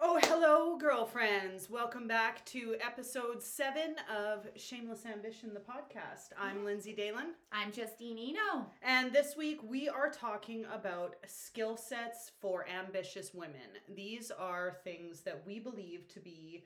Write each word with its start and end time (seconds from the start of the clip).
Oh, 0.00 0.20
hello, 0.22 0.78
girlfriends. 0.78 1.68
Welcome 1.68 2.06
back 2.06 2.44
to 2.46 2.76
episode 2.80 3.42
seven 3.42 3.96
of 4.08 4.46
Shameless 4.54 5.04
Ambition, 5.04 5.52
the 5.54 5.60
podcast. 5.60 6.28
I'm 6.38 6.64
Lindsay 6.64 6.92
Dalen. 6.92 7.34
I'm 7.50 7.72
Justine 7.72 8.16
Eno. 8.16 8.66
And 8.80 9.12
this 9.12 9.36
week 9.36 9.58
we 9.68 9.88
are 9.88 10.08
talking 10.08 10.64
about 10.72 11.16
skill 11.26 11.76
sets 11.76 12.30
for 12.40 12.64
ambitious 12.68 13.34
women. 13.34 13.76
These 13.92 14.30
are 14.30 14.76
things 14.84 15.22
that 15.22 15.42
we 15.44 15.58
believe 15.58 16.06
to 16.14 16.20
be 16.20 16.62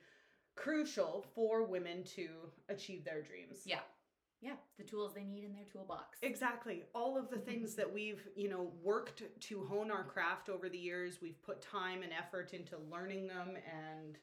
crucial 0.54 1.24
for 1.34 1.64
women 1.64 2.04
to 2.16 2.28
achieve 2.68 3.02
their 3.02 3.22
dreams. 3.22 3.60
Yeah. 3.64 3.80
Yeah, 4.42 4.56
the 4.76 4.82
tools 4.82 5.14
they 5.14 5.22
need 5.22 5.44
in 5.44 5.52
their 5.52 5.64
toolbox. 5.72 6.18
Exactly. 6.22 6.82
All 6.94 7.16
of 7.16 7.30
the 7.30 7.36
mm-hmm. 7.36 7.50
things 7.50 7.74
that 7.76 7.90
we've, 7.90 8.26
you 8.34 8.48
know, 8.48 8.72
worked 8.82 9.22
to 9.40 9.64
hone 9.64 9.90
our 9.90 10.02
craft 10.02 10.48
over 10.48 10.68
the 10.68 10.78
years, 10.78 11.18
we've 11.22 11.40
put 11.42 11.62
time 11.62 12.02
and 12.02 12.12
effort 12.12 12.52
into 12.52 12.76
learning 12.90 13.28
them 13.28 13.50
and 13.50 14.18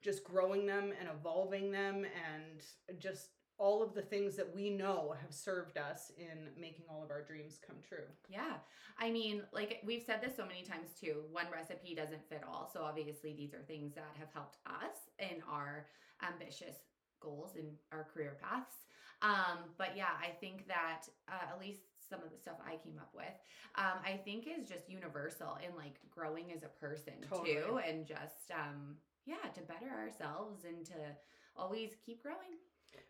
just 0.00 0.22
growing 0.22 0.66
them 0.66 0.92
and 0.98 1.08
evolving 1.08 1.72
them 1.72 2.04
and 2.04 3.00
just 3.00 3.30
all 3.58 3.82
of 3.82 3.94
the 3.94 4.02
things 4.02 4.36
that 4.36 4.54
we 4.54 4.70
know 4.70 5.14
have 5.20 5.32
served 5.32 5.78
us 5.78 6.12
in 6.16 6.48
making 6.60 6.84
all 6.88 7.02
of 7.02 7.10
our 7.10 7.22
dreams 7.22 7.58
come 7.66 7.76
true. 7.86 8.04
Yeah. 8.28 8.56
I 8.98 9.10
mean, 9.10 9.42
like 9.52 9.80
we've 9.84 10.02
said 10.02 10.20
this 10.22 10.36
so 10.36 10.46
many 10.46 10.62
times 10.62 10.90
too, 10.98 11.22
one 11.32 11.46
recipe 11.52 11.94
doesn't 11.94 12.28
fit 12.28 12.42
all. 12.46 12.70
So 12.72 12.82
obviously 12.82 13.34
these 13.34 13.54
are 13.54 13.62
things 13.66 13.94
that 13.94 14.14
have 14.18 14.28
helped 14.32 14.58
us 14.66 15.08
in 15.18 15.42
our 15.50 15.86
ambitious 16.22 16.76
goals 17.20 17.56
in 17.56 17.64
our 17.92 18.04
career 18.04 18.36
paths. 18.40 18.74
Um, 19.22 19.72
but 19.78 19.96
yeah, 19.96 20.14
I 20.20 20.28
think 20.28 20.68
that 20.68 21.02
uh, 21.28 21.52
at 21.52 21.60
least 21.60 21.80
some 22.08 22.22
of 22.22 22.30
the 22.30 22.36
stuff 22.36 22.56
I 22.64 22.76
came 22.76 22.98
up 22.98 23.10
with, 23.14 23.34
um, 23.76 23.98
I 24.04 24.16
think 24.24 24.46
is 24.46 24.68
just 24.68 24.88
universal 24.88 25.58
in 25.66 25.74
like 25.76 25.98
growing 26.10 26.52
as 26.52 26.62
a 26.62 26.68
person 26.68 27.14
totally. 27.28 27.54
too, 27.54 27.80
and 27.86 28.06
just 28.06 28.50
um, 28.52 28.96
yeah, 29.24 29.48
to 29.54 29.60
better 29.62 29.90
ourselves 29.90 30.64
and 30.64 30.84
to 30.86 31.16
always 31.56 31.96
keep 32.04 32.22
growing. 32.22 32.60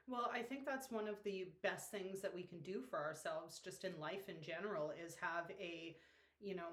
Well, 0.08 0.30
I 0.32 0.42
think 0.42 0.64
that's 0.64 0.90
one 0.90 1.08
of 1.08 1.16
the 1.24 1.48
best 1.62 1.90
things 1.90 2.20
that 2.22 2.34
we 2.34 2.42
can 2.42 2.60
do 2.60 2.82
for 2.88 2.98
ourselves, 2.98 3.58
just 3.58 3.84
in 3.84 3.98
life 4.00 4.28
in 4.28 4.40
general, 4.40 4.92
is 5.04 5.16
have 5.20 5.50
a, 5.60 5.96
you 6.40 6.54
know, 6.54 6.68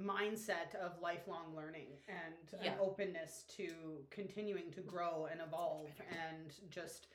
mindset 0.00 0.74
of 0.80 0.92
lifelong 1.00 1.54
learning 1.54 1.88
and 2.08 2.62
yeah. 2.62 2.72
an 2.72 2.78
openness 2.80 3.44
to 3.56 3.68
continuing 4.10 4.70
to 4.72 4.80
grow 4.80 5.28
and 5.30 5.40
evolve 5.40 5.90
and 6.10 6.52
just 6.70 7.08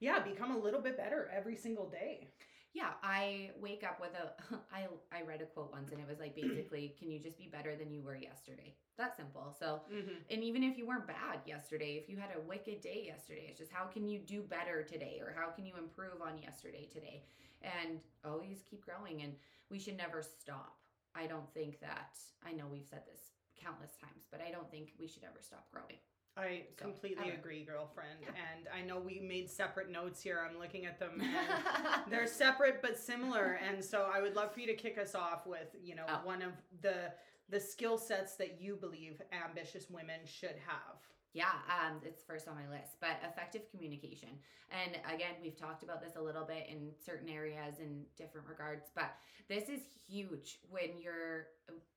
yeah 0.00 0.20
become 0.20 0.52
a 0.52 0.58
little 0.58 0.80
bit 0.80 0.96
better 0.96 1.30
every 1.34 1.56
single 1.56 1.88
day. 1.88 2.30
Yeah 2.74 2.90
i 3.02 3.50
wake 3.60 3.82
up 3.82 3.98
with 4.00 4.10
a 4.14 4.54
i 4.74 4.86
i 5.10 5.22
read 5.22 5.40
a 5.40 5.46
quote 5.46 5.72
once 5.72 5.90
and 5.90 6.00
it 6.00 6.06
was 6.06 6.18
like 6.18 6.34
basically 6.36 6.94
can 6.98 7.10
you 7.10 7.18
just 7.18 7.38
be 7.38 7.48
better 7.50 7.74
than 7.76 7.92
you 7.92 8.02
were 8.02 8.16
yesterday? 8.16 8.74
That 8.98 9.16
simple. 9.16 9.56
So 9.58 9.80
mm-hmm. 9.92 10.18
and 10.30 10.44
even 10.44 10.62
if 10.62 10.76
you 10.76 10.86
weren't 10.86 11.06
bad 11.06 11.40
yesterday 11.46 12.00
if 12.02 12.08
you 12.08 12.16
had 12.16 12.30
a 12.36 12.40
wicked 12.40 12.80
day 12.80 13.04
yesterday 13.06 13.46
it's 13.48 13.58
just 13.58 13.72
how 13.72 13.86
can 13.86 14.06
you 14.06 14.18
do 14.18 14.42
better 14.42 14.82
today? 14.82 15.20
Or 15.20 15.34
how 15.36 15.50
can 15.50 15.64
you 15.66 15.74
improve 15.78 16.20
on 16.22 16.38
yesterday 16.38 16.88
today? 16.92 17.24
And 17.62 17.98
always 18.24 18.62
keep 18.68 18.84
growing 18.84 19.22
and 19.22 19.32
we 19.70 19.78
should 19.78 19.96
never 19.96 20.22
stop. 20.22 20.76
I 21.14 21.26
don't 21.26 21.52
think 21.52 21.80
that, 21.80 22.16
I 22.46 22.52
know 22.52 22.66
we've 22.70 22.86
said 22.88 23.02
this 23.10 23.32
countless 23.60 23.96
times, 24.00 24.26
but 24.30 24.40
I 24.40 24.50
don't 24.50 24.70
think 24.70 24.92
we 24.98 25.08
should 25.08 25.24
ever 25.24 25.40
stop 25.42 25.66
growing. 25.72 25.98
I 26.38 26.62
so, 26.78 26.84
completely 26.84 27.30
agree, 27.30 27.64
girlfriend. 27.64 28.18
Yeah. 28.22 28.28
And 28.28 28.68
I 28.72 28.86
know 28.86 28.98
we 28.98 29.20
made 29.20 29.50
separate 29.50 29.90
notes 29.90 30.22
here. 30.22 30.46
I'm 30.48 30.58
looking 30.58 30.86
at 30.86 30.98
them. 30.98 31.22
they're 32.10 32.26
separate 32.26 32.80
but 32.80 32.96
similar. 32.96 33.58
And 33.68 33.84
so 33.84 34.08
I 34.12 34.20
would 34.20 34.36
love 34.36 34.52
for 34.52 34.60
you 34.60 34.66
to 34.68 34.74
kick 34.74 34.98
us 34.98 35.14
off 35.14 35.46
with, 35.46 35.74
you 35.82 35.94
know, 35.94 36.06
oh. 36.08 36.20
one 36.24 36.42
of 36.42 36.52
the 36.80 37.12
the 37.50 37.58
skill 37.58 37.96
sets 37.96 38.36
that 38.36 38.60
you 38.60 38.76
believe 38.76 39.22
ambitious 39.32 39.88
women 39.88 40.20
should 40.26 40.56
have. 40.66 40.98
Yeah, 41.34 41.52
um, 41.68 42.00
it's 42.04 42.22
first 42.22 42.48
on 42.48 42.54
my 42.54 42.68
list, 42.74 42.96
but 43.00 43.20
effective 43.22 43.62
communication. 43.70 44.30
And 44.70 44.96
again, 45.12 45.34
we've 45.42 45.56
talked 45.56 45.82
about 45.82 46.00
this 46.00 46.16
a 46.16 46.22
little 46.22 46.44
bit 46.44 46.66
in 46.70 46.90
certain 47.04 47.28
areas 47.28 47.80
in 47.80 48.04
different 48.16 48.48
regards, 48.48 48.88
but 48.94 49.12
this 49.48 49.68
is 49.68 49.80
huge 50.08 50.58
when 50.70 50.98
you're 51.00 51.48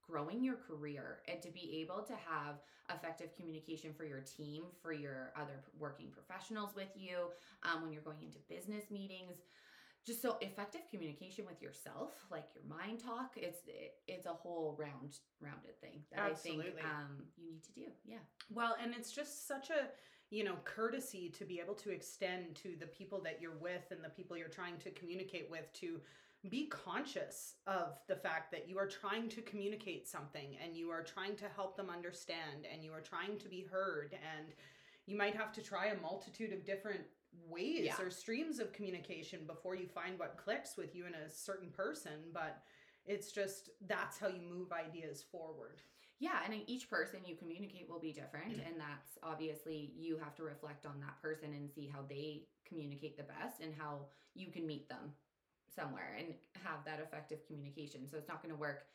growing 0.07 0.43
your 0.43 0.55
career 0.55 1.19
and 1.27 1.41
to 1.41 1.49
be 1.49 1.79
able 1.81 2.03
to 2.03 2.13
have 2.13 2.55
effective 2.93 3.29
communication 3.37 3.93
for 3.93 4.03
your 4.03 4.19
team, 4.19 4.63
for 4.81 4.91
your 4.91 5.31
other 5.39 5.63
working 5.79 6.07
professionals 6.11 6.71
with 6.75 6.89
you, 6.95 7.27
um, 7.63 7.81
when 7.81 7.91
you're 7.93 8.01
going 8.01 8.21
into 8.21 8.39
business 8.49 8.91
meetings 8.91 9.37
just 10.05 10.21
so 10.21 10.37
effective 10.41 10.81
communication 10.89 11.45
with 11.45 11.61
yourself 11.61 12.25
like 12.31 12.45
your 12.55 12.63
mind 12.65 12.99
talk 12.99 13.33
it's 13.35 13.59
it, 13.67 13.95
it's 14.07 14.25
a 14.25 14.33
whole 14.33 14.75
round 14.79 15.17
rounded 15.39 15.79
thing 15.79 16.01
that 16.11 16.31
Absolutely. 16.31 16.65
i 16.67 16.71
think 16.71 16.85
um 16.85 17.23
you 17.37 17.51
need 17.51 17.63
to 17.63 17.71
do 17.71 17.85
yeah 18.05 18.17
well 18.49 18.75
and 18.81 18.93
it's 18.97 19.11
just 19.11 19.47
such 19.47 19.69
a 19.69 19.89
you 20.29 20.43
know 20.43 20.55
courtesy 20.63 21.29
to 21.29 21.45
be 21.45 21.59
able 21.59 21.75
to 21.75 21.91
extend 21.91 22.55
to 22.55 22.75
the 22.79 22.87
people 22.87 23.21
that 23.21 23.39
you're 23.41 23.57
with 23.61 23.91
and 23.91 24.03
the 24.03 24.09
people 24.09 24.35
you're 24.35 24.47
trying 24.47 24.77
to 24.77 24.89
communicate 24.91 25.47
with 25.51 25.71
to 25.73 25.99
be 26.49 26.65
conscious 26.67 27.55
of 27.67 27.99
the 28.07 28.15
fact 28.15 28.51
that 28.51 28.67
you 28.67 28.79
are 28.79 28.87
trying 28.87 29.29
to 29.29 29.41
communicate 29.43 30.07
something 30.07 30.57
and 30.63 30.75
you 30.75 30.89
are 30.89 31.03
trying 31.03 31.35
to 31.35 31.45
help 31.55 31.77
them 31.77 31.87
understand 31.91 32.65
and 32.73 32.83
you 32.83 32.91
are 32.91 33.01
trying 33.01 33.37
to 33.37 33.47
be 33.47 33.67
heard 33.71 34.17
and 34.35 34.47
you 35.05 35.15
might 35.15 35.35
have 35.35 35.51
to 35.53 35.61
try 35.61 35.87
a 35.87 36.01
multitude 36.01 36.51
of 36.51 36.65
different 36.65 37.01
ways 37.49 37.85
yeah. 37.85 37.95
or 38.01 38.09
streams 38.09 38.59
of 38.59 38.73
communication 38.73 39.41
before 39.47 39.75
you 39.75 39.87
find 39.87 40.19
what 40.19 40.37
clicks 40.37 40.77
with 40.77 40.95
you 40.95 41.05
and 41.05 41.15
a 41.15 41.29
certain 41.29 41.69
person 41.69 42.19
but 42.33 42.61
it's 43.05 43.31
just 43.31 43.69
that's 43.87 44.19
how 44.19 44.27
you 44.27 44.41
move 44.47 44.71
ideas 44.71 45.23
forward. 45.31 45.81
Yeah 46.19 46.39
and 46.45 46.61
each 46.67 46.89
person 46.89 47.21
you 47.25 47.35
communicate 47.35 47.89
will 47.89 47.99
be 47.99 48.13
different 48.13 48.51
mm-hmm. 48.51 48.67
and 48.67 48.79
that's 48.79 49.17
obviously 49.23 49.91
you 49.97 50.17
have 50.17 50.35
to 50.35 50.43
reflect 50.43 50.85
on 50.85 50.99
that 50.99 51.19
person 51.21 51.53
and 51.53 51.69
see 51.69 51.89
how 51.91 52.01
they 52.07 52.43
communicate 52.67 53.17
the 53.17 53.23
best 53.23 53.61
and 53.61 53.73
how 53.77 54.01
you 54.35 54.51
can 54.51 54.67
meet 54.67 54.87
them 54.87 55.13
somewhere 55.73 56.15
and 56.17 56.33
have 56.63 56.83
that 56.85 56.99
effective 56.99 57.45
communication. 57.47 58.07
So 58.07 58.17
it's 58.17 58.27
not 58.27 58.41
going 58.41 58.53
to 58.53 58.59
work 58.59 58.85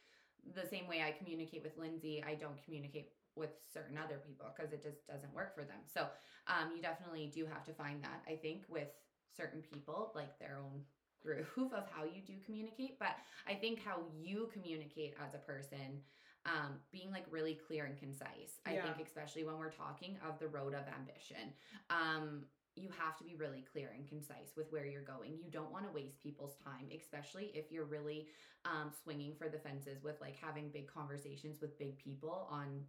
the 0.55 0.67
same 0.67 0.87
way 0.87 1.03
i 1.03 1.11
communicate 1.13 1.63
with 1.63 1.77
lindsay 1.77 2.23
i 2.27 2.35
don't 2.35 2.63
communicate 2.65 3.11
with 3.37 3.51
certain 3.73 3.99
other 3.99 4.21
people 4.27 4.47
because 4.57 4.73
it 4.73 4.83
just 4.83 5.07
doesn't 5.07 5.33
work 5.35 5.55
for 5.55 5.63
them. 5.63 5.79
So 5.87 6.09
um, 6.49 6.73
you 6.75 6.83
definitely 6.83 7.31
do 7.33 7.47
have 7.47 7.65
to 7.65 7.73
find 7.73 8.03
that, 8.03 8.23
I 8.27 8.35
think, 8.35 8.65
with 8.69 8.89
certain 9.37 9.63
people, 9.63 10.11
like 10.15 10.39
their 10.39 10.59
own 10.59 10.81
groove 11.23 11.73
of 11.73 11.85
how 11.91 12.05
you 12.05 12.23
do 12.27 12.33
communicate. 12.45 12.99
But 12.99 13.17
I 13.47 13.55
think 13.55 13.85
how 13.85 14.01
you 14.19 14.49
communicate 14.53 15.15
as 15.25 15.35
a 15.35 15.39
person, 15.39 16.01
um, 16.47 16.79
being 16.93 17.11
like 17.11 17.27
really 17.31 17.59
clear 17.67 17.85
and 17.85 17.99
concise. 17.99 18.61
I 18.65 18.75
yeah. 18.75 18.83
think, 18.83 19.07
especially 19.07 19.45
when 19.45 19.59
we're 19.59 19.73
talking 19.73 20.17
of 20.27 20.39
the 20.39 20.49
road 20.49 20.75
of 20.75 20.85
ambition. 20.89 21.53
Um, 21.91 22.45
you 22.77 22.91
have 22.99 23.17
to 23.19 23.25
be 23.25 23.35
really 23.35 23.65
clear 23.73 23.91
and 23.97 24.07
concise 24.07 24.53
with 24.57 24.71
where 24.71 24.87
you're 24.87 25.03
going. 25.03 25.33
You 25.43 25.51
don't 25.51 25.73
want 25.73 25.87
to 25.87 25.93
waste 25.93 26.23
people's 26.23 26.57
time, 26.63 26.89
especially 26.95 27.51
if 27.55 27.73
you're 27.73 27.85
really 27.85 28.29
um, 28.65 28.91
swinging 29.03 29.35
for 29.39 29.49
the 29.49 29.59
fences 29.59 30.03
with 30.03 30.21
like 30.21 30.37
having 30.41 30.69
big 30.69 30.87
conversations 30.87 31.61
with 31.61 31.79
big 31.79 31.99
people 31.99 32.49
on 32.51 32.83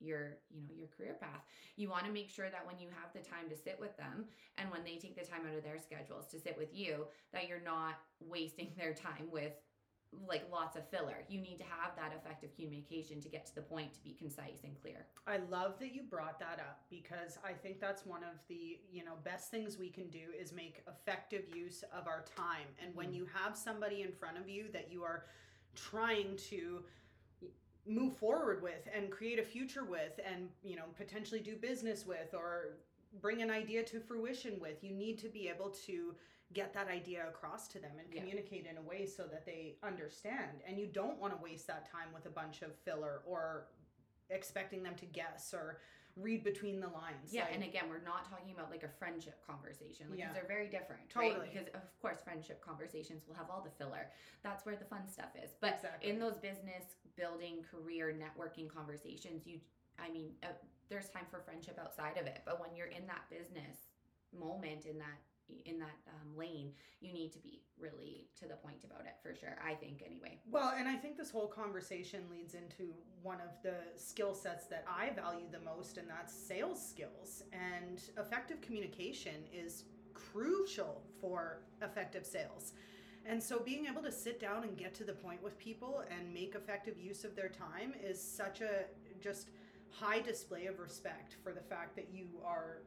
your 0.00 0.38
you 0.50 0.62
know 0.62 0.74
your 0.74 0.88
career 0.88 1.14
path 1.20 1.42
you 1.76 1.88
want 1.88 2.04
to 2.06 2.10
make 2.10 2.30
sure 2.30 2.48
that 2.48 2.66
when 2.66 2.78
you 2.78 2.88
have 2.88 3.12
the 3.12 3.28
time 3.28 3.48
to 3.48 3.56
sit 3.56 3.76
with 3.78 3.94
them 3.98 4.24
and 4.56 4.70
when 4.70 4.82
they 4.82 4.96
take 4.96 5.14
the 5.14 5.30
time 5.30 5.42
out 5.46 5.56
of 5.56 5.62
their 5.62 5.78
schedules 5.78 6.26
to 6.26 6.40
sit 6.40 6.56
with 6.56 6.74
you 6.74 7.06
that 7.32 7.46
you're 7.46 7.60
not 7.60 7.98
wasting 8.18 8.72
their 8.78 8.94
time 8.94 9.28
with 9.30 9.52
like 10.28 10.44
lots 10.50 10.76
of 10.76 10.88
filler. 10.88 11.24
You 11.28 11.40
need 11.40 11.58
to 11.58 11.64
have 11.64 11.94
that 11.96 12.12
effective 12.16 12.50
communication 12.56 13.20
to 13.20 13.28
get 13.28 13.46
to 13.46 13.54
the 13.54 13.62
point 13.62 13.94
to 13.94 14.00
be 14.02 14.12
concise 14.12 14.64
and 14.64 14.74
clear. 14.80 15.06
I 15.26 15.38
love 15.50 15.78
that 15.78 15.94
you 15.94 16.02
brought 16.02 16.38
that 16.40 16.58
up 16.58 16.80
because 16.90 17.38
i 17.44 17.52
think 17.52 17.80
that's 17.80 18.04
one 18.04 18.22
of 18.22 18.38
the 18.48 18.78
you 18.90 19.04
know 19.04 19.14
best 19.24 19.50
things 19.50 19.78
we 19.78 19.88
can 19.88 20.08
do 20.08 20.32
is 20.38 20.52
make 20.52 20.82
effective 20.88 21.44
use 21.54 21.84
of 21.96 22.06
our 22.06 22.24
time. 22.36 22.66
And 22.84 22.94
when 22.94 23.08
mm-hmm. 23.08 23.16
you 23.16 23.26
have 23.32 23.56
somebody 23.56 24.02
in 24.02 24.12
front 24.12 24.38
of 24.38 24.48
you 24.48 24.66
that 24.72 24.90
you 24.90 25.02
are 25.04 25.26
trying 25.74 26.36
to 26.50 26.82
move 27.86 28.16
forward 28.16 28.62
with 28.62 28.88
and 28.94 29.10
create 29.10 29.38
a 29.38 29.44
future 29.44 29.84
with 29.84 30.18
and 30.24 30.48
you 30.62 30.76
know 30.76 30.84
potentially 30.96 31.40
do 31.40 31.56
business 31.56 32.06
with 32.06 32.34
or 32.34 32.76
bring 33.20 33.42
an 33.42 33.50
idea 33.50 33.82
to 33.82 33.98
fruition 34.00 34.58
with 34.60 34.84
you 34.84 34.92
need 34.92 35.18
to 35.18 35.28
be 35.28 35.48
able 35.48 35.70
to 35.70 36.14
get 36.52 36.74
that 36.74 36.88
idea 36.88 37.26
across 37.28 37.68
to 37.68 37.78
them 37.78 37.92
and 37.98 38.10
communicate 38.10 38.64
yeah. 38.64 38.72
in 38.72 38.76
a 38.78 38.82
way 38.82 39.06
so 39.06 39.22
that 39.24 39.46
they 39.46 39.76
understand 39.82 40.62
and 40.66 40.78
you 40.78 40.86
don't 40.86 41.18
want 41.20 41.32
to 41.34 41.40
waste 41.42 41.66
that 41.66 41.90
time 41.90 42.08
with 42.12 42.26
a 42.26 42.30
bunch 42.30 42.62
of 42.62 42.74
filler 42.84 43.22
or 43.24 43.66
expecting 44.30 44.82
them 44.82 44.94
to 44.96 45.06
guess 45.06 45.54
or 45.54 45.78
read 46.16 46.42
between 46.42 46.80
the 46.80 46.88
lines. 46.88 47.30
Yeah, 47.30 47.44
like, 47.44 47.54
and 47.54 47.62
again, 47.64 47.84
we're 47.88 48.02
not 48.02 48.28
talking 48.28 48.52
about 48.52 48.70
like 48.70 48.82
a 48.82 48.88
friendship 48.98 49.38
conversation. 49.46 50.06
Like 50.10 50.18
yeah. 50.18 50.32
they're 50.32 50.48
very 50.48 50.66
different. 50.66 51.08
Totally. 51.08 51.38
Right? 51.38 51.52
Because 51.52 51.68
of 51.74 51.82
course 52.02 52.18
friendship 52.22 52.64
conversations 52.64 53.22
will 53.28 53.36
have 53.36 53.48
all 53.48 53.62
the 53.62 53.70
filler. 53.70 54.10
That's 54.42 54.66
where 54.66 54.76
the 54.76 54.84
fun 54.84 55.06
stuff 55.06 55.30
is. 55.42 55.50
But 55.60 55.74
exactly. 55.76 56.10
in 56.10 56.18
those 56.18 56.36
business 56.36 56.98
building, 57.16 57.62
career, 57.62 58.14
networking 58.14 58.68
conversations, 58.68 59.46
you 59.46 59.60
I 59.98 60.10
mean, 60.10 60.30
uh, 60.42 60.56
there's 60.88 61.08
time 61.10 61.26
for 61.30 61.40
friendship 61.40 61.78
outside 61.80 62.16
of 62.16 62.26
it. 62.26 62.40
But 62.44 62.60
when 62.60 62.74
you're 62.74 62.88
in 62.90 63.06
that 63.06 63.28
business 63.30 63.76
moment 64.32 64.86
in 64.86 64.98
that 64.98 65.18
in 65.64 65.78
that 65.78 65.96
um, 66.08 66.36
lane, 66.36 66.72
you 67.00 67.12
need 67.12 67.32
to 67.32 67.38
be 67.38 67.62
really 67.78 68.28
to 68.38 68.46
the 68.46 68.54
point 68.54 68.84
about 68.84 69.06
it 69.06 69.14
for 69.22 69.34
sure. 69.34 69.56
I 69.64 69.74
think 69.74 70.02
anyway. 70.04 70.38
Well, 70.50 70.74
and 70.76 70.88
I 70.88 70.96
think 70.96 71.16
this 71.16 71.30
whole 71.30 71.48
conversation 71.48 72.20
leads 72.30 72.54
into 72.54 72.92
one 73.22 73.38
of 73.40 73.62
the 73.62 73.74
skill 73.96 74.34
sets 74.34 74.66
that 74.66 74.84
I 74.88 75.10
value 75.10 75.46
the 75.50 75.60
most, 75.60 75.98
and 75.98 76.08
that's 76.08 76.32
sales 76.32 76.84
skills. 76.86 77.42
And 77.52 78.02
effective 78.18 78.60
communication 78.60 79.44
is 79.52 79.84
crucial 80.14 81.02
for 81.20 81.62
effective 81.82 82.26
sales. 82.26 82.72
And 83.26 83.42
so 83.42 83.60
being 83.60 83.86
able 83.86 84.02
to 84.02 84.12
sit 84.12 84.40
down 84.40 84.64
and 84.64 84.76
get 84.76 84.94
to 84.94 85.04
the 85.04 85.12
point 85.12 85.42
with 85.42 85.58
people 85.58 86.02
and 86.10 86.32
make 86.32 86.54
effective 86.54 86.98
use 86.98 87.24
of 87.24 87.36
their 87.36 87.48
time 87.48 87.92
is 88.02 88.20
such 88.22 88.60
a 88.60 88.84
just 89.20 89.50
high 89.90 90.20
display 90.20 90.66
of 90.66 90.78
respect 90.78 91.36
for 91.42 91.52
the 91.52 91.60
fact 91.60 91.96
that 91.96 92.08
you 92.12 92.26
are 92.44 92.82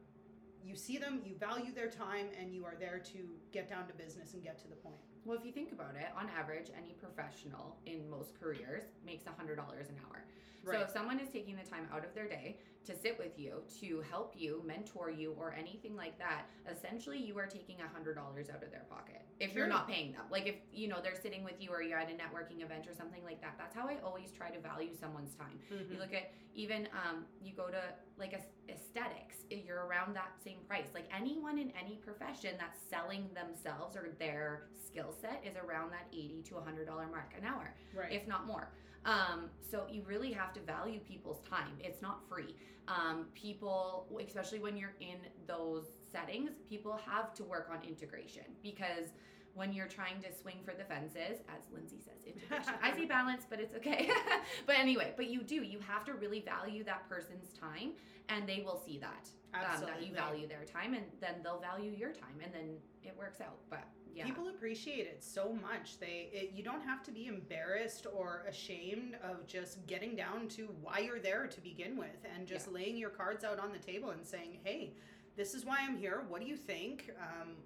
you 0.64 0.74
see 0.76 0.96
them, 0.96 1.20
you 1.24 1.34
value 1.36 1.72
their 1.72 1.90
time 1.90 2.26
and 2.40 2.52
you 2.54 2.64
are 2.64 2.74
there 2.78 3.00
to 3.12 3.18
get 3.52 3.68
down 3.68 3.86
to 3.86 3.92
business 3.92 4.32
and 4.32 4.42
get 4.42 4.58
to 4.62 4.68
the 4.68 4.76
point. 4.76 4.96
Well, 5.24 5.36
if 5.38 5.44
you 5.44 5.52
think 5.52 5.72
about 5.72 5.94
it, 5.94 6.08
on 6.18 6.28
average, 6.38 6.70
any 6.76 6.92
professional 6.92 7.76
in 7.86 8.08
most 8.08 8.38
careers 8.40 8.84
makes 9.04 9.24
$100 9.24 9.58
an 9.58 9.96
hour. 10.06 10.24
Right. 10.64 10.78
So 10.78 10.84
if 10.84 10.90
someone 10.90 11.20
is 11.20 11.28
taking 11.28 11.56
the 11.56 11.68
time 11.68 11.86
out 11.92 12.04
of 12.04 12.14
their 12.14 12.28
day 12.28 12.58
to 12.86 12.94
sit 12.94 13.18
with 13.18 13.38
you, 13.38 13.62
to 13.80 14.02
help 14.10 14.34
you, 14.36 14.62
mentor 14.66 15.10
you, 15.10 15.34
or 15.38 15.54
anything 15.58 15.96
like 15.96 16.18
that, 16.18 16.46
essentially 16.70 17.18
you 17.18 17.38
are 17.38 17.46
taking 17.46 17.76
a 17.80 17.88
hundred 17.88 18.14
dollars 18.14 18.48
out 18.50 18.62
of 18.62 18.70
their 18.70 18.84
pocket. 18.90 19.22
If 19.40 19.54
you're 19.54 19.66
not 19.66 19.88
paying 19.88 20.12
them, 20.12 20.22
like 20.30 20.46
if 20.46 20.56
you 20.72 20.88
know 20.88 20.98
they're 21.02 21.20
sitting 21.20 21.44
with 21.44 21.54
you 21.58 21.70
or 21.70 21.82
you're 21.82 21.98
at 21.98 22.10
a 22.10 22.14
networking 22.14 22.62
event 22.62 22.86
or 22.88 22.94
something 22.94 23.24
like 23.24 23.40
that. 23.40 23.54
That's 23.58 23.74
how 23.74 23.88
I 23.88 23.96
always 24.04 24.30
try 24.30 24.50
to 24.50 24.60
value 24.60 24.94
someone's 24.94 25.34
time. 25.34 25.58
Mhm. 25.72 25.92
You 25.92 25.98
look 25.98 26.12
at 26.14 26.32
even 26.54 26.88
um, 26.92 27.24
you 27.42 27.52
go 27.52 27.68
to 27.68 27.82
like 28.18 28.32
a, 28.32 28.40
aesthetics, 28.72 29.38
if 29.50 29.64
you're 29.66 29.86
around 29.86 30.14
that 30.14 30.32
same 30.42 30.58
price. 30.68 30.86
Like 30.94 31.08
anyone 31.14 31.58
in 31.58 31.72
any 31.80 31.96
profession 31.96 32.54
that's 32.58 32.78
selling 32.88 33.28
themselves 33.34 33.96
or 33.96 34.10
their 34.18 34.68
skill 34.86 35.12
set 35.20 35.42
is 35.44 35.56
around 35.56 35.90
that 35.90 36.06
eighty 36.12 36.42
to 36.48 36.56
hundred 36.56 36.86
dollar 36.86 37.06
mark 37.08 37.32
an 37.36 37.44
hour 37.44 37.74
right. 37.94 38.12
if 38.12 38.26
not 38.28 38.46
more. 38.46 38.70
Um, 39.04 39.50
so 39.70 39.84
you 39.90 40.02
really 40.06 40.32
have 40.32 40.52
to 40.54 40.60
value 40.60 41.00
people's 41.00 41.40
time. 41.48 41.72
It's 41.80 42.00
not 42.00 42.20
free. 42.28 42.56
Um, 42.88 43.26
people, 43.34 44.06
especially 44.26 44.58
when 44.58 44.76
you're 44.76 44.94
in 45.00 45.18
those 45.46 45.84
settings, 46.12 46.50
people 46.68 46.98
have 47.06 47.34
to 47.34 47.44
work 47.44 47.68
on 47.70 47.82
integration 47.86 48.44
because 48.62 49.08
when 49.54 49.72
you're 49.72 49.88
trying 49.88 50.20
to 50.20 50.32
swing 50.32 50.56
for 50.64 50.74
the 50.74 50.84
fences, 50.84 51.40
as 51.48 51.62
Lindsay 51.72 52.00
says, 52.04 52.24
integration. 52.26 52.74
I 52.82 52.92
say 52.94 53.04
balance, 53.18 53.44
but 53.48 53.60
it's 53.60 53.74
okay. 53.76 54.10
but 54.66 54.76
anyway, 54.76 55.12
but 55.16 55.28
you 55.28 55.42
do. 55.42 55.56
You 55.56 55.78
have 55.78 56.04
to 56.06 56.14
really 56.14 56.40
value 56.40 56.82
that 56.84 57.08
person's 57.08 57.52
time, 57.58 57.92
and 58.28 58.48
they 58.48 58.62
will 58.64 58.82
see 58.84 58.98
that 58.98 59.28
um, 59.54 59.86
that 59.86 60.04
you 60.04 60.12
value 60.12 60.48
their 60.48 60.64
time, 60.64 60.94
and 60.94 61.04
then 61.20 61.36
they'll 61.42 61.60
value 61.60 61.92
your 61.96 62.10
time, 62.10 62.40
and 62.42 62.52
then 62.52 62.76
it 63.02 63.14
works 63.16 63.40
out. 63.40 63.58
But 63.70 63.84
yeah, 64.14 64.24
People 64.24 64.48
appreciate 64.48 65.06
it 65.06 65.22
so 65.22 65.52
much. 65.60 65.98
They 65.98 66.28
it, 66.32 66.52
you 66.54 66.62
don't 66.62 66.82
have 66.82 67.02
to 67.04 67.10
be 67.10 67.26
embarrassed 67.26 68.06
or 68.12 68.44
ashamed 68.48 69.16
of 69.22 69.46
just 69.46 69.86
getting 69.86 70.14
down 70.14 70.48
to 70.50 70.68
why 70.82 71.00
you're 71.00 71.18
there 71.18 71.46
to 71.46 71.60
begin 71.60 71.96
with 71.96 72.24
and 72.34 72.46
just 72.46 72.70
laying 72.70 72.96
your 72.96 73.10
cards 73.10 73.44
out 73.44 73.58
on 73.58 73.72
the 73.72 73.78
table 73.78 74.10
and 74.10 74.24
saying, 74.24 74.58
"Hey, 74.62 74.94
this 75.36 75.54
is 75.54 75.64
why 75.64 75.78
I'm 75.80 75.96
here. 75.96 76.24
What 76.28 76.40
do 76.40 76.46
you 76.46 76.56
think?" 76.56 77.10
Um, 77.20 77.56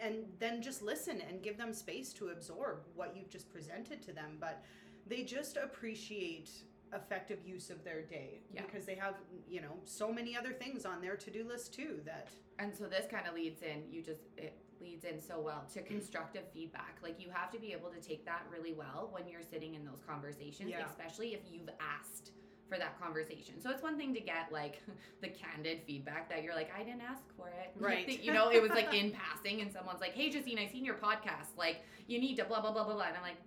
and 0.00 0.26
then 0.38 0.62
just 0.62 0.82
listen 0.82 1.20
and 1.28 1.42
give 1.42 1.58
them 1.58 1.72
space 1.72 2.12
to 2.14 2.28
absorb 2.28 2.84
what 2.94 3.16
you've 3.16 3.28
just 3.28 3.52
presented 3.52 4.00
to 4.02 4.12
them. 4.12 4.36
But 4.40 4.62
they 5.06 5.24
just 5.24 5.56
appreciate 5.56 6.50
effective 6.92 7.38
use 7.44 7.70
of 7.70 7.82
their 7.82 8.02
day 8.02 8.40
Yeah. 8.52 8.62
because 8.62 8.86
they 8.86 8.94
have 8.94 9.16
you 9.48 9.60
know 9.60 9.80
so 9.84 10.12
many 10.12 10.36
other 10.36 10.52
things 10.52 10.86
on 10.86 11.00
their 11.00 11.16
to-do 11.16 11.42
list 11.44 11.74
too 11.74 12.00
that 12.04 12.28
and 12.60 12.72
so 12.72 12.84
this 12.86 13.06
kind 13.10 13.26
of 13.26 13.34
leads 13.34 13.62
in 13.62 13.82
you 13.90 14.00
just 14.00 14.22
it 14.36 14.56
leads 14.84 15.04
in 15.04 15.20
so 15.20 15.40
well 15.40 15.64
to 15.74 15.82
constructive 15.82 16.42
feedback. 16.52 16.98
Like 17.02 17.18
you 17.20 17.28
have 17.32 17.50
to 17.52 17.58
be 17.58 17.72
able 17.72 17.88
to 17.90 18.00
take 18.00 18.24
that 18.26 18.42
really 18.52 18.72
well 18.72 19.08
when 19.12 19.26
you're 19.26 19.42
sitting 19.42 19.74
in 19.74 19.84
those 19.84 20.02
conversations 20.06 20.70
Yeah. 20.70 20.84
especially 20.86 21.34
if 21.34 21.40
you've 21.50 21.70
asked 21.80 22.32
for 22.68 22.78
that 22.78 22.98
conversation. 23.00 23.60
So 23.60 23.70
it's 23.70 23.82
one 23.82 23.96
thing 23.98 24.14
to 24.14 24.20
get 24.20 24.52
like 24.52 24.80
the 25.22 25.28
candid 25.28 25.80
feedback 25.86 26.28
that 26.30 26.42
you're 26.42 26.54
like 26.54 26.70
i 26.78 26.82
didn't 26.82 27.02
ask 27.02 27.22
for 27.36 27.48
it. 27.48 27.72
Right. 27.80 28.22
you 28.22 28.32
know 28.32 28.50
it 28.50 28.62
was 28.62 28.70
like 28.70 28.94
in 28.94 29.10
passing 29.10 29.60
and 29.62 29.72
someone's 29.72 30.00
like 30.00 30.12
hey 30.12 30.30
justine 30.30 30.58
i 30.58 30.66
seen 30.66 30.84
your 30.84 30.96
podcast. 30.96 31.56
Like 31.58 31.78
you 32.06 32.18
need 32.20 32.36
to 32.36 32.44
blah 32.44 32.60
blah 32.60 32.72
blah 32.72 32.84
blah 32.84 32.94
blah. 32.94 33.04
And 33.04 33.16
i'm 33.16 33.22
like 33.22 33.40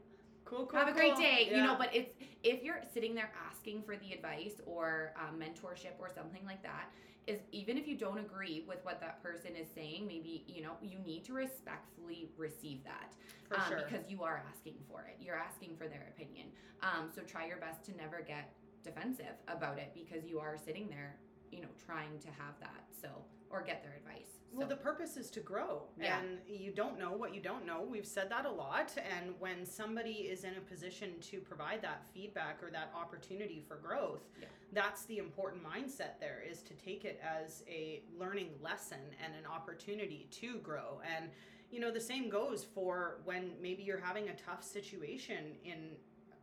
cool 0.45 0.65
cool 0.65 0.79
have 0.79 0.87
a 0.87 0.93
great 0.93 1.13
cool. 1.15 1.23
day. 1.23 1.49
You 1.51 1.57
know 1.63 1.75
but 1.77 1.89
it's 1.95 2.11
if 2.43 2.63
you're 2.63 2.81
sitting 2.93 3.13
there 3.15 3.31
asking 3.49 3.83
for 3.83 3.97
the 3.97 4.13
advice 4.13 4.61
or 4.65 5.13
um, 5.17 5.39
mentorship 5.39 5.95
or 5.99 6.09
something 6.13 6.45
like 6.45 6.61
that 6.63 6.89
is 7.27 7.39
even 7.51 7.77
if 7.77 7.87
you 7.87 7.97
don't 7.97 8.19
agree 8.19 8.63
with 8.67 8.79
what 8.83 8.99
that 9.01 9.21
person 9.21 9.51
is 9.55 9.67
saying 9.75 10.07
maybe 10.07 10.45
you 10.47 10.61
know 10.61 10.73
you 10.81 10.97
need 11.05 11.23
to 11.25 11.33
respectfully 11.33 12.29
receive 12.37 12.83
that 12.83 13.13
for 13.47 13.57
um, 13.57 13.63
sure. 13.67 13.81
because 13.87 14.09
you 14.09 14.23
are 14.23 14.43
asking 14.49 14.75
for 14.89 15.01
it. 15.01 15.17
You're 15.19 15.35
asking 15.35 15.75
for 15.77 15.87
their 15.87 16.11
opinion. 16.15 16.47
Um, 16.81 17.09
so 17.13 17.21
try 17.21 17.47
your 17.47 17.57
best 17.57 17.83
to 17.85 17.95
never 17.95 18.21
get 18.21 18.53
defensive 18.83 19.35
about 19.47 19.77
it 19.77 19.91
because 19.93 20.25
you 20.25 20.39
are 20.39 20.57
sitting 20.57 20.87
there 20.89 21.17
you 21.51 21.61
know 21.61 21.67
trying 21.85 22.19
to 22.19 22.27
have 22.27 22.55
that 22.59 22.83
so 23.01 23.09
or 23.49 23.61
get 23.61 23.83
their 23.83 23.95
advice 23.95 24.36
Well, 24.53 24.67
the 24.67 24.75
purpose 24.75 25.17
is 25.17 25.29
to 25.31 25.39
grow. 25.39 25.83
Yeah. 25.99 26.19
And 26.19 26.39
you 26.47 26.71
don't 26.71 26.97
know 26.97 27.11
what 27.11 27.33
you 27.35 27.41
don't 27.41 27.65
know. 27.65 27.81
We've 27.87 28.05
said 28.07 28.29
that 28.31 28.45
a 28.45 28.49
lot. 28.51 28.91
And 28.97 29.33
when 29.39 29.65
somebody 29.65 30.11
is 30.29 30.43
in 30.43 30.55
a 30.55 30.61
position 30.61 31.19
to 31.31 31.39
provide 31.39 31.81
that 31.83 32.05
feedback 32.13 32.63
or 32.63 32.71
that 32.71 32.91
opportunity 32.95 33.61
for 33.67 33.75
growth, 33.75 34.23
Yeah. 34.41 34.47
that's 34.73 35.05
the 35.05 35.17
important 35.19 35.63
mindset 35.63 36.19
there 36.19 36.41
is 36.41 36.61
to 36.63 36.73
take 36.73 37.05
it 37.05 37.19
as 37.21 37.63
a 37.67 38.01
learning 38.17 38.57
lesson 38.61 38.99
and 39.23 39.35
an 39.35 39.45
opportunity 39.45 40.27
to 40.31 40.57
grow. 40.59 41.01
And, 41.05 41.29
you 41.69 41.79
know, 41.79 41.91
the 41.91 42.01
same 42.01 42.29
goes 42.29 42.63
for 42.63 43.19
when 43.25 43.61
maybe 43.61 43.83
you're 43.83 43.99
having 43.99 44.29
a 44.29 44.35
tough 44.35 44.63
situation 44.63 45.57
in 45.63 45.97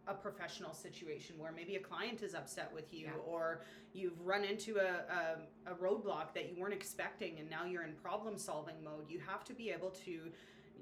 a 0.06 0.14
professional 0.14 0.72
situation 0.74 1.36
where 1.38 1.52
maybe 1.52 1.76
a 1.76 1.80
client 1.80 2.22
is 2.22 2.34
upset 2.34 2.70
with 2.74 2.92
you 2.92 3.06
Yeah. 3.06 3.12
or 3.26 3.62
you've 3.92 4.20
run 4.24 4.44
into 4.44 4.76
a, 4.78 5.04
a, 5.68 5.72
a 5.72 5.74
roadblock 5.76 6.34
that 6.34 6.48
you 6.50 6.60
weren't 6.60 6.74
expecting 6.74 7.38
and 7.38 7.48
now 7.48 7.64
you're 7.64 7.84
in 7.84 7.94
problem 7.94 8.36
solving 8.36 8.82
mode 8.84 9.08
you 9.08 9.18
have 9.26 9.44
to 9.44 9.54
be 9.54 9.70
able 9.70 9.90
to 9.90 10.30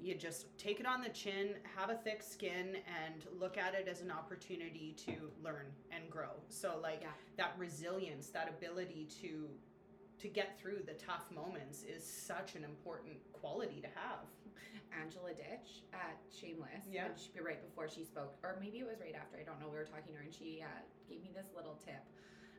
you 0.01 0.15
just 0.15 0.47
take 0.57 0.79
it 0.79 0.85
on 0.85 1.01
the 1.01 1.09
chin 1.09 1.49
have 1.77 1.89
a 1.89 1.95
thick 1.95 2.21
skin 2.21 2.75
and 3.05 3.23
look 3.39 3.57
at 3.57 3.73
it 3.73 3.87
as 3.87 4.01
an 4.01 4.11
opportunity 4.11 4.93
to 4.97 5.13
learn 5.43 5.67
and 5.91 6.09
grow 6.09 6.31
so 6.49 6.77
like 6.81 6.99
Yeah. 7.01 7.09
that 7.37 7.53
resilience 7.57 8.27
that 8.27 8.49
ability 8.49 9.07
to 9.21 9.47
to 10.23 10.29
get 10.29 10.57
through 10.57 10.79
the 10.87 10.93
tough 10.93 11.27
moments 11.35 11.83
is 11.83 12.01
such 12.01 12.55
an 12.55 12.63
important 12.63 13.15
quality 13.33 13.81
to 13.81 13.87
have 13.87 14.23
Angela 14.95 15.33
Ditch 15.35 15.83
at 15.91 16.15
Shameless. 16.31 16.87
Yeah. 16.89 17.07
she, 17.19 17.37
right 17.41 17.59
before 17.61 17.89
she 17.89 18.05
spoke, 18.05 18.37
or 18.41 18.57
maybe 18.61 18.79
it 18.79 18.87
was 18.87 19.01
right 19.01 19.15
after. 19.19 19.37
I 19.37 19.43
don't 19.43 19.59
know. 19.59 19.67
We 19.67 19.75
were 19.75 19.83
talking 19.83 20.13
to 20.13 20.17
her, 20.19 20.23
and 20.23 20.33
she 20.33 20.63
uh, 20.63 20.79
gave 21.09 21.21
me 21.21 21.31
this 21.35 21.47
little 21.53 21.77
tip 21.83 22.07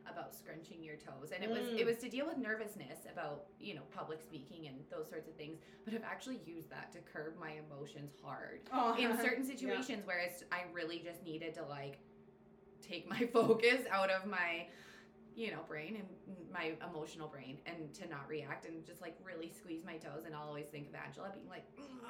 about 0.06 0.34
scrunching 0.34 0.84
your 0.84 0.96
toes, 0.96 1.32
and 1.34 1.42
it 1.42 1.48
was 1.48 1.60
Mm. 1.60 1.78
it 1.78 1.86
was 1.86 1.96
to 2.04 2.10
deal 2.10 2.26
with 2.26 2.36
nervousness 2.36 3.06
about 3.10 3.46
you 3.58 3.74
know 3.74 3.80
public 3.94 4.20
speaking 4.20 4.66
and 4.66 4.76
those 4.90 5.08
sorts 5.08 5.26
of 5.26 5.34
things. 5.34 5.56
But 5.86 5.94
I've 5.94 6.04
actually 6.04 6.40
used 6.44 6.68
that 6.68 6.92
to 6.92 6.98
curb 6.98 7.40
my 7.40 7.52
emotions 7.64 8.12
hard 8.22 8.60
oh 8.74 8.94
in 8.98 9.16
certain 9.16 9.44
situations 9.46 10.06
where 10.06 10.18
it's, 10.18 10.44
I 10.52 10.64
really 10.74 10.98
just 10.98 11.24
needed 11.24 11.54
to 11.54 11.64
like 11.64 11.96
take 12.82 13.08
my 13.08 13.26
focus 13.32 13.86
out 13.90 14.10
of 14.10 14.26
my 14.26 14.66
you 15.36 15.50
know 15.50 15.60
brain 15.66 15.96
and 15.96 16.36
my 16.52 16.72
emotional 16.88 17.26
brain 17.28 17.58
and 17.66 17.92
to 17.92 18.08
not 18.08 18.28
react 18.28 18.66
and 18.66 18.84
just 18.86 19.00
like 19.02 19.16
really 19.24 19.50
squeeze 19.50 19.82
my 19.84 19.96
toes 19.96 20.22
and 20.26 20.34
I'll 20.34 20.46
always 20.46 20.66
think 20.66 20.88
of 20.88 20.94
Angela 20.94 21.30
being 21.32 21.48
like 21.48 21.64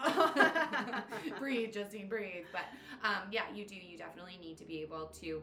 breathe 1.38 1.72
Justine 1.72 2.08
breathe. 2.08 2.44
But 2.52 2.62
um 3.02 3.28
yeah 3.30 3.42
you 3.54 3.64
do 3.66 3.74
you 3.74 3.96
definitely 3.98 4.38
need 4.40 4.58
to 4.58 4.64
be 4.64 4.82
able 4.82 5.06
to 5.22 5.42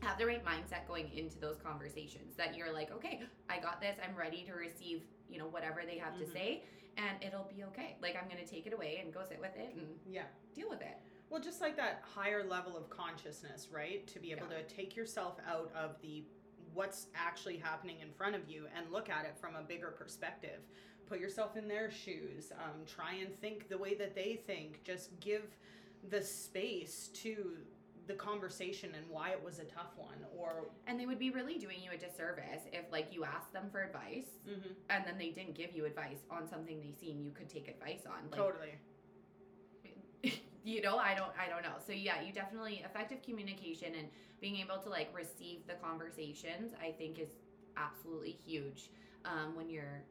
have 0.00 0.18
the 0.18 0.26
right 0.26 0.44
mindset 0.44 0.86
going 0.86 1.10
into 1.14 1.38
those 1.38 1.56
conversations 1.62 2.34
that 2.36 2.56
you're 2.56 2.72
like 2.72 2.90
okay 2.92 3.20
I 3.48 3.58
got 3.58 3.80
this. 3.80 3.96
I'm 4.02 4.16
ready 4.16 4.44
to 4.46 4.52
receive 4.54 5.02
you 5.28 5.38
know 5.38 5.46
whatever 5.46 5.82
they 5.86 5.98
have 5.98 6.14
Mhm. 6.14 6.24
to 6.24 6.30
say 6.30 6.62
and 6.98 7.22
it'll 7.22 7.44
be 7.54 7.62
okay. 7.64 7.96
Like 8.00 8.16
I'm 8.16 8.26
gonna 8.28 8.46
take 8.46 8.66
it 8.66 8.72
away 8.72 9.00
and 9.04 9.12
go 9.12 9.20
sit 9.28 9.38
with 9.38 9.54
it 9.56 9.74
and 9.74 9.86
yeah. 10.08 10.22
deal 10.54 10.70
with 10.70 10.80
it. 10.80 10.96
Well, 11.28 11.42
just 11.42 11.60
like 11.60 11.76
that 11.76 12.02
higher 12.14 12.42
level 12.48 12.74
of 12.76 12.88
consciousness, 12.88 13.68
right? 13.70 14.06
To 14.06 14.18
be 14.20 14.30
able 14.32 14.46
to 14.46 14.62
take 14.62 14.96
yourself 14.96 15.34
out 15.46 15.70
of 15.76 16.00
the 16.00 16.24
what's 16.76 17.06
actually 17.14 17.56
happening 17.56 17.96
in 18.00 18.12
front 18.12 18.34
of 18.36 18.48
you 18.48 18.66
and 18.76 18.92
look 18.92 19.08
at 19.08 19.24
it 19.24 19.34
from 19.40 19.56
a 19.56 19.62
bigger 19.62 19.88
perspective. 19.88 20.60
Put 21.06 21.18
yourself 21.20 21.56
in 21.56 21.66
their 21.66 21.90
shoes. 21.90 22.52
Um, 22.52 22.84
try 22.86 23.14
and 23.14 23.40
think 23.40 23.68
the 23.68 23.78
way 23.78 23.94
that 23.94 24.14
they 24.14 24.38
think. 24.46 24.84
Just 24.84 25.18
give 25.20 25.42
the 26.10 26.22
space 26.22 27.08
to 27.14 27.56
the 28.06 28.14
conversation 28.14 28.90
and 28.94 29.04
why 29.08 29.30
it 29.30 29.42
was 29.42 29.58
a 29.58 29.64
tough 29.64 29.92
one. 29.96 30.18
Or 30.36 30.68
And 30.86 31.00
they 31.00 31.06
would 31.06 31.18
be 31.18 31.30
really 31.30 31.58
doing 31.58 31.78
you 31.82 31.90
a 31.92 31.96
disservice 31.96 32.62
if 32.72 32.92
like 32.92 33.12
you 33.12 33.24
asked 33.24 33.52
them 33.52 33.68
for 33.72 33.82
advice 33.82 34.28
and 34.90 35.04
then 35.04 35.16
they 35.18 35.30
didn't 35.30 35.54
give 35.54 35.74
you 35.74 35.86
advice 35.86 36.18
on 36.30 36.46
something 36.48 36.78
they 36.80 36.92
seen 36.92 37.20
you 37.20 37.32
could 37.32 37.48
take 37.48 37.68
advice 37.68 38.02
on. 38.06 38.30
Like 38.30 38.40
totally. 38.40 38.74
You 40.66 40.82
know, 40.82 40.98
I 40.98 41.14
don't 41.14 41.30
I 41.38 41.48
don't 41.48 41.62
know. 41.62 41.78
So 41.86 41.92
yeah, 41.92 42.20
you 42.20 42.32
definitely 42.32 42.82
effective 42.84 43.22
communication 43.22 43.94
and 43.96 44.08
being 44.40 44.56
able 44.56 44.78
to 44.78 44.90
like 44.90 45.08
receive 45.14 45.60
the 45.66 45.74
conversations 45.74 46.72
I 46.82 46.90
think 46.90 47.18
is 47.20 47.28
absolutely 47.76 48.36
huge 48.44 48.90
um, 49.24 49.54
when 49.54 49.70
you're 49.70 50.02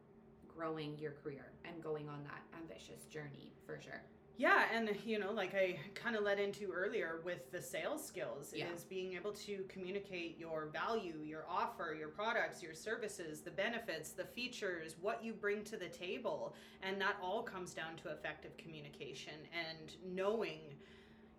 growing 0.47 0.97
your 0.97 1.12
career 1.24 1.51
and 1.65 1.83
going 1.83 2.07
on 2.07 2.24
that 2.24 2.41
ambitious 2.57 3.03
journey 3.12 3.51
for 3.65 3.79
sure. 3.81 4.01
Yeah, 4.38 4.65
and 4.74 4.89
you 5.06 5.18
know, 5.18 5.32
like 5.32 5.56
I 5.56 5.77
kind 5.94 6.15
of 6.15 6.24
led 6.24 6.39
into 6.39 6.72
earlier 6.72 7.22
with 7.24 7.51
the 7.51 7.62
sales 7.62 8.06
skills 8.06 8.54
Yeah. 8.54 8.68
is 8.75 8.84
being 8.84 9.13
able 9.13 9.32
to 9.32 9.63
communicate 9.70 10.38
your 10.38 10.68
value, 10.68 11.22
your 11.24 11.46
offer, 11.50 11.96
your 11.98 12.10
products, 12.10 12.62
your 12.62 12.74
services, 12.74 13.42
the 13.42 13.51
benefits, 13.51 14.12
the 14.12 14.25
features, 14.25 14.96
what 15.01 15.24
you 15.24 15.32
bring 15.34 15.63
to 15.65 15.77
the 15.77 15.88
table, 15.88 16.54
and 16.84 17.00
that 17.00 17.15
all 17.22 17.44
comes 17.44 17.74
down 17.74 17.96
to 18.04 18.10
effective 18.10 18.56
communication 18.58 19.36
and 19.54 19.96
knowing 20.04 20.60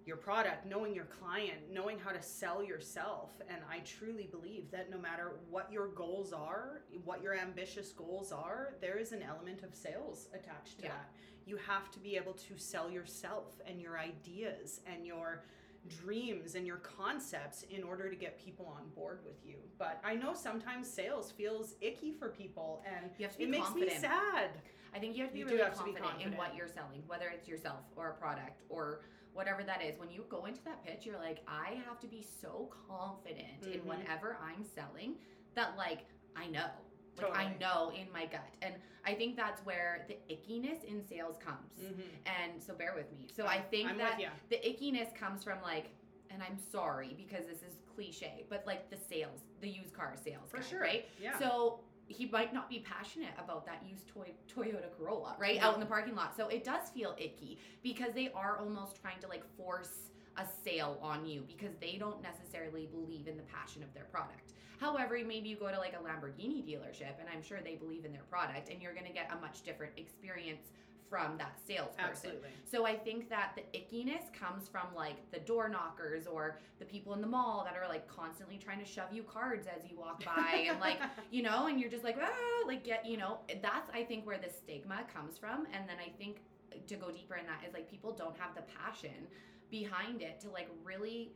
your 0.07 0.17
product, 0.17 0.65
knowing 0.67 0.95
your 0.95 1.07
client, 1.07 1.59
knowing 1.71 1.99
how 1.99 2.13
to 2.13 2.23
sell 2.23 2.63
yourself. 2.63 3.33
And 3.49 3.59
I 3.69 3.81
truly 3.81 4.29
believe 4.31 4.71
that 4.71 4.89
no 4.89 4.99
matter 4.99 5.33
what 5.51 5.71
your 5.73 5.89
goals 5.89 6.33
are, 6.33 6.83
what 7.05 7.21
your 7.23 7.35
ambitious 7.35 7.91
goals 7.93 8.31
are, 8.31 8.75
there 8.81 8.99
is 8.99 9.11
an 9.11 9.21
element 9.23 9.65
of 9.65 9.75
sales 9.75 10.29
attached 10.33 10.79
to 10.79 10.85
Yeah. 10.85 10.91
that. 10.91 11.11
You 11.45 11.57
have 11.57 11.91
to 11.91 11.99
be 11.99 12.17
able 12.17 12.35
to 12.35 12.57
sell 12.57 12.89
yourself 12.89 13.61
and 13.67 13.81
your 13.81 13.99
ideas 13.99 14.81
and 14.87 15.05
your 15.05 15.45
dreams 15.89 16.55
and 16.55 16.67
your 16.67 16.79
concepts 16.79 17.63
in 17.65 17.83
order 17.85 18.09
to 18.09 18.17
get 18.17 18.39
people 18.39 18.67
on 18.67 18.89
board 18.91 19.25
with 19.25 19.45
you. 19.45 19.57
But 19.79 20.01
I 20.05 20.15
know 20.15 20.35
sometimes 20.35 20.89
sales 20.89 21.31
feels 21.33 21.75
icky 21.81 22.13
for 22.13 22.29
people 22.31 22.83
and 22.87 23.11
You 23.19 23.25
have 23.27 23.33
to 23.33 23.39
be 23.39 23.45
it 23.45 23.51
makes 23.51 23.75
me 23.75 23.89
sad. 23.91 24.51
I 24.95 24.99
think 24.99 25.17
you 25.17 25.23
have 25.23 25.31
to 25.31 25.35
be 25.35 25.41
You 25.41 25.47
really 25.47 25.59
be 25.59 25.77
confident, 25.77 26.23
in 26.23 26.37
what 26.37 26.55
you're 26.57 26.69
selling, 26.69 27.03
whether 27.07 27.29
it's 27.29 27.47
yourself 27.47 27.85
or 27.97 28.09
a 28.11 28.15
product 28.15 28.63
or 28.69 29.03
whatever 29.37 29.62
that 29.62 29.83
is. 29.85 29.99
When 29.99 30.11
you 30.11 30.25
go 30.28 30.47
into 30.47 30.62
that 30.64 30.85
pitch, 30.85 31.05
you're 31.07 31.19
like, 31.19 31.40
I 31.47 31.75
have 31.87 32.00
to 32.00 32.07
be 32.09 32.23
so 32.43 32.71
confident 32.88 33.62
in 33.64 33.81
Mhm. 33.83 33.85
whatever 33.85 34.37
I'm 34.43 34.64
selling 34.64 35.16
that 35.55 35.76
like 35.76 36.07
I 36.35 36.47
know. 36.49 36.71
Like 37.19 37.35
I 37.37 37.55
know 37.59 37.90
in 37.95 38.11
my 38.12 38.26
gut. 38.26 38.49
And 38.62 38.75
I 39.05 39.14
think 39.14 39.37
that's 39.37 39.64
where 39.64 40.05
the 40.09 40.19
ickiness 40.28 40.85
in 40.85 41.07
sales 41.07 41.38
comes. 41.38 41.78
Mhm. 41.81 42.02
And 42.26 42.62
so 42.62 42.75
bear 42.75 42.95
with 42.95 43.11
me. 43.12 43.28
So 43.33 43.47
I 43.47 43.61
think 43.61 43.88
I'm 43.90 43.97
that 43.99 44.19
the 44.50 44.57
ickiness 44.59 45.14
comes 45.14 45.45
from 45.45 45.61
like 45.62 45.90
and 46.28 46.43
I'm 46.43 46.59
sorry 46.59 47.14
because 47.14 47.47
this 47.47 47.62
is 47.62 47.78
cliche, 47.95 48.45
but 48.50 48.66
like 48.66 48.90
the 48.90 48.97
sales, 48.97 49.45
the 49.61 49.69
used 49.69 49.95
car 49.95 50.14
sales 50.16 50.50
For 50.50 50.59
guy, 50.59 50.62
sure. 50.64 50.81
right? 50.81 51.09
Yeah. 51.19 51.38
So 51.38 51.81
he 52.09 52.27
might 52.27 52.55
not 52.55 52.69
be 52.69 52.81
passionate 52.81 53.35
about 53.43 53.67
that 53.67 53.83
used 53.89 54.07
toy 54.09 54.33
Toyota 54.55 54.91
Corolla, 54.97 55.37
right? 55.39 55.61
Out 55.61 55.75
in 55.75 55.81
the 55.81 55.87
parking 55.87 56.15
lot. 56.15 56.37
So 56.37 56.49
it 56.49 56.65
does 56.65 56.89
feel 56.91 57.15
icky 57.19 57.59
because 57.83 58.15
they 58.15 58.31
are 58.33 58.59
almost 58.59 59.01
trying 59.01 59.21
to 59.21 59.29
like 59.29 59.45
force 59.57 60.11
a 60.37 60.45
sale 60.65 60.99
on 61.03 61.27
you 61.27 61.43
because 61.47 61.75
they 61.81 61.97
don't 61.99 62.23
necessarily 62.23 62.87
believe 62.87 63.27
in 63.27 63.37
the 63.37 63.43
passion 63.45 63.83
of 63.83 63.93
their 63.95 64.05
product. 64.05 64.53
However, 64.79 65.19
maybe 65.27 65.49
you 65.49 65.57
go 65.57 65.71
to 65.71 65.79
like 65.79 65.95
a 65.95 66.03
Lamborghini 66.05 66.63
dealership 66.63 67.19
and 67.19 67.29
I'm 67.33 67.43
sure 67.43 67.61
they 67.65 67.77
believe 67.77 68.05
in 68.05 68.13
their 68.13 68.27
product 68.31 68.69
and 68.69 68.83
you're 68.83 68.93
going 68.93 69.07
to 69.07 69.13
get 69.13 69.31
a 69.33 69.41
much 69.41 69.63
different 69.63 69.93
experience 69.97 70.69
from 71.09 71.39
that 71.39 71.59
salesperson. 71.67 72.11
Absolutely. 72.11 72.49
So 72.65 72.87
I 72.87 72.97
think 72.97 73.29
that 73.31 73.53
the 73.57 73.79
ickiness 73.79 74.33
comes 74.33 74.69
from 74.69 74.87
like 74.95 75.31
the 75.31 75.41
door 75.41 75.69
knockers 75.69 76.27
or 76.27 76.59
the 76.79 76.85
people 76.85 77.15
in 77.15 77.21
the 77.21 77.27
mall 77.27 77.65
that 77.65 77.81
are 77.81 77.89
like 77.89 78.09
constantly 78.09 78.59
trying 78.59 78.79
to 78.79 78.85
shove 78.85 79.13
you 79.13 79.23
cards 79.23 79.67
as 79.67 79.89
you 79.91 79.99
walk 79.99 80.25
by 80.25 80.67
and 80.69 80.81
like 80.81 80.99
you 81.31 81.43
know 81.43 81.67
and 81.67 81.81
you're 81.81 81.91
just 81.91 82.05
like 82.05 82.17
ah 82.21 82.67
like 82.67 82.85
get 82.85 83.07
you 83.07 83.17
know 83.17 83.39
that's 83.63 83.91
I 83.95 84.03
think 84.05 84.27
where 84.27 84.39
the 84.39 84.51
stigma 84.51 85.05
comes 85.13 85.39
from 85.39 85.67
and 85.73 85.89
then 85.89 85.97
I 86.05 86.11
think 86.19 86.39
to 86.87 86.97
go 86.97 87.11
deeper 87.11 87.37
in 87.37 87.47
that 87.47 87.67
is 87.67 87.73
like 87.73 87.91
people 87.91 88.13
don't 88.13 88.37
have 88.37 88.55
the 88.55 88.63
passion 88.63 89.27
behind 89.71 90.23
it 90.23 90.41
to 90.41 90.51
like 90.51 90.69
really 90.85 91.33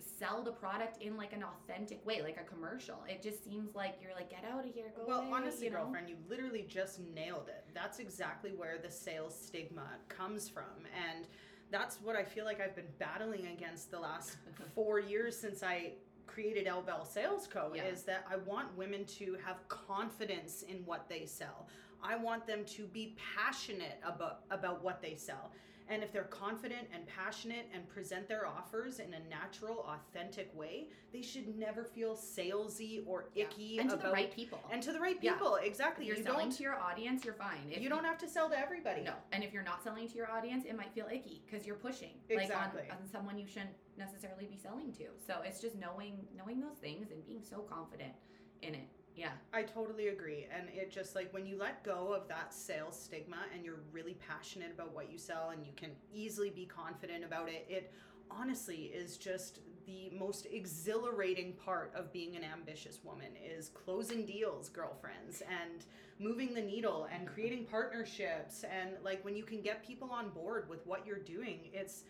sell 0.00 0.42
the 0.42 0.52
product 0.52 1.02
in 1.02 1.16
like 1.16 1.32
an 1.32 1.44
authentic 1.44 2.04
way 2.06 2.22
like 2.22 2.38
a 2.40 2.44
commercial 2.44 3.02
it 3.08 3.22
just 3.22 3.44
seems 3.44 3.74
like 3.74 3.96
you're 4.02 4.14
like 4.14 4.30
get 4.30 4.44
out 4.50 4.64
of 4.64 4.72
here 4.72 4.92
go 4.96 5.04
well, 5.06 5.20
away, 5.20 5.30
honestly, 5.32 5.66
you 5.66 5.72
know? 5.72 5.78
girlfriend, 5.78 6.08
you 6.08 6.16
literally 6.28 6.64
just 6.68 7.00
nailed 7.14 7.48
it. 7.48 7.64
That's 7.74 7.98
exactly 7.98 8.52
where 8.52 8.78
the 8.78 8.90
sales 8.90 9.36
stigma 9.38 9.86
comes 10.08 10.48
from. 10.48 10.86
And 11.08 11.26
that's 11.70 11.98
what 12.02 12.16
I 12.16 12.24
feel 12.24 12.44
like 12.44 12.60
I've 12.60 12.74
been 12.74 12.92
battling 12.98 13.46
against 13.46 13.90
the 13.90 13.98
last 13.98 14.36
four 14.74 14.98
years 15.00 15.36
since 15.36 15.62
I 15.62 15.92
created 16.26 16.66
Elvel 16.66 17.06
Sales 17.06 17.46
Co. 17.46 17.72
Yeah. 17.74 17.84
is 17.84 18.02
that 18.04 18.24
I 18.30 18.36
want 18.36 18.76
women 18.76 19.04
to 19.18 19.36
have 19.44 19.66
confidence 19.68 20.62
in 20.62 20.76
what 20.86 21.08
they 21.08 21.26
sell. 21.26 21.66
I 22.02 22.16
want 22.16 22.46
them 22.46 22.64
to 22.64 22.84
be 22.86 23.16
passionate 23.36 24.00
about 24.04 24.40
about 24.50 24.82
what 24.82 25.02
they 25.02 25.16
sell. 25.16 25.52
And 25.90 26.04
if 26.04 26.12
they're 26.12 26.22
confident 26.24 26.86
and 26.94 27.04
passionate 27.06 27.66
and 27.74 27.86
present 27.88 28.28
their 28.28 28.46
offers 28.46 29.00
in 29.00 29.12
a 29.12 29.18
natural, 29.28 29.84
authentic 29.88 30.56
way, 30.56 30.86
they 31.12 31.20
should 31.20 31.58
never 31.58 31.84
feel 31.84 32.14
salesy 32.16 33.02
or 33.08 33.28
Yeah. 33.34 33.44
icky 33.46 33.78
and 33.80 33.90
to 33.90 33.96
about 33.96 34.06
the 34.06 34.12
right 34.12 34.30
people 34.32 34.60
and 34.70 34.80
to 34.84 34.92
the 34.92 35.00
right 35.00 35.18
Yeah. 35.20 35.32
people. 35.32 35.56
if 35.56 35.64
Exactly. 35.64 36.06
you're 36.06 36.16
you 36.16 36.22
selling 36.22 36.46
don't 36.48 36.56
to 36.56 36.62
your 36.62 36.76
audience 36.78 37.24
you're 37.24 37.34
fine 37.34 37.68
if 37.72 37.82
you 37.82 37.88
don't 37.88 38.04
have 38.04 38.18
to 38.18 38.28
sell 38.28 38.48
to 38.48 38.56
everybody. 38.58 39.02
No, 39.02 39.14
and 39.32 39.42
if 39.42 39.52
you're 39.52 39.64
not 39.64 39.82
selling 39.82 40.06
to 40.08 40.14
your 40.14 40.30
audience, 40.30 40.64
it 40.64 40.76
might 40.76 40.92
feel 40.92 41.08
icky 41.10 41.42
because 41.44 41.66
you're 41.66 41.76
pushing 41.76 42.14
Exactly. 42.28 42.82
like 42.82 42.92
on, 42.92 42.98
on 42.98 43.06
someone 43.08 43.36
you 43.36 43.48
shouldn't 43.48 43.74
necessarily 43.96 44.46
be 44.46 44.56
selling 44.56 44.92
to. 44.94 45.08
So 45.18 45.42
it's 45.42 45.60
just 45.60 45.74
knowing 45.76 46.26
knowing 46.36 46.60
those 46.60 46.78
things 46.78 47.10
and 47.10 47.26
being 47.26 47.42
so 47.42 47.62
confident 47.62 48.14
in 48.62 48.74
it. 48.76 48.88
Yeah, 49.16 49.32
I 49.52 49.62
totally 49.62 50.08
agree. 50.08 50.46
And 50.54 50.68
it 50.72 50.90
just 50.90 51.14
like 51.14 51.32
when 51.32 51.46
you 51.46 51.58
let 51.58 51.84
go 51.84 52.12
of 52.14 52.28
that 52.28 52.54
sales 52.54 52.98
stigma 52.98 53.38
and 53.54 53.64
you're 53.64 53.80
really 53.92 54.14
passionate 54.14 54.70
about 54.72 54.94
what 54.94 55.10
you 55.10 55.18
sell 55.18 55.50
and 55.50 55.64
you 55.66 55.72
can 55.76 55.90
easily 56.12 56.50
be 56.50 56.64
confident 56.64 57.24
about 57.24 57.48
it, 57.48 57.66
it 57.68 57.92
honestly 58.30 58.84
is 58.94 59.16
just 59.18 59.58
the 59.86 60.10
most 60.16 60.46
exhilarating 60.50 61.52
part 61.54 61.92
of 61.94 62.12
being 62.12 62.36
an 62.36 62.44
ambitious 62.44 63.00
woman 63.02 63.32
is 63.44 63.68
closing 63.70 64.24
deals, 64.24 64.68
girlfriends, 64.68 65.42
and 65.42 65.84
moving 66.18 66.54
the 66.54 66.60
needle 66.60 67.08
and 67.12 67.26
creating 67.26 67.64
partnerships 67.64 68.64
and 68.64 68.90
like 69.02 69.24
when 69.24 69.34
you 69.34 69.42
can 69.42 69.60
get 69.60 69.84
people 69.86 70.10
on 70.10 70.28
board 70.30 70.68
with 70.68 70.86
what 70.86 71.04
you're 71.06 71.18
doing, 71.18 71.68
it's 71.72 72.04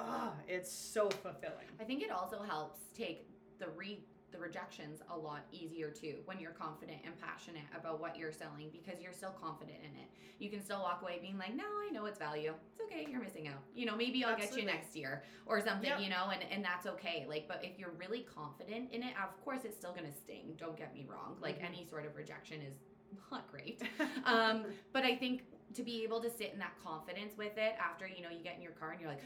ah, 0.00 0.32
it's 0.48 0.70
so 0.72 1.08
fulfilling. 1.08 1.66
I 1.80 1.84
think 1.84 2.02
it 2.02 2.10
also 2.10 2.42
helps 2.42 2.80
take 2.96 3.28
the 3.58 3.68
re 3.76 4.00
the 4.34 4.40
rejections 4.40 5.00
a 5.10 5.16
lot 5.16 5.42
easier 5.52 5.90
too 5.90 6.16
when 6.24 6.40
you're 6.40 6.50
confident 6.50 6.98
and 7.04 7.14
passionate 7.20 7.62
about 7.78 8.00
what 8.00 8.18
you're 8.18 8.32
selling 8.32 8.68
because 8.72 9.00
you're 9.00 9.12
still 9.12 9.30
confident 9.40 9.78
in 9.80 9.94
it. 10.00 10.08
You 10.40 10.50
can 10.50 10.60
still 10.60 10.80
walk 10.80 11.02
away 11.02 11.20
being 11.22 11.38
like, 11.38 11.54
"No, 11.54 11.62
I 11.64 11.90
know 11.92 12.06
it's 12.06 12.18
value. 12.18 12.52
It's 12.72 12.80
okay. 12.82 13.06
You're 13.08 13.20
missing 13.22 13.46
out. 13.46 13.62
You 13.74 13.86
know, 13.86 13.96
maybe 13.96 14.24
I'll 14.24 14.36
get 14.36 14.56
you 14.56 14.64
next 14.64 14.96
year 14.96 15.22
or 15.46 15.60
something. 15.60 15.88
Yep. 15.88 16.00
You 16.00 16.10
know, 16.10 16.30
and 16.32 16.42
and 16.50 16.64
that's 16.64 16.86
okay. 16.86 17.24
Like, 17.28 17.46
but 17.46 17.60
if 17.62 17.78
you're 17.78 17.92
really 17.96 18.26
confident 18.34 18.90
in 18.92 19.02
it, 19.04 19.14
of 19.22 19.30
course, 19.44 19.60
it's 19.64 19.76
still 19.76 19.92
gonna 19.94 20.12
sting. 20.12 20.54
Don't 20.58 20.76
get 20.76 20.92
me 20.92 21.06
wrong. 21.08 21.36
Like 21.40 21.60
Mhm. 21.60 21.66
any 21.66 21.86
sort 21.86 22.04
of 22.04 22.16
rejection 22.16 22.60
is 22.60 22.74
not 23.30 23.48
great. 23.50 23.80
um, 24.24 24.64
but 24.92 25.04
I 25.04 25.14
think 25.14 25.44
to 25.74 25.82
be 25.84 26.02
able 26.02 26.20
to 26.22 26.30
sit 26.30 26.52
in 26.52 26.58
that 26.58 26.74
confidence 26.82 27.36
with 27.38 27.56
it 27.56 27.74
after 27.78 28.06
you 28.08 28.22
know 28.22 28.30
you 28.30 28.42
get 28.42 28.56
in 28.56 28.62
your 28.62 28.72
car 28.72 28.90
and 28.90 29.00
you're 29.00 29.10
like, 29.10 29.22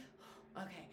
okay, 0.63 0.87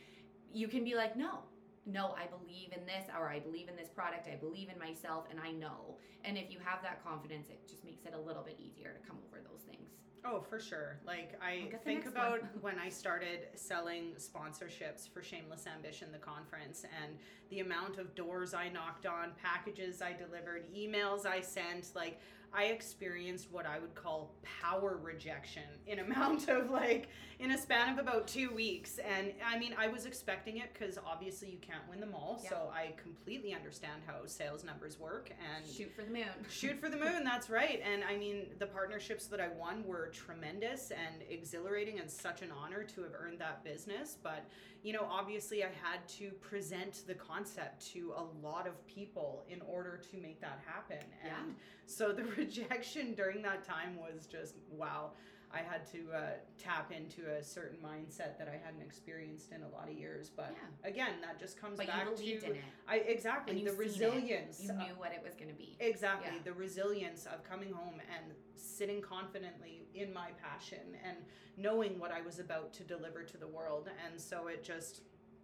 you 0.53 0.69
can 0.69 0.83
be 0.85 0.95
like, 0.95 1.17
no, 1.17 1.39
no, 1.85 2.15
I 2.17 2.25
believe 2.25 2.73
in 2.73 2.85
this, 2.85 3.05
or 3.17 3.29
I 3.29 3.39
believe 3.39 3.69
in 3.69 3.75
this 3.75 3.89
product, 3.89 4.27
I 4.27 4.35
believe 4.35 4.69
in 4.69 4.79
myself, 4.79 5.25
and 5.29 5.39
I 5.39 5.51
know. 5.51 5.97
And 6.23 6.37
if 6.37 6.51
you 6.51 6.57
have 6.63 6.81
that 6.81 7.03
confidence, 7.03 7.49
it 7.49 7.67
just 7.69 7.85
makes 7.85 8.05
it 8.05 8.13
a 8.13 8.19
little 8.19 8.43
bit 8.43 8.59
easier 8.59 8.91
to 8.91 9.07
come 9.07 9.17
over 9.27 9.41
those 9.41 9.61
things. 9.61 9.89
Oh, 10.27 10.41
for 10.41 10.59
sure. 10.59 10.97
Like 11.05 11.39
I 11.39 11.69
think 11.83 12.07
about 12.07 12.39
when 12.61 12.79
I 12.79 12.89
started 12.89 13.49
selling 13.53 14.13
sponsorships 14.17 15.07
for 15.07 15.21
Shameless 15.21 15.67
Ambition, 15.67 16.11
the 16.11 16.17
conference, 16.17 16.83
and 16.83 17.13
the 17.51 17.59
amount 17.59 17.99
of 17.99 18.15
doors 18.15 18.55
I 18.55 18.69
knocked 18.69 19.05
on, 19.05 19.33
packages 19.41 20.01
I 20.01 20.13
delivered, 20.13 20.65
emails 20.73 21.27
I 21.27 21.41
sent. 21.41 21.95
Like 21.95 22.19
I 22.53 22.65
experienced 22.65 23.47
what 23.51 23.65
I 23.65 23.79
would 23.79 23.95
call 23.95 24.31
power 24.61 24.99
rejection 25.01 25.63
in 25.87 25.99
amount 25.99 26.47
of 26.49 26.69
like 26.69 27.09
in 27.39 27.51
a 27.51 27.57
span 27.57 27.89
of 27.89 27.99
about 27.99 28.27
two 28.27 28.53
weeks. 28.53 28.99
And 28.99 29.33
I 29.45 29.57
mean, 29.57 29.75
I 29.77 29.87
was 29.87 30.05
expecting 30.05 30.57
it 30.57 30.73
because 30.73 30.97
obviously 31.05 31.49
you 31.49 31.57
can't 31.59 31.83
win 31.89 31.99
them 31.99 32.13
all. 32.13 32.39
Yeah. 32.43 32.49
So 32.49 32.71
I 32.73 32.93
completely 33.01 33.53
understand 33.53 34.01
how 34.05 34.25
sales 34.25 34.63
numbers 34.63 34.99
work 34.99 35.31
and 35.55 35.65
Shoot 35.65 35.91
for 35.95 36.03
the 36.03 36.11
moon. 36.11 36.25
Shoot 36.49 36.79
for 36.79 36.89
the 36.89 36.97
moon, 36.97 37.23
that's 37.23 37.49
right. 37.49 37.81
And 37.83 38.03
I 38.03 38.17
mean, 38.17 38.47
the 38.59 38.67
partnerships 38.67 39.27
that 39.27 39.39
I 39.39 39.49
won 39.49 39.83
were 39.85 40.07
tremendous 40.07 40.91
and 40.91 41.23
exhilarating 41.29 41.99
and 41.99 42.09
such 42.09 42.41
an 42.41 42.49
honor 42.51 42.83
to 42.83 43.03
have 43.03 43.11
earned 43.19 43.39
that 43.39 43.63
business. 43.63 44.17
But, 44.21 44.45
you 44.85 44.93
know, 44.93 45.07
obviously 45.09 45.63
I 45.63 45.69
had 45.81 46.07
to 46.19 46.29
present 46.41 47.01
the 47.07 47.15
concept 47.15 47.91
to 47.93 48.13
a 48.15 48.45
lot 48.45 48.67
of 48.67 48.85
people 48.85 49.43
in 49.49 49.59
order 49.61 49.99
to 50.11 50.17
make 50.17 50.39
that 50.41 50.61
happen. 50.63 51.03
Yeah. 51.25 51.31
And 51.39 51.55
so 51.87 52.11
the 52.11 52.23
rejection 52.37 53.15
during 53.15 53.41
that 53.41 53.63
time 53.63 53.97
was 53.97 54.27
just 54.27 54.53
wow. 54.69 55.13
I 55.55 55.59
had 55.59 55.85
to 55.93 55.99
uh, 56.13 56.19
tap 56.61 56.91
into 56.91 57.21
a 57.31 57.41
certain 57.41 57.77
mindset 57.79 58.37
that 58.37 58.49
I 58.49 58.59
hadn't 58.63 58.81
experienced 58.81 59.53
in 59.53 59.63
a 59.63 59.69
lot 59.69 59.87
of 59.89 59.95
years. 59.97 60.29
But 60.29 60.51
Yeah. 60.51 60.89
again, 60.89 61.13
that 61.21 61.39
just 61.39 61.59
comes 61.59 61.77
But 61.77 61.87
back 61.87 62.05
you 62.09 62.15
believed 62.15 62.41
to 62.45 62.51
in 62.51 62.55
it. 62.57 62.63
I 62.87 62.97
exactly 62.97 63.53
the 63.53 63.59
seen 63.59 63.67
it. 63.69 63.77
resilience. 63.77 64.61
You 64.61 64.73
knew 64.73 64.95
what 64.97 65.13
it 65.13 65.23
was 65.23 65.33
going 65.35 65.47
to 65.49 65.55
be. 65.55 65.77
Exactly. 65.79 66.33
Yeah. 66.35 66.43
The 66.43 66.53
resilience 66.53 67.25
of 67.25 67.43
coming 67.43 67.71
home 67.71 68.01
and 68.15 68.33
sitting 68.55 69.01
confidently 69.01 69.87
in 69.93 70.11
my 70.13 70.31
passion 70.43 70.97
and 71.07 71.17
knowing 71.55 71.97
what 71.99 72.11
I 72.11 72.21
was 72.21 72.39
about 72.39 72.73
to 72.73 72.83
deliver 72.83 73.23
to 73.23 73.37
the 73.37 73.47
world. 73.47 73.89
And 74.05 74.19
so 74.19 74.47
it 74.47 74.61
just, 74.63 75.01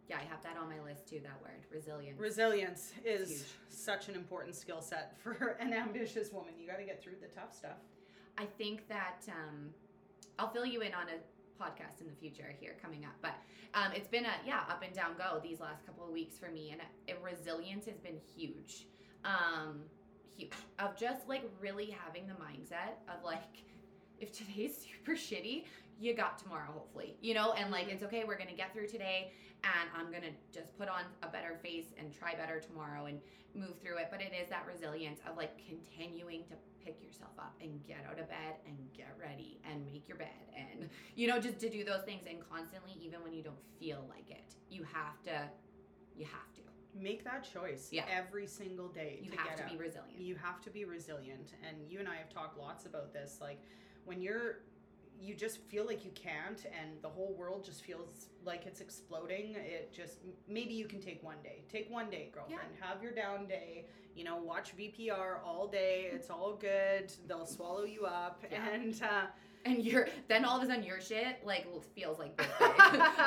Yeah, 0.09 0.17
I 0.17 0.23
have 0.23 0.43
that 0.43 0.57
on 0.57 0.67
my 0.67 0.81
list 0.81 1.07
too, 1.07 1.21
that 1.21 1.41
word, 1.41 1.61
resilience. 1.71 2.19
resilience 2.19 2.91
is 3.05 3.29
Huge. 3.29 3.47
such 3.69 4.09
an 4.09 4.15
important 4.15 4.55
skill 4.55 4.81
set 4.81 5.15
for 5.23 5.55
an 5.61 5.71
ambitious 5.73 6.33
woman. 6.33 6.53
You 6.59 6.67
got 6.67 6.79
to 6.79 6.83
get 6.85 7.01
through 7.01 7.15
the 7.21 7.27
tough 7.27 7.55
stuff. 7.55 7.77
I 8.37 8.45
think 8.45 8.87
that 8.89 9.21
um, 9.29 9.69
I'll 10.39 10.51
fill 10.51 10.65
you 10.65 10.81
in 10.81 10.93
on 10.93 11.07
a 11.07 11.19
podcast 11.61 12.01
in 12.01 12.07
the 12.07 12.15
future 12.19 12.53
here 12.59 12.75
coming 12.81 13.05
up. 13.05 13.13
But 13.21 13.35
um, 13.73 13.91
it's 13.93 14.07
been 14.07 14.25
a 14.25 14.33
yeah 14.45 14.61
up 14.69 14.83
and 14.83 14.93
down 14.93 15.11
go 15.17 15.39
these 15.41 15.59
last 15.59 15.85
couple 15.85 16.05
of 16.05 16.11
weeks 16.11 16.37
for 16.37 16.49
me, 16.49 16.71
and 16.71 16.81
uh, 16.81 17.13
resilience 17.23 17.85
has 17.85 17.97
been 17.97 18.17
huge, 18.35 18.87
um, 19.23 19.81
huge. 20.35 20.51
Of 20.79 20.97
just 20.97 21.27
like 21.27 21.43
really 21.59 21.95
having 22.05 22.27
the 22.27 22.33
mindset 22.33 22.97
of 23.07 23.23
like, 23.23 23.63
if 24.19 24.31
today's 24.31 24.85
super 25.05 25.15
shitty, 25.17 25.65
you 25.99 26.15
got 26.15 26.39
tomorrow 26.39 26.71
hopefully, 26.73 27.15
you 27.21 27.33
know, 27.33 27.53
and 27.53 27.71
like 27.71 27.87
it's 27.87 28.03
okay. 28.03 28.23
We're 28.25 28.37
gonna 28.37 28.53
get 28.53 28.73
through 28.73 28.87
today, 28.87 29.31
and 29.63 29.89
I'm 29.95 30.11
gonna 30.11 30.33
just 30.53 30.75
put 30.77 30.87
on 30.89 31.03
a 31.23 31.27
better 31.27 31.57
face 31.61 31.93
and 31.97 32.11
try 32.13 32.35
better 32.35 32.59
tomorrow 32.59 33.05
and 33.05 33.19
move 33.53 33.79
through 33.81 33.97
it. 33.97 34.07
But 34.11 34.21
it 34.21 34.31
is 34.39 34.49
that 34.49 34.65
resilience 34.67 35.19
of 35.29 35.37
like 35.37 35.59
continuing 35.67 36.43
to 36.45 36.53
pick 36.83 37.01
yourself 37.03 37.31
up 37.37 37.53
and 37.61 37.79
get 37.85 38.05
out 38.09 38.19
of 38.19 38.27
bed 38.27 38.55
and 38.65 38.75
get 38.97 39.13
ready 39.21 39.59
and 39.69 39.85
make 39.85 40.07
your 40.07 40.17
bed 40.17 40.49
and 40.57 40.89
you 41.15 41.27
know 41.27 41.39
just 41.39 41.59
to 41.59 41.69
do 41.69 41.83
those 41.83 42.01
things 42.05 42.23
and 42.27 42.39
constantly 42.49 42.93
even 42.99 43.21
when 43.21 43.31
you 43.33 43.43
don't 43.43 43.61
feel 43.79 44.03
like 44.09 44.27
it 44.31 44.55
you 44.67 44.81
have 44.81 45.21
to 45.21 45.47
you 46.17 46.25
have 46.25 46.51
to 46.55 46.61
Make 46.99 47.23
that 47.23 47.47
choice 47.53 47.87
Yeah. 47.91 48.03
every 48.11 48.45
single 48.47 48.89
day. 48.89 49.19
you 49.23 49.31
to 49.31 49.37
have 49.37 49.55
to 49.57 49.63
up. 49.63 49.69
be 49.71 49.77
resilient 49.77 50.19
You 50.19 50.35
have 50.35 50.59
to 50.63 50.69
be 50.69 50.83
resilient. 50.83 51.53
And 51.65 51.89
you 51.89 51.99
and 51.99 52.07
I 52.09 52.15
have 52.17 52.29
talked 52.29 52.57
lots 52.57 52.85
about 52.85 53.13
this. 53.13 53.37
Like 53.39 53.61
when 54.03 54.21
you're 54.21 54.63
you 55.21 55.35
just 55.35 55.59
feel 55.69 55.85
like 55.85 56.03
you 56.03 56.11
can't 56.15 56.65
and 56.79 57.01
the 57.01 57.07
whole 57.07 57.35
world 57.37 57.63
just 57.63 57.83
feels 57.83 58.29
like 58.43 58.65
it's 58.65 58.81
exploding. 58.81 59.55
It 59.55 59.93
just 59.93 60.17
maybe 60.47 60.73
you 60.73 60.85
can 60.87 60.99
take 60.99 61.23
one 61.23 61.37
day. 61.43 61.63
Take 61.71 61.91
one 61.91 62.09
day 62.09 62.31
girlfriend. 62.33 62.61
Have 62.79 63.03
your 63.03 63.11
down 63.11 63.45
day. 63.47 63.85
You 64.15 64.23
know 64.23 64.37
watch 64.37 64.75
vpr 64.75 65.37
all 65.45 65.67
day. 65.67 66.09
It's 66.11 66.29
all 66.29 66.53
good. 66.59 67.13
They'll 67.27 67.45
swallow 67.45 67.83
you 67.83 68.05
up. 68.05 68.43
Yeah. 68.51 68.67
and 68.73 69.01
uh 69.03 69.25
and 69.63 69.83
you're 69.85 70.07
then 70.27 70.43
all 70.43 70.57
of 70.57 70.63
a 70.63 70.65
sudden 70.65 70.83
your 70.83 70.99
shit 70.99 71.45
like 71.45 71.67
feels 71.93 72.17
like 72.17 72.35
big 72.35 72.47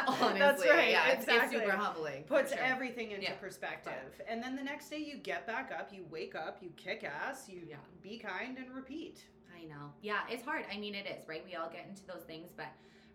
honestly. 0.08 0.38
That's 0.40 0.66
right, 0.66 0.90
yeah 0.90 1.06
it's, 1.10 1.24
it's 1.24 1.32
exactly. 1.32 1.60
super 1.60 1.70
humbling 1.76 2.24
puts 2.24 2.50
sure. 2.52 2.60
everything 2.60 3.12
into 3.12 3.22
Yeah. 3.22 3.34
perspective. 3.34 4.20
And 4.28 4.42
then 4.42 4.56
the 4.56 4.62
next 4.64 4.88
day 4.90 4.98
you 4.98 5.16
get 5.18 5.46
back 5.46 5.70
up 5.78 5.90
you 5.92 6.04
wake 6.10 6.34
up 6.34 6.58
you 6.60 6.70
kick 6.76 7.04
ass 7.04 7.48
you 7.48 7.60
Yeah. 7.68 7.76
be 8.02 8.18
kind 8.18 8.58
and 8.58 8.74
repeat 8.74 9.20
I 9.54 9.64
know. 9.64 9.92
Yeah, 10.02 10.20
it's 10.28 10.44
hard. 10.44 10.64
I 10.72 10.78
mean, 10.78 10.94
it 10.94 11.06
is, 11.06 11.28
right? 11.28 11.42
We 11.46 11.54
all 11.54 11.70
get 11.70 11.86
into 11.88 12.04
those 12.06 12.22
things, 12.26 12.50
but 12.56 12.66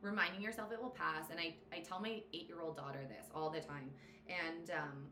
reminding 0.01 0.41
yourself 0.41 0.71
it 0.71 0.81
will 0.81 0.89
pass. 0.91 1.25
And 1.31 1.39
I, 1.39 1.55
I 1.73 1.79
tell 1.79 1.99
my 1.99 2.21
eight 2.33 2.47
year 2.47 2.61
old 2.61 2.77
daughter 2.77 2.99
this 3.07 3.27
all 3.35 3.49
the 3.49 3.59
time. 3.59 3.89
And 4.27 4.71
um, 4.71 5.07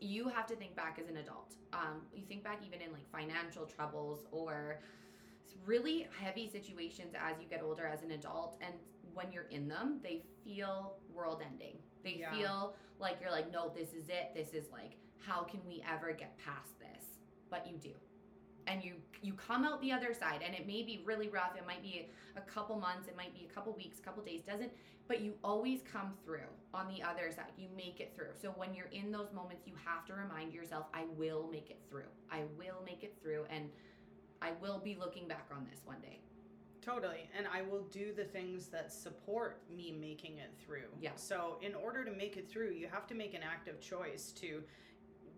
you 0.00 0.28
have 0.28 0.46
to 0.48 0.56
think 0.56 0.74
back 0.76 0.98
as 1.00 1.08
an 1.08 1.18
adult. 1.18 1.54
Um, 1.72 2.02
you 2.14 2.24
think 2.26 2.42
back 2.42 2.60
even 2.66 2.80
in 2.80 2.92
like 2.92 3.08
financial 3.12 3.64
troubles 3.66 4.24
or 4.32 4.80
really 5.64 6.06
heavy 6.20 6.48
situations 6.50 7.14
as 7.14 7.36
you 7.40 7.48
get 7.48 7.62
older 7.62 7.86
as 7.86 8.02
an 8.02 8.10
adult. 8.12 8.56
And 8.60 8.74
when 9.14 9.32
you're 9.32 9.44
in 9.50 9.68
them, 9.68 10.00
they 10.02 10.22
feel 10.44 10.96
world 11.14 11.42
ending. 11.44 11.78
They 12.04 12.16
Yeah. 12.20 12.30
feel 12.36 12.76
like 12.98 13.20
you're 13.20 13.30
like, 13.30 13.50
no, 13.52 13.68
this 13.74 13.92
is 13.92 14.08
it. 14.08 14.32
This 14.34 14.52
is 14.54 14.70
like, 14.70 14.96
how 15.24 15.42
can 15.42 15.60
we 15.66 15.82
ever 15.90 16.12
get 16.12 16.36
past 16.38 16.78
this? 16.78 17.04
But 17.50 17.66
you 17.66 17.76
do 17.78 17.92
and 18.66 18.82
you 18.82 18.94
you 19.22 19.32
come 19.32 19.64
out 19.64 19.80
the 19.80 19.92
other 19.92 20.12
side 20.12 20.40
and 20.44 20.54
it 20.54 20.66
may 20.66 20.82
be 20.82 21.02
really 21.04 21.28
rough 21.28 21.56
it 21.56 21.66
might 21.66 21.82
be 21.82 22.08
a 22.36 22.40
couple 22.40 22.78
months 22.78 23.08
it 23.08 23.16
might 23.16 23.34
be 23.34 23.46
a 23.50 23.54
couple 23.54 23.72
weeks 23.74 23.98
couple 24.00 24.22
days 24.22 24.42
doesn't 24.42 24.70
but 25.08 25.20
you 25.20 25.34
always 25.44 25.80
come 25.90 26.12
through 26.24 26.48
on 26.74 26.88
the 26.88 27.02
other 27.02 27.30
side 27.34 27.52
you 27.56 27.68
make 27.76 28.00
it 28.00 28.12
through 28.14 28.30
so 28.40 28.50
when 28.56 28.74
you're 28.74 28.90
in 28.92 29.10
those 29.10 29.32
moments 29.32 29.66
you 29.66 29.74
have 29.84 30.04
to 30.04 30.14
remind 30.14 30.52
yourself 30.52 30.86
i 30.94 31.04
will 31.16 31.48
make 31.50 31.70
it 31.70 31.80
through 31.88 32.10
i 32.30 32.42
will 32.58 32.82
make 32.84 33.02
it 33.02 33.14
through 33.22 33.44
and 33.50 33.70
i 34.42 34.52
will 34.60 34.78
be 34.78 34.96
looking 34.98 35.26
back 35.26 35.46
on 35.54 35.66
this 35.70 35.80
one 35.84 36.00
day 36.00 36.20
Totally. 36.86 37.28
And 37.36 37.48
I 37.52 37.62
will 37.62 37.82
do 37.90 38.12
the 38.14 38.22
things 38.22 38.68
that 38.68 38.92
support 38.92 39.60
me 39.74 39.90
making 39.90 40.38
it 40.38 40.52
through. 40.64 40.86
Yeah. 41.00 41.10
So, 41.16 41.58
in 41.60 41.74
order 41.74 42.04
to 42.04 42.12
make 42.12 42.36
it 42.36 42.48
through, 42.48 42.70
you 42.70 42.86
have 42.86 43.08
to 43.08 43.14
make 43.14 43.34
an 43.34 43.40
active 43.42 43.80
choice 43.80 44.30
to 44.36 44.62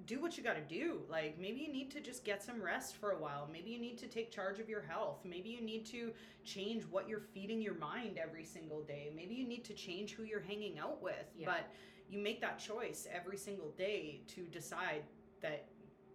do 0.08 0.20
what 0.20 0.36
you 0.38 0.42
got 0.42 0.54
to 0.56 0.62
do. 0.62 1.02
Like, 1.08 1.38
maybe 1.38 1.60
you 1.60 1.70
need 1.70 1.90
to 1.92 2.00
just 2.00 2.24
get 2.24 2.42
some 2.42 2.60
rest 2.62 2.96
for 2.96 3.10
a 3.10 3.18
while. 3.18 3.46
Maybe 3.52 3.70
you 3.70 3.78
need 3.78 3.98
to 3.98 4.06
take 4.08 4.32
charge 4.32 4.58
of 4.58 4.68
your 4.68 4.80
health. 4.80 5.18
Maybe 5.24 5.50
you 5.50 5.60
need 5.60 5.84
to 5.86 6.12
change 6.44 6.82
what 6.84 7.08
you're 7.08 7.20
feeding 7.34 7.60
your 7.60 7.74
mind 7.74 8.18
every 8.18 8.44
single 8.44 8.82
day. 8.82 9.12
Maybe 9.14 9.34
you 9.34 9.46
need 9.46 9.64
to 9.66 9.74
change 9.74 10.14
who 10.14 10.24
you're 10.24 10.40
hanging 10.40 10.78
out 10.78 11.02
with. 11.02 11.26
Yeah. 11.36 11.46
But 11.46 11.68
you 12.10 12.18
make 12.18 12.40
that 12.40 12.58
choice 12.58 13.06
every 13.12 13.36
single 13.36 13.70
day 13.72 14.22
to 14.28 14.44
decide 14.46 15.02
that 15.42 15.66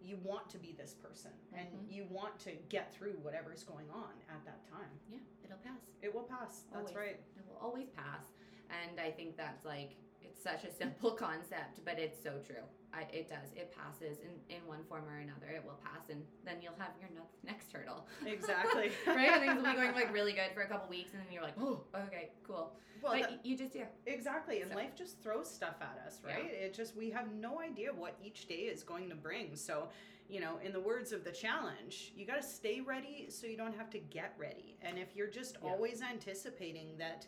you 0.01 0.17
want 0.23 0.49
to 0.49 0.57
be 0.57 0.73
this 0.73 0.95
person 0.95 1.31
and 1.55 1.67
Mhm. 1.69 1.89
you 1.95 2.05
want 2.09 2.37
to 2.39 2.51
get 2.67 2.93
through 2.93 3.13
whatever's 3.21 3.63
going 3.63 3.89
on 3.91 4.11
at 4.27 4.43
that 4.43 4.65
time. 4.67 4.89
yeah 5.09 5.19
it'll 5.45 5.57
pass 5.59 5.93
It 6.01 6.13
will 6.13 6.23
pass. 6.23 6.63
That's 6.73 6.75
Always. 6.91 6.95
right. 6.95 7.19
it 7.37 7.45
will 7.47 7.55
always 7.61 7.87
pass 7.91 8.33
and 8.69 8.99
i 8.99 9.09
think 9.09 9.37
that's 9.37 9.63
like 9.63 9.95
it's 10.33 10.43
such 10.43 10.63
a 10.63 10.71
simple 10.73 11.11
concept 11.27 11.79
but 11.85 11.99
it's 11.99 12.21
so 12.21 12.31
true 12.45 12.63
I, 12.93 13.01
it 13.11 13.29
does 13.29 13.49
it 13.55 13.73
passes 13.75 14.19
in, 14.19 14.55
in 14.55 14.61
one 14.67 14.83
form 14.87 15.03
or 15.07 15.17
another 15.19 15.47
it 15.53 15.63
will 15.63 15.79
pass 15.83 16.09
and 16.09 16.21
then 16.45 16.55
you'll 16.61 16.77
have 16.77 16.91
your 16.99 17.09
next, 17.13 17.43
next 17.43 17.71
hurdle 17.71 18.07
Exactly. 18.25 18.91
right 19.07 19.39
things 19.39 19.55
will 19.55 19.63
be 19.63 19.73
going 19.73 19.93
like 19.93 20.13
really 20.19 20.33
good 20.33 20.51
for 20.53 20.61
a 20.61 20.67
couple 20.67 20.89
weeks 20.89 21.11
and 21.13 21.21
then 21.21 21.31
you're 21.31 21.43
like 21.43 21.55
oh 21.59 21.81
okay 21.95 22.31
cool 22.45 22.73
Well, 23.01 23.13
but 23.13 23.21
that- 23.29 23.45
you 23.45 23.57
just 23.57 23.75
yeah. 23.75 23.85
exactly. 24.05 24.61
And 24.61 24.71
So- 24.71 24.77
life 24.77 24.95
just 24.95 25.21
throws 25.21 25.49
stuff 25.49 25.75
at 25.81 26.01
us, 26.05 26.21
Yeah. 26.25 26.35
right? 26.35 26.45
It 26.65 26.73
just, 26.73 26.95
we 26.95 27.09
have 27.11 27.27
no 27.33 27.59
idea 27.59 27.91
what 27.93 28.15
each 28.23 28.47
day 28.47 28.63
is 28.73 28.81
going 28.83 29.09
to 29.09 29.15
bring. 29.15 29.57
So, 29.57 29.89
you 30.29 30.39
know, 30.39 30.53
in 30.63 30.71
the 30.71 30.79
words 30.79 31.11
of 31.11 31.25
the 31.25 31.31
challenge, 31.31 32.13
you 32.15 32.25
got 32.25 32.41
to 32.41 32.47
stay 32.47 32.79
ready 32.79 33.25
so 33.29 33.45
you 33.45 33.57
don't 33.57 33.75
have 33.75 33.89
to 33.89 33.99
get 33.99 34.33
ready. 34.39 34.77
And 34.81 34.97
if 34.97 35.15
you're 35.17 35.27
just 35.41 35.57
Yeah. 35.61 35.69
always 35.71 36.01
anticipating 36.01 36.95
that 36.97 37.27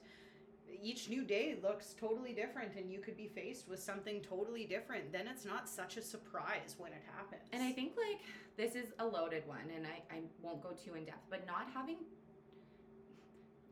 each 0.81 1.09
new 1.09 1.23
day 1.23 1.57
looks 1.61 1.93
totally 1.99 2.33
different 2.33 2.75
and 2.75 2.91
you 2.91 2.99
could 2.99 3.17
be 3.17 3.27
faced 3.27 3.67
with 3.67 3.79
something 3.79 4.21
totally 4.21 4.65
different, 4.65 5.11
then 5.11 5.27
it's 5.27 5.45
not 5.45 5.67
such 5.69 5.97
a 5.97 6.01
surprise 6.01 6.75
when 6.77 6.91
it 6.91 7.01
happens. 7.15 7.43
and 7.53 7.63
i 7.63 7.71
think 7.71 7.93
like 7.97 8.21
this 8.57 8.75
is 8.75 8.93
a 8.99 9.05
loaded 9.05 9.45
one 9.47 9.69
and 9.75 9.85
i, 9.85 10.15
I 10.15 10.19
won't 10.41 10.61
go 10.61 10.71
too 10.71 10.95
in 10.95 11.05
depth 11.05 11.25
but 11.29 11.45
not 11.45 11.67
having 11.73 11.97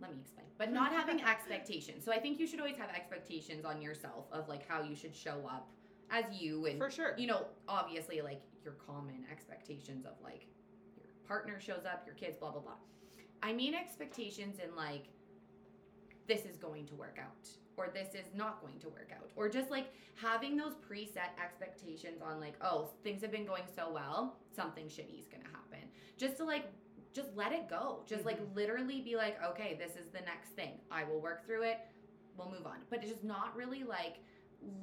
let 0.02 0.12
me 0.12 0.18
explain 0.22 0.46
but 0.58 0.72
not 0.72 0.92
having 1.00 1.22
expectations 1.22 2.04
so 2.04 2.12
i 2.12 2.20
think 2.20 2.39
you 2.39 2.48
should 2.48 2.60
always 2.60 2.78
have 2.78 2.89
expectations 2.89 3.66
on 3.66 3.82
yourself 3.82 4.26
of 4.32 4.48
like 4.50 4.68
how 4.68 4.82
you 4.82 4.96
should 4.96 5.16
show 5.16 5.48
up 5.50 5.70
as 6.13 6.26
you 6.39 6.66
and 6.68 6.78
for 6.78 6.89
sure. 6.89 7.16
you 7.18 7.28
know, 7.28 7.46
obviously, 7.68 8.22
like 8.22 8.42
your 8.63 8.74
common 8.74 9.26
expectations 9.32 10.06
of 10.06 10.13
like 10.24 10.46
your 10.96 11.08
partner 11.28 11.60
shows 11.60 11.86
up, 11.92 12.04
your 12.06 12.16
kids, 12.16 12.38
blah, 12.38 12.52
blah, 12.52 12.62
blah. 12.62 12.74
I 13.42 13.52
mean, 13.52 13.74
expectations 13.74 14.58
in 14.63 14.76
like, 14.76 15.06
this 16.27 16.45
is 16.45 16.57
going 16.57 16.86
to 16.88 16.95
work 16.95 17.17
out, 17.21 17.47
or 17.77 17.89
this 17.93 18.13
is 18.13 18.27
not 18.36 18.62
going 18.62 18.79
to 18.79 18.89
work 18.89 19.12
out, 19.13 19.29
or 19.36 19.49
just 19.49 19.69
like 19.69 19.88
having 20.15 20.55
those 20.55 20.73
preset 20.89 21.31
expectations 21.43 22.21
on 22.21 22.39
like, 22.39 22.55
oh, 22.62 22.89
things 23.03 23.21
have 23.21 23.31
been 23.31 23.45
going 23.45 23.63
so 23.75 23.91
well, 23.91 24.38
something 24.55 24.86
shitty 24.86 25.19
is 25.19 25.27
gonna 25.27 25.49
happen. 25.51 25.88
Just 26.17 26.38
to 26.38 26.45
like, 26.45 26.65
just 27.13 27.29
let 27.36 27.51
it 27.51 27.69
go. 27.69 28.01
Just 28.07 28.25
like 28.25 28.41
mm-hmm. 28.41 28.55
literally 28.55 29.01
be 29.01 29.15
like, 29.15 29.38
okay, 29.43 29.77
this 29.79 29.91
is 29.91 30.09
the 30.12 30.21
next 30.21 30.49
thing. 30.49 30.73
I 30.91 31.03
will 31.03 31.21
work 31.21 31.45
through 31.45 31.63
it. 31.63 31.79
We'll 32.38 32.49
move 32.49 32.65
on. 32.65 32.77
But 32.89 32.99
it's 32.99 33.12
just 33.12 33.23
not 33.23 33.55
really 33.55 33.83
like 33.83 34.17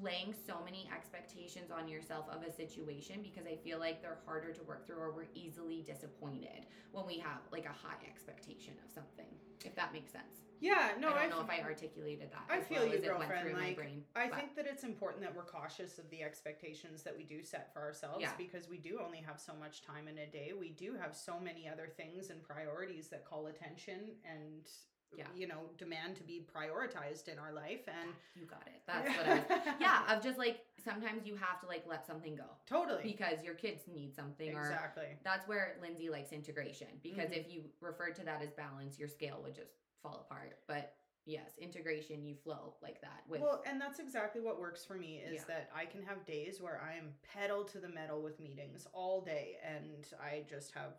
laying 0.03 0.35
so 0.47 0.59
many 0.65 0.89
expectations 0.95 1.71
on 1.71 1.89
yourself 1.89 2.27
of 2.31 2.43
a 2.43 2.51
situation 2.53 3.23
because 3.23 3.47
I 3.47 3.57
feel 3.57 3.79
like 3.79 4.03
they're 4.03 4.19
harder 4.27 4.53
to 4.53 4.63
work 4.65 4.87
through 4.87 4.97
or 4.99 5.13
we're 5.13 5.29
easily 5.35 5.83
disappointed 5.83 6.67
when 6.93 7.07
we 7.07 7.19
have 7.19 7.39
like 7.53 7.65
a 7.67 7.69
high 7.69 7.99
expectation 8.09 8.75
of 8.85 8.91
something. 8.91 9.27
If 9.65 9.75
that 9.77 9.93
makes 9.93 10.11
sense. 10.13 10.37
Yeah, 10.63 10.91
no, 11.01 11.09
I 11.09 11.13
I 11.13 11.21
don't 11.23 11.31
know 11.31 11.39
f- 11.41 11.45
if 11.59 11.65
I 11.65 11.67
articulated 11.67 12.31
that. 12.33 12.45
I 12.51 12.61
feel 12.61 12.81
well 12.81 12.89
you, 12.89 12.99
as 12.99 13.03
it 13.05 13.09
went 13.19 13.31
girlfriend, 13.31 13.59
like, 13.59 13.77
brain. 13.77 14.05
I 14.15 14.29
but- 14.29 14.39
think 14.39 14.55
that 14.57 14.67
it's 14.67 14.85
important 14.85 15.23
that 15.23 15.35
we're 15.35 15.45
cautious 15.45 15.99
of 15.99 16.09
the 16.11 16.23
expectations 16.23 17.03
that 17.03 17.17
we 17.17 17.25
do 17.25 17.43
set 17.43 17.73
for 17.73 17.81
ourselves 17.81 18.21
Yeah. 18.21 18.33
because 18.37 18.69
we 18.69 18.77
do 18.77 19.01
only 19.03 19.19
have 19.19 19.41
so 19.41 19.55
much 19.55 19.81
time 19.81 20.07
in 20.07 20.19
a 20.19 20.27
day. 20.27 20.53
We 20.53 20.71
do 20.71 20.95
have 20.95 21.17
so 21.17 21.41
many 21.41 21.67
other 21.67 21.89
things 21.89 22.29
and 22.29 22.43
priorities 22.43 23.09
that 23.09 23.25
call 23.25 23.47
attention 23.47 24.17
and 24.25 24.69
Yeah. 25.17 25.25
you 25.35 25.47
know 25.49 25.63
demand 25.77 26.17
to 26.17 26.23
be 26.23 26.47
prioritized 26.55 27.29
in 27.29 27.39
our 27.39 27.53
life 27.53 27.81
and 27.89 28.11
you 28.37 28.47
got 28.47 28.63
it. 28.67 28.81
That's 28.87 29.09
what 29.17 29.27
I 29.27 29.35
was. 29.35 29.75
Yeah, 29.81 30.15
of 30.17 30.23
just 30.23 30.39
like 30.39 30.61
sometimes 30.85 31.27
you 31.27 31.35
have 31.37 31.61
to 31.61 31.67
like 31.67 31.85
let 31.87 32.07
something 32.07 32.37
go 32.37 32.45
totally 32.67 33.03
because 33.03 33.43
your 33.45 33.55
kids 33.55 33.83
need 33.93 34.15
something 34.15 34.55
or 34.55 34.61
exactly 34.63 35.17
that's 35.25 35.47
where 35.49 35.77
Lindsay 35.83 36.09
likes 36.11 36.33
integration 36.33 36.89
because 37.03 37.31
Mhm. 37.31 37.37
if 37.39 37.51
you 37.53 37.65
referred 37.81 38.15
to 38.17 38.25
that 38.25 38.41
as 38.43 38.51
balance, 38.53 38.99
your 38.99 39.09
scale 39.09 39.41
would 39.43 39.55
just 39.55 39.73
fall 40.03 40.27
apart. 40.31 40.59
But 40.67 40.95
yes, 41.27 41.51
integration, 41.59 42.25
you 42.25 42.35
flow 42.35 42.75
like 42.83 43.01
that 43.03 43.23
with 43.29 43.41
well 43.43 43.63
and 43.67 43.81
that's 43.81 43.99
exactly 43.99 44.41
what 44.41 44.59
works 44.59 44.85
for 44.85 44.95
me 44.95 45.19
is 45.19 45.35
Yeah. 45.35 45.45
that 45.49 45.71
i 45.75 45.85
can 45.85 46.03
have 46.03 46.25
days 46.25 46.61
where 46.61 46.81
i 46.83 46.95
am 46.97 47.13
pedal 47.35 47.63
to 47.65 47.79
the 47.79 47.89
metal 47.89 48.23
with 48.23 48.41
meetings 48.41 48.87
all 48.95 49.21
day 49.21 49.59
and 49.63 50.07
i 50.21 50.45
just 50.49 50.73
have 50.73 50.95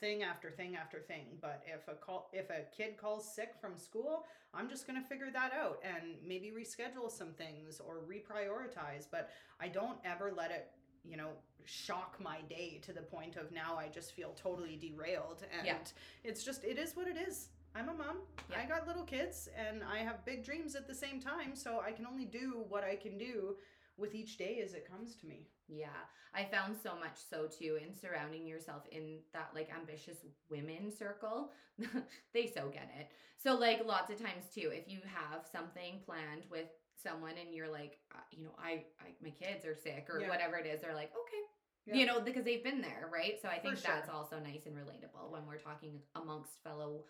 thing 0.00 0.22
after 0.22 0.50
thing 0.50 0.76
after 0.76 1.00
thing 1.00 1.24
but 1.40 1.62
if 1.66 1.88
a 1.88 1.94
call 1.94 2.28
if 2.32 2.50
a 2.50 2.64
kid 2.76 2.96
calls 2.96 3.34
sick 3.34 3.50
from 3.60 3.76
school 3.76 4.24
i'm 4.54 4.68
just 4.68 4.86
going 4.86 5.00
to 5.00 5.06
figure 5.08 5.30
that 5.32 5.52
out 5.52 5.78
and 5.82 6.14
maybe 6.26 6.52
reschedule 6.56 7.10
some 7.10 7.32
things 7.32 7.80
or 7.86 8.00
reprioritize 8.08 9.06
but 9.10 9.30
i 9.60 9.68
don't 9.68 9.98
ever 10.04 10.32
let 10.36 10.50
it 10.50 10.68
you 11.08 11.16
know, 11.16 11.30
shock 11.64 12.16
my 12.20 12.38
day 12.48 12.80
to 12.82 12.92
the 12.92 13.00
point 13.00 13.36
of 13.36 13.52
now 13.52 13.76
I 13.78 13.86
just 13.86 14.12
feel 14.12 14.30
totally 14.30 14.76
derailed. 14.76 15.44
And 15.56 15.66
Yeah. 15.66 15.78
it's 16.24 16.42
just, 16.42 16.64
it 16.64 16.78
is 16.78 16.96
what 16.96 17.06
it 17.06 17.16
is. 17.16 17.48
I'm 17.76 17.88
a 17.88 17.94
mom. 17.94 18.18
Yeah. 18.50 18.60
I 18.60 18.66
got 18.66 18.86
little 18.88 19.04
kids 19.04 19.48
and 19.56 19.84
I 19.84 19.98
have 19.98 20.24
big 20.24 20.44
dreams 20.44 20.74
at 20.74 20.86
the 20.88 20.94
same 20.94 21.20
time. 21.20 21.54
So 21.54 21.80
I 21.80 21.92
can 21.92 22.06
only 22.06 22.24
do 22.24 22.64
what 22.68 22.82
I 22.82 22.96
can 22.96 23.18
do 23.18 23.56
with 23.96 24.14
each 24.14 24.38
day 24.38 24.60
as 24.64 24.74
it 24.74 24.88
comes 24.90 25.16
to 25.16 25.26
me. 25.26 25.48
Yeah, 25.68 25.88
I 26.34 26.44
found 26.44 26.76
so 26.80 26.94
much 26.94 27.16
so 27.30 27.46
too 27.46 27.78
in 27.82 27.94
surrounding 27.94 28.46
yourself 28.46 28.82
in 28.90 29.18
that 29.32 29.50
like 29.54 29.70
ambitious 29.74 30.18
women 30.50 30.92
circle. 30.96 31.52
they 32.34 32.46
so 32.46 32.68
get 32.68 32.90
it. 32.98 33.08
So 33.38 33.54
like 33.54 33.84
lots 33.84 34.10
of 34.10 34.18
times 34.18 34.44
too, 34.54 34.70
if 34.72 34.88
you 34.88 35.00
have 35.04 35.46
something 35.50 36.00
planned 36.04 36.44
with 36.50 36.68
someone 37.02 37.34
and 37.40 37.54
you're 37.54 37.70
like, 37.70 37.98
uh, 38.14 38.20
you 38.30 38.44
know, 38.44 38.54
I, 38.58 38.84
I 39.00 39.14
my 39.22 39.30
kids 39.30 39.64
are 39.64 39.74
sick 39.74 40.06
or 40.08 40.20
Yeah. 40.20 40.28
whatever 40.28 40.56
it 40.56 40.66
is, 40.66 40.80
they're 40.80 40.94
like, 40.94 41.10
okay. 41.12 41.42
Yeah. 41.86 41.94
You 41.94 42.06
know, 42.06 42.20
because 42.20 42.44
they've 42.44 42.64
been 42.64 42.80
there, 42.80 43.08
right? 43.12 43.40
So 43.40 43.48
I 43.48 43.60
think 43.60 43.80
that's 43.80 44.08
also 44.08 44.40
nice 44.40 44.66
and 44.66 44.74
relatable 44.74 45.30
when 45.30 45.46
we're 45.46 45.58
talking 45.58 46.00
amongst 46.16 46.62
fellow 46.64 47.04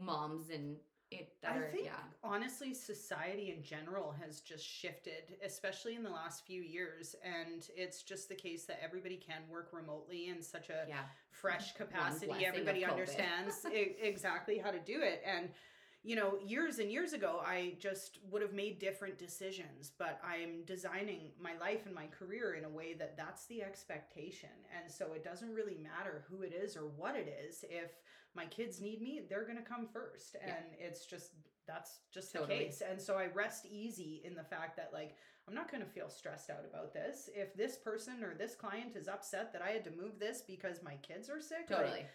moms 0.00 0.50
and 0.50 0.76
it 1.20 1.32
that 1.42 1.52
I 1.52 1.58
are 1.58 1.70
think 1.70 1.86
yeah. 1.86 1.92
honestly, 2.24 2.74
society 2.74 3.54
in 3.56 3.62
general 3.62 4.14
has 4.20 4.40
just 4.40 4.64
shifted, 4.64 5.36
especially 5.44 5.94
in 5.94 6.02
the 6.02 6.10
last 6.10 6.44
few 6.46 6.62
years. 6.62 7.14
And 7.24 7.68
it's 7.76 8.02
just 8.02 8.28
the 8.28 8.34
case 8.34 8.64
that 8.66 8.80
everybody 8.82 9.16
can 9.16 9.42
work 9.50 9.70
remotely 9.72 10.28
in 10.28 10.42
such 10.42 10.70
a 10.70 10.84
Yeah. 10.88 11.04
fresh 11.30 11.74
capacity. 11.74 12.44
Everybody 12.44 12.84
understands 12.84 13.64
exactly 13.72 14.58
how 14.58 14.70
to 14.70 14.78
do 14.80 15.00
it. 15.02 15.22
And, 15.26 15.50
you 16.04 16.16
know, 16.16 16.38
years 16.44 16.78
and 16.80 16.90
years 16.90 17.12
ago, 17.12 17.40
I 17.46 17.74
just 17.78 18.18
would 18.30 18.42
have 18.42 18.52
made 18.52 18.78
different 18.80 19.18
decisions, 19.18 19.92
but 19.98 20.20
I'm 20.24 20.64
designing 20.64 21.30
my 21.40 21.56
life 21.60 21.86
and 21.86 21.94
my 21.94 22.06
career 22.06 22.54
in 22.54 22.64
a 22.64 22.68
way 22.68 22.94
that 22.94 23.16
that's 23.16 23.46
the 23.46 23.62
expectation. 23.62 24.50
And 24.76 24.90
so 24.90 25.12
it 25.12 25.22
doesn't 25.22 25.54
really 25.54 25.76
matter 25.80 26.24
who 26.28 26.42
it 26.42 26.52
is 26.52 26.76
or 26.76 26.82
what 26.96 27.14
it 27.14 27.28
is. 27.48 27.64
If 27.70 27.92
my 28.34 28.46
kids 28.46 28.80
need 28.80 29.02
me, 29.02 29.20
they're 29.28 29.44
going 29.44 29.58
to 29.58 29.62
come 29.64 29.86
first. 29.92 30.36
Yeah. 30.40 30.54
And 30.56 30.64
it's 30.78 31.04
just, 31.06 31.30
that's 31.66 32.00
just 32.12 32.32
Totally. 32.32 32.58
the 32.58 32.64
case. 32.64 32.82
And 32.88 33.00
so 33.00 33.16
I 33.16 33.26
rest 33.34 33.66
easy 33.70 34.22
in 34.24 34.34
the 34.34 34.44
fact 34.44 34.76
that, 34.76 34.90
like, 34.92 35.16
I'm 35.48 35.54
not 35.54 35.70
going 35.70 35.82
to 35.82 35.88
feel 35.88 36.08
stressed 36.08 36.50
out 36.50 36.64
about 36.68 36.94
this. 36.94 37.28
If 37.34 37.54
this 37.54 37.76
person 37.76 38.22
or 38.22 38.34
this 38.34 38.54
client 38.54 38.96
is 38.96 39.08
upset 39.08 39.52
that 39.52 39.62
I 39.62 39.70
had 39.70 39.84
to 39.84 39.90
move 39.90 40.18
this 40.18 40.42
because 40.46 40.82
my 40.82 40.94
kids 41.02 41.28
are 41.28 41.40
sick, 41.40 41.66
like, 41.70 41.78
Totally. 41.80 42.06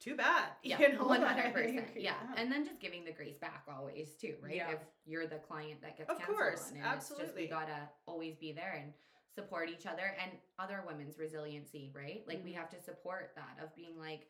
too 0.00 0.16
bad. 0.16 0.48
Yeah, 0.62 0.78
you 0.80 0.92
know, 0.92 1.04
one 1.04 1.22
hundred 1.22 1.52
percent. 1.54 1.76
like, 1.76 1.92
Yeah, 1.96 2.14
and 2.36 2.50
then 2.50 2.64
just 2.66 2.80
giving 2.80 3.04
the 3.04 3.12
grace 3.12 3.38
back 3.38 3.64
always 3.72 4.14
too, 4.20 4.34
right? 4.42 4.56
Yeah. 4.56 4.72
If 4.72 4.78
you're 5.06 5.26
the 5.26 5.36
client 5.38 5.80
that 5.82 5.96
gets 5.96 6.10
Of 6.10 6.18
canceled 6.18 6.36
course, 6.36 6.70
on, 6.72 6.76
and 6.82 6.96
It's 6.96 7.08
just 7.08 7.20
absolutely. 7.20 7.42
we 7.44 7.48
gotta 7.48 7.88
always 8.06 8.36
be 8.36 8.52
there 8.52 8.74
and 8.82 8.92
support 9.34 9.70
each 9.70 9.86
other 9.86 10.14
and 10.20 10.32
other 10.58 10.82
women's 10.86 11.18
resiliency, 11.18 11.92
right? 11.94 12.24
Like 12.26 12.42
we 12.44 12.50
Mhm. 12.50 12.56
have 12.56 12.68
to 12.70 12.80
support 12.80 13.32
that 13.36 13.62
of 13.62 13.74
being 13.76 13.96
like, 13.98 14.26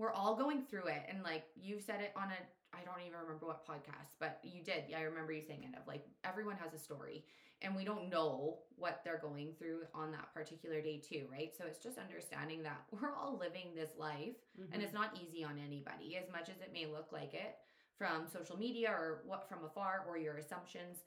we're 0.00 0.12
all 0.12 0.34
going 0.34 0.62
through 0.62 0.86
it, 0.86 1.02
and 1.08 1.22
like 1.22 1.44
you've 1.60 1.82
said 1.82 2.00
it 2.00 2.12
on 2.16 2.28
a. 2.28 2.40
I 2.72 2.84
don't 2.84 3.00
even 3.04 3.18
remember 3.20 3.46
what 3.46 3.66
podcast, 3.66 4.14
but 4.20 4.38
you 4.44 4.62
did. 4.62 4.84
Yeah, 4.88 4.98
I 4.98 5.02
remember 5.02 5.32
you 5.32 5.42
saying 5.42 5.64
it 5.64 5.76
of 5.78 5.86
like 5.88 6.04
everyone 6.24 6.56
has 6.62 6.72
a 6.72 6.78
story 6.78 7.24
and 7.62 7.74
we 7.74 7.84
don't 7.84 8.08
know 8.08 8.58
what 8.76 9.00
they're 9.04 9.18
going 9.20 9.52
through 9.58 9.80
on 9.92 10.12
that 10.12 10.32
particular 10.32 10.80
day 10.80 10.98
too, 10.98 11.26
right? 11.30 11.50
So 11.58 11.64
it's 11.66 11.80
just 11.80 11.98
understanding 11.98 12.62
that 12.62 12.80
we're 12.92 13.12
all 13.14 13.36
living 13.38 13.74
this 13.74 13.90
life 13.98 14.36
Mhm. 14.58 14.68
and 14.72 14.82
it's 14.82 14.94
not 14.94 15.18
easy 15.20 15.42
on 15.42 15.58
anybody 15.58 16.16
as 16.16 16.30
much 16.30 16.48
as 16.48 16.60
it 16.60 16.72
may 16.72 16.86
look 16.86 17.08
like 17.12 17.34
it 17.34 17.56
from 17.98 18.28
social 18.32 18.56
media 18.56 18.88
or 18.90 19.22
what 19.26 19.48
from 19.48 19.64
afar 19.64 20.04
or 20.08 20.16
your 20.16 20.36
assumptions 20.36 20.98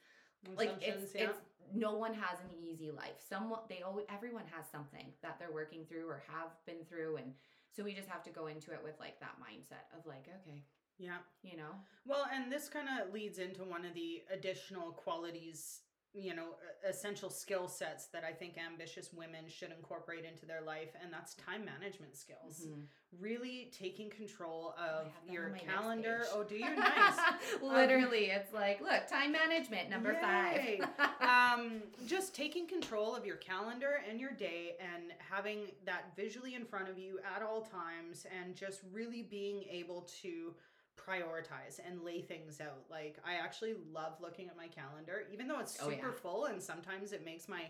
like 0.58 0.74
it's 0.82 1.16
yeah. 1.16 1.30
it's 1.30 1.40
no 1.74 1.94
one 1.94 2.14
has 2.14 2.38
an 2.42 2.52
easy 2.62 2.92
life 2.92 3.18
someone 3.30 3.62
they 3.70 3.82
always 3.82 4.06
everyone 4.14 4.44
has 4.52 4.66
something 4.70 5.14
that 5.22 5.40
they're 5.40 5.54
working 5.54 5.86
through 5.86 6.08
or 6.08 6.22
have 6.28 6.52
been 6.66 6.84
through 6.90 7.16
and 7.16 7.34
so 7.76 7.84
we 7.84 7.94
just 7.94 8.08
have 8.08 8.24
to 8.24 8.30
go 8.30 8.48
into 8.48 8.72
it 8.72 8.80
with 8.84 9.00
like 9.00 9.20
that 9.20 9.36
mindset 9.42 9.86
of 9.98 10.06
like 10.06 10.28
okay 10.30 10.64
yeah. 11.00 11.18
you 11.42 11.58
know 11.58 11.74
Well, 12.06 12.26
and 12.34 12.52
this 12.52 12.70
kind 12.70 12.88
of 12.88 13.14
leads 13.14 13.40
into 13.40 13.64
one 13.64 13.86
of 13.86 13.94
the 13.94 14.22
additional 14.32 14.92
qualities, 14.92 15.82
you 16.14 16.36
know, 16.36 16.50
essential 16.88 17.30
skill 17.30 17.68
sets 17.68 18.08
that 18.08 18.24
I 18.24 18.32
think 18.32 18.58
ambitious 18.58 19.12
women 19.14 19.46
should 19.48 19.72
incorporate 19.72 20.26
into 20.26 20.46
their 20.46 20.62
life, 20.62 20.90
and 21.02 21.12
that's 21.12 21.34
time 21.36 21.66
management 21.66 22.16
skills. 22.16 22.66
Mhm. 22.68 22.86
Really 23.20 23.72
taking 23.78 24.10
control 24.10 24.76
of 24.78 25.12
your 25.30 25.46
on 25.46 25.52
my 25.54 25.58
notes 25.58 25.70
calendar. 25.70 26.26
Oh, 26.34 26.44
do 26.44 26.56
you? 26.56 26.70
Nice. 26.76 27.20
literally 27.62 28.26
it's 28.26 28.54
like 28.54 28.82
look 28.82 29.08
time 29.08 29.32
management 29.32 29.90
number 29.90 30.14
Yay. 30.14 30.80
five 30.82 31.20
um, 31.60 31.82
just 32.08 32.36
taking 32.36 32.68
control 32.68 33.16
of 33.16 33.26
your 33.26 33.38
calendar 33.38 34.02
and 34.10 34.20
your 34.20 34.32
day 34.32 34.76
and 34.80 35.14
having 35.18 35.72
that 35.86 36.16
visually 36.16 36.56
in 36.56 36.66
front 36.66 36.90
of 36.90 36.98
you 36.98 37.20
at 37.36 37.42
all 37.42 37.62
times 37.62 38.26
and 38.42 38.56
just 38.56 38.82
really 38.92 39.24
being 39.24 39.64
able 39.70 40.02
to 40.22 40.54
prioritize 40.98 41.80
and 41.86 42.02
lay 42.04 42.22
things 42.22 42.60
out. 42.62 42.84
Like 42.90 43.18
I 43.26 43.36
actually 43.36 43.74
love 43.94 44.14
looking 44.22 44.48
at 44.50 44.58
my 44.58 44.68
calendar, 44.68 45.24
even 45.32 45.48
though 45.48 45.60
it's 45.60 45.78
Oh, 45.82 45.90
super 45.90 46.08
yeah. 46.08 46.22
full 46.22 46.46
and 46.46 46.62
sometimes 46.62 47.12
it 47.12 47.26
makes 47.26 47.48
my 47.48 47.64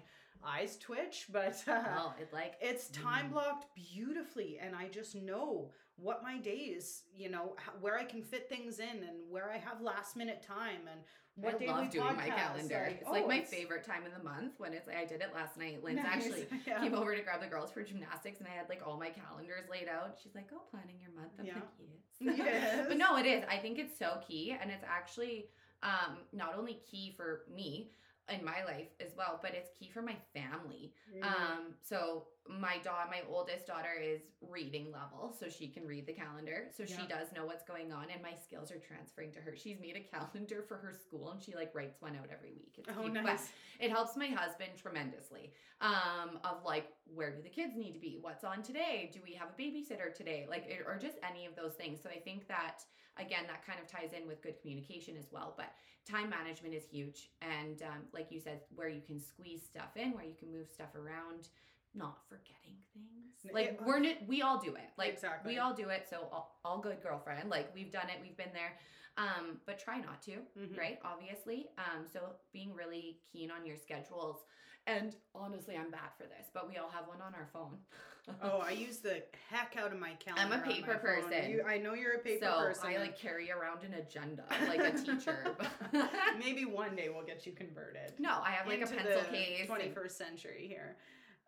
eyes 0.46 0.78
twitch, 0.78 1.28
but 1.32 1.56
uh, 1.68 1.82
well 1.96 2.16
it 2.20 2.32
like 2.34 2.56
it's 2.62 2.90
time 2.90 3.28
Mm. 3.30 3.32
blocked 3.34 3.68
beautifully 3.76 4.60
and 4.62 4.76
i 4.76 4.90
just 4.90 5.16
know 5.16 5.72
what 5.96 6.22
my 6.22 6.38
days 6.38 7.04
you 7.16 7.30
know 7.30 7.56
where 7.80 7.98
i 7.98 8.04
can 8.04 8.22
fit 8.22 8.50
things 8.50 8.80
in 8.80 8.90
and 9.08 9.18
where 9.30 9.50
i 9.52 9.58
have 9.58 9.80
last 9.80 10.18
minute 10.18 10.44
time 10.46 10.82
and 10.92 11.00
what 11.36 11.56
I 11.56 11.58
day 11.60 11.68
love 11.68 11.82
we 11.82 11.88
doing 11.88 12.16
my 12.18 12.28
calendar. 12.30 12.84
like, 12.88 13.00
it's 13.02 13.10
like 13.10 13.24
oh, 13.24 13.28
my 13.28 13.36
it's- 13.38 13.50
favorite 13.50 13.84
time 13.86 14.06
of 14.06 14.14
the 14.16 14.24
month 14.24 14.54
when 14.60 14.74
it's 14.74 14.86
like 14.86 14.98
I 14.98 15.06
did 15.06 15.22
it 15.22 15.32
last 15.34 15.58
night. 15.58 15.84
Lynn's 15.84 15.98
Nice. 16.04 16.06
actually 16.14 16.46
yeah. 16.68 16.80
came 16.80 16.94
over 16.94 17.16
to 17.16 17.22
grab 17.24 17.42
the 17.42 17.48
girls 17.48 17.72
for 17.72 17.82
gymnastics 17.82 18.38
and 18.40 18.48
I 18.48 18.52
had 18.52 18.70
like 18.70 18.82
all 18.86 18.98
my 19.00 19.10
calendars 19.10 19.66
laid 19.68 19.88
out. 19.88 20.16
She's 20.22 20.36
like, 20.36 20.50
Oh, 20.54 20.62
planning 20.70 20.98
your 21.02 21.10
month. 21.20 21.32
I'm 21.40 21.46
Yeah. 21.46 21.56
like, 21.56 21.64
yes. 21.80 21.93
Yes. 22.24 22.86
but 22.88 22.98
no, 22.98 23.18
it 23.18 23.26
is. 23.26 23.44
I 23.50 23.58
think 23.58 23.78
it's 23.80 23.98
so 23.98 24.20
key 24.28 24.56
and 24.60 24.72
it's 24.72 24.84
actually 24.88 25.46
um 25.84 26.18
not 26.32 26.56
only 26.58 26.80
key 26.90 27.14
for 27.16 27.42
me 27.54 27.92
in 28.30 28.44
my 28.44 28.64
life 28.64 28.88
as 29.02 29.12
well, 29.18 29.40
but 29.42 29.54
it's 29.54 29.70
key 29.78 29.90
for 29.90 30.02
my 30.02 30.16
family. 30.34 30.94
Mhm. 31.14 31.24
Um, 31.24 31.76
so 31.82 32.28
my 32.48 32.78
daughter, 32.80 33.10
my 33.10 33.22
oldest 33.28 33.68
daughter 33.68 33.94
is 33.94 34.22
reading 34.42 34.92
level, 34.92 35.34
so 35.34 35.50
she 35.50 35.68
can 35.68 35.86
read 35.86 36.06
the 36.06 36.14
calendar. 36.14 36.70
So 36.72 36.86
she 36.86 37.06
does 37.08 37.32
know 37.34 37.46
what's 37.46 37.64
going 37.64 37.92
on, 37.92 38.10
and 38.10 38.22
my 38.22 38.34
skills 38.36 38.72
are 38.72 38.80
transferring 38.80 39.32
to 39.34 39.42
her. 39.42 39.56
She's 39.56 39.80
made 39.80 39.96
a 39.98 40.02
calendar 40.02 40.64
for 40.64 40.78
her 40.78 40.94
school, 40.94 41.32
and 41.32 41.42
she 41.44 41.54
like 41.56 41.74
writes 41.76 42.02
one 42.02 42.16
out 42.16 42.30
every 42.32 42.54
week. 42.54 42.76
It's 42.78 42.90
oh 42.90 43.02
cute, 43.02 43.14
nice 43.14 43.52
it 43.80 43.92
helps 43.92 44.16
my 44.16 44.28
husband 44.28 44.72
tremendously. 44.78 45.54
Um, 45.82 46.40
of 46.46 46.64
like, 46.64 46.94
where 47.06 47.36
do 47.36 47.42
the 47.42 47.50
kids 47.50 47.76
need 47.76 47.94
to 47.94 48.00
be? 48.00 48.18
What's 48.22 48.46
on 48.46 48.64
today? 48.64 49.10
Do 49.14 49.22
we 49.22 49.34
have 49.34 49.50
a 49.50 49.62
babysitter 49.62 50.14
today? 50.14 50.46
Like, 50.48 50.66
it- 50.68 50.86
or 50.86 50.98
just 50.98 51.18
any 51.30 51.46
of 51.46 51.56
those 51.56 51.76
things. 51.76 52.02
So 52.02 52.10
I 52.10 52.20
think 52.20 52.48
that 52.48 52.86
again, 53.18 53.46
that 53.48 53.64
kind 53.64 53.80
of 53.80 53.86
ties 53.88 54.12
in 54.14 54.28
with 54.28 54.42
good 54.42 54.60
communication 54.60 55.16
as 55.18 55.32
well. 55.32 55.54
But 55.56 55.72
time 56.10 56.30
management 56.30 56.74
is 56.74 56.84
huge, 56.92 57.30
and 57.42 57.82
um, 57.84 58.04
like 58.14 58.32
you 58.32 58.40
said, 58.40 58.62
where 58.76 58.90
you 58.90 59.02
can 59.02 59.20
squeeze 59.20 59.62
stuff 59.64 59.96
in, 59.96 60.12
where 60.14 60.26
you 60.26 60.36
can 60.38 60.52
move 60.52 60.68
stuff 60.74 60.94
around, 60.96 61.48
not 61.96 62.18
forgetting 62.30 62.78
things. 62.94 63.54
Like 63.54 63.68
it- 63.68 63.82
we're 63.86 63.98
n- 63.98 64.18
we 64.28 64.42
all 64.42 64.60
do 64.60 64.76
it. 64.76 64.90
Like 64.98 65.14
Exactly. 65.14 65.54
we 65.54 65.60
all 65.60 65.74
do 65.74 65.90
it. 65.90 66.08
So 66.10 66.28
all, 66.32 66.60
all 66.66 66.80
good, 66.80 67.02
girlfriend. 67.02 67.50
Like 67.50 67.74
we've 67.76 67.92
done 67.92 68.10
it. 68.10 68.18
We've 68.22 68.38
been 68.38 68.54
there. 68.54 68.78
Um, 69.18 69.60
but 69.68 69.78
try 69.80 70.00
not 70.00 70.22
to 70.24 70.42
Mhm. 70.58 70.78
right? 70.78 71.00
Obviously. 71.06 71.70
Um, 71.78 72.08
so 72.12 72.36
being 72.52 72.74
really 72.74 73.20
keen 73.32 73.52
on 73.52 73.66
your 73.66 73.78
schedules. 73.78 74.44
And 74.88 75.16
honestly, 75.36 75.78
I'm 75.78 75.92
bad 75.92 76.12
for 76.18 76.24
this, 76.24 76.48
but 76.54 76.68
we 76.68 76.78
all 76.78 76.90
have 76.90 77.08
one 77.08 77.22
on 77.22 77.34
our 77.36 77.48
phone. 77.54 77.78
oh 78.42 78.60
i 78.60 78.72
use 78.72 78.98
the 78.98 79.22
heck 79.50 79.76
out 79.78 79.92
of 79.92 80.00
my 80.00 80.12
calendar 80.14 80.56
I'm 80.56 80.62
a 80.62 80.64
paper 80.64 80.96
person. 80.96 81.50
you, 81.50 81.64
i 81.68 81.78
know 81.78 81.94
you're 81.94 82.14
a 82.14 82.20
paper 82.20 82.46
so 82.46 82.60
person 82.60 82.86
I 82.88 82.98
like 82.98 83.18
carry 83.20 83.52
around 83.52 83.84
an 83.84 83.94
agenda 83.96 84.44
like 84.68 84.80
a 84.80 84.92
teacher. 84.98 85.56
maybe 86.40 86.66
one 86.66 86.96
day 86.96 87.10
we'll 87.14 87.26
get 87.26 87.46
you 87.46 87.52
converted 87.52 88.14
no, 88.20 88.40
I 88.44 88.52
have 88.52 88.68
like 88.68 88.82
a 88.82 88.88
pencil 88.88 89.24
case. 89.30 89.68
and- 89.70 89.94
21st 89.94 90.12
century 90.12 90.66
here 90.68 90.96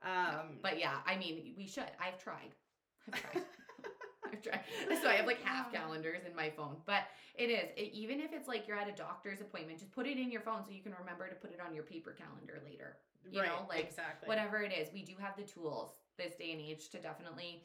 um 0.05 0.57
but 0.61 0.79
yeah, 0.79 0.97
I 1.05 1.17
mean, 1.17 1.53
we 1.57 1.67
should. 1.67 1.89
I've 1.99 2.21
tried. 2.21 2.53
I've 3.11 3.21
tried. 3.21 3.43
I've 4.31 4.41
tried. 4.41 4.61
So 5.01 5.09
I 5.09 5.13
have 5.13 5.25
like 5.25 5.41
half 5.41 5.73
calendars 5.73 6.21
in 6.29 6.35
my 6.35 6.51
phone. 6.51 6.77
But 6.85 7.03
it 7.35 7.49
is, 7.49 7.69
it, 7.75 7.91
even 7.93 8.19
if 8.19 8.31
it's 8.31 8.47
like 8.47 8.67
you're 8.67 8.77
at 8.77 8.87
a 8.87 8.93
doctor's 8.93 9.41
appointment, 9.41 9.79
just 9.79 9.91
put 9.91 10.05
it 10.05 10.17
in 10.17 10.31
your 10.31 10.41
phone 10.41 10.63
so 10.65 10.71
you 10.71 10.81
can 10.83 10.93
remember 10.99 11.27
to 11.27 11.35
put 11.35 11.51
it 11.51 11.59
on 11.65 11.73
your 11.73 11.83
paper 11.83 12.15
calendar 12.17 12.61
later. 12.63 12.97
You 13.31 13.41
right, 13.41 13.49
know, 13.49 13.65
like 13.67 13.85
exactly 13.85 14.27
whatever 14.27 14.61
it 14.61 14.71
is 14.71 14.89
we 14.93 15.01
do 15.01 15.13
have 15.19 15.35
the 15.35 15.41
tools 15.41 15.89
this 16.17 16.35
day 16.35 16.51
and 16.51 16.61
age 16.61 16.89
to 16.89 16.97
definitely 16.99 17.63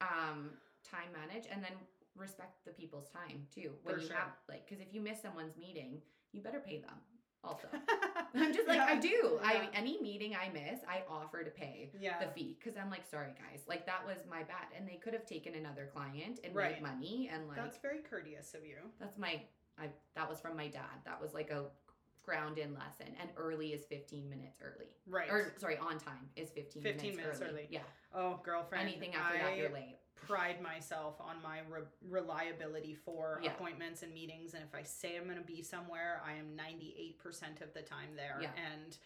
um 0.00 0.50
time 0.88 1.08
manage 1.12 1.46
and 1.50 1.62
then 1.62 1.72
respect 2.16 2.64
the 2.64 2.72
people's 2.72 3.08
time 3.08 3.46
too 3.54 3.70
when 3.82 3.94
For 3.96 4.00
you 4.00 4.06
sure. 4.08 4.16
have 4.16 4.32
like 4.48 4.68
because 4.68 4.80
if 4.80 4.92
you 4.92 5.00
miss 5.00 5.20
someone's 5.22 5.56
meeting 5.56 6.00
you 6.32 6.40
better 6.40 6.60
pay 6.60 6.78
them 6.78 6.96
also 7.42 7.68
i'm 8.34 8.52
just 8.52 8.68
like 8.68 8.80
i 8.80 8.96
do 8.96 9.38
Yeah. 9.42 9.48
i 9.48 9.68
any 9.72 10.00
meeting 10.02 10.34
i 10.34 10.50
miss 10.52 10.80
i 10.88 11.02
offer 11.08 11.42
to 11.42 11.50
pay 11.50 11.90
yeah 11.98 12.18
the 12.20 12.26
fee 12.32 12.58
because 12.58 12.76
i'm 12.78 12.90
like 12.90 13.06
sorry 13.08 13.32
guys 13.38 13.62
like 13.68 13.86
that 13.86 14.04
was 14.06 14.18
my 14.28 14.42
bad 14.42 14.66
and 14.76 14.86
they 14.86 14.96
could 14.96 15.14
have 15.14 15.24
taken 15.24 15.54
another 15.54 15.88
client 15.92 16.40
and 16.44 16.54
Right. 16.54 16.74
made 16.74 16.82
money 16.82 17.30
and 17.32 17.46
like 17.48 17.56
that's 17.56 17.78
very 17.78 18.00
courteous 18.00 18.52
of 18.54 18.64
you 18.64 18.76
that's 18.98 19.18
my 19.18 19.40
I 19.78 19.88
that 20.14 20.28
was 20.28 20.40
from 20.40 20.56
my 20.58 20.66
dad. 20.66 21.00
That 21.06 21.22
was 21.22 21.32
like 21.32 21.50
a 21.50 21.64
ground 22.22 22.58
in 22.58 22.74
lesson 22.74 23.14
and 23.20 23.30
early 23.36 23.68
is 23.68 23.84
15 23.84 24.28
minutes 24.28 24.58
early 24.62 24.88
right. 25.06 25.30
or 25.30 25.54
sorry 25.58 25.78
on 25.78 25.98
time 25.98 26.28
is 26.36 26.50
15, 26.50 26.82
15 26.82 27.10
minutes, 27.10 27.16
minutes 27.16 27.40
early. 27.40 27.50
early. 27.50 27.66
yeah 27.70 27.80
oh, 28.14 28.38
girlfriend. 28.44 28.88
anything 28.88 29.14
after 29.14 29.38
I 29.38 29.42
that 29.42 29.56
you're 29.56 29.72
late 29.72 29.96
pride 30.26 30.62
myself 30.62 31.14
on 31.20 31.36
my 31.42 31.60
re- 31.68 31.82
reliability 32.08 32.94
for 32.94 33.40
Yeah. 33.42 33.50
appointments 33.52 34.02
and 34.02 34.12
meetings, 34.12 34.54
and 34.54 34.62
if 34.62 34.74
I 34.74 34.82
say 34.82 35.16
I'm 35.16 35.24
going 35.24 35.38
to 35.38 35.42
be 35.44 35.62
somewhere, 35.62 36.22
I 36.24 36.34
am 36.34 36.56
98% 36.56 37.62
of 37.62 37.72
the 37.74 37.82
time 37.82 38.10
there. 38.16 38.38
Yeah. 38.40 38.50
And 38.72 38.96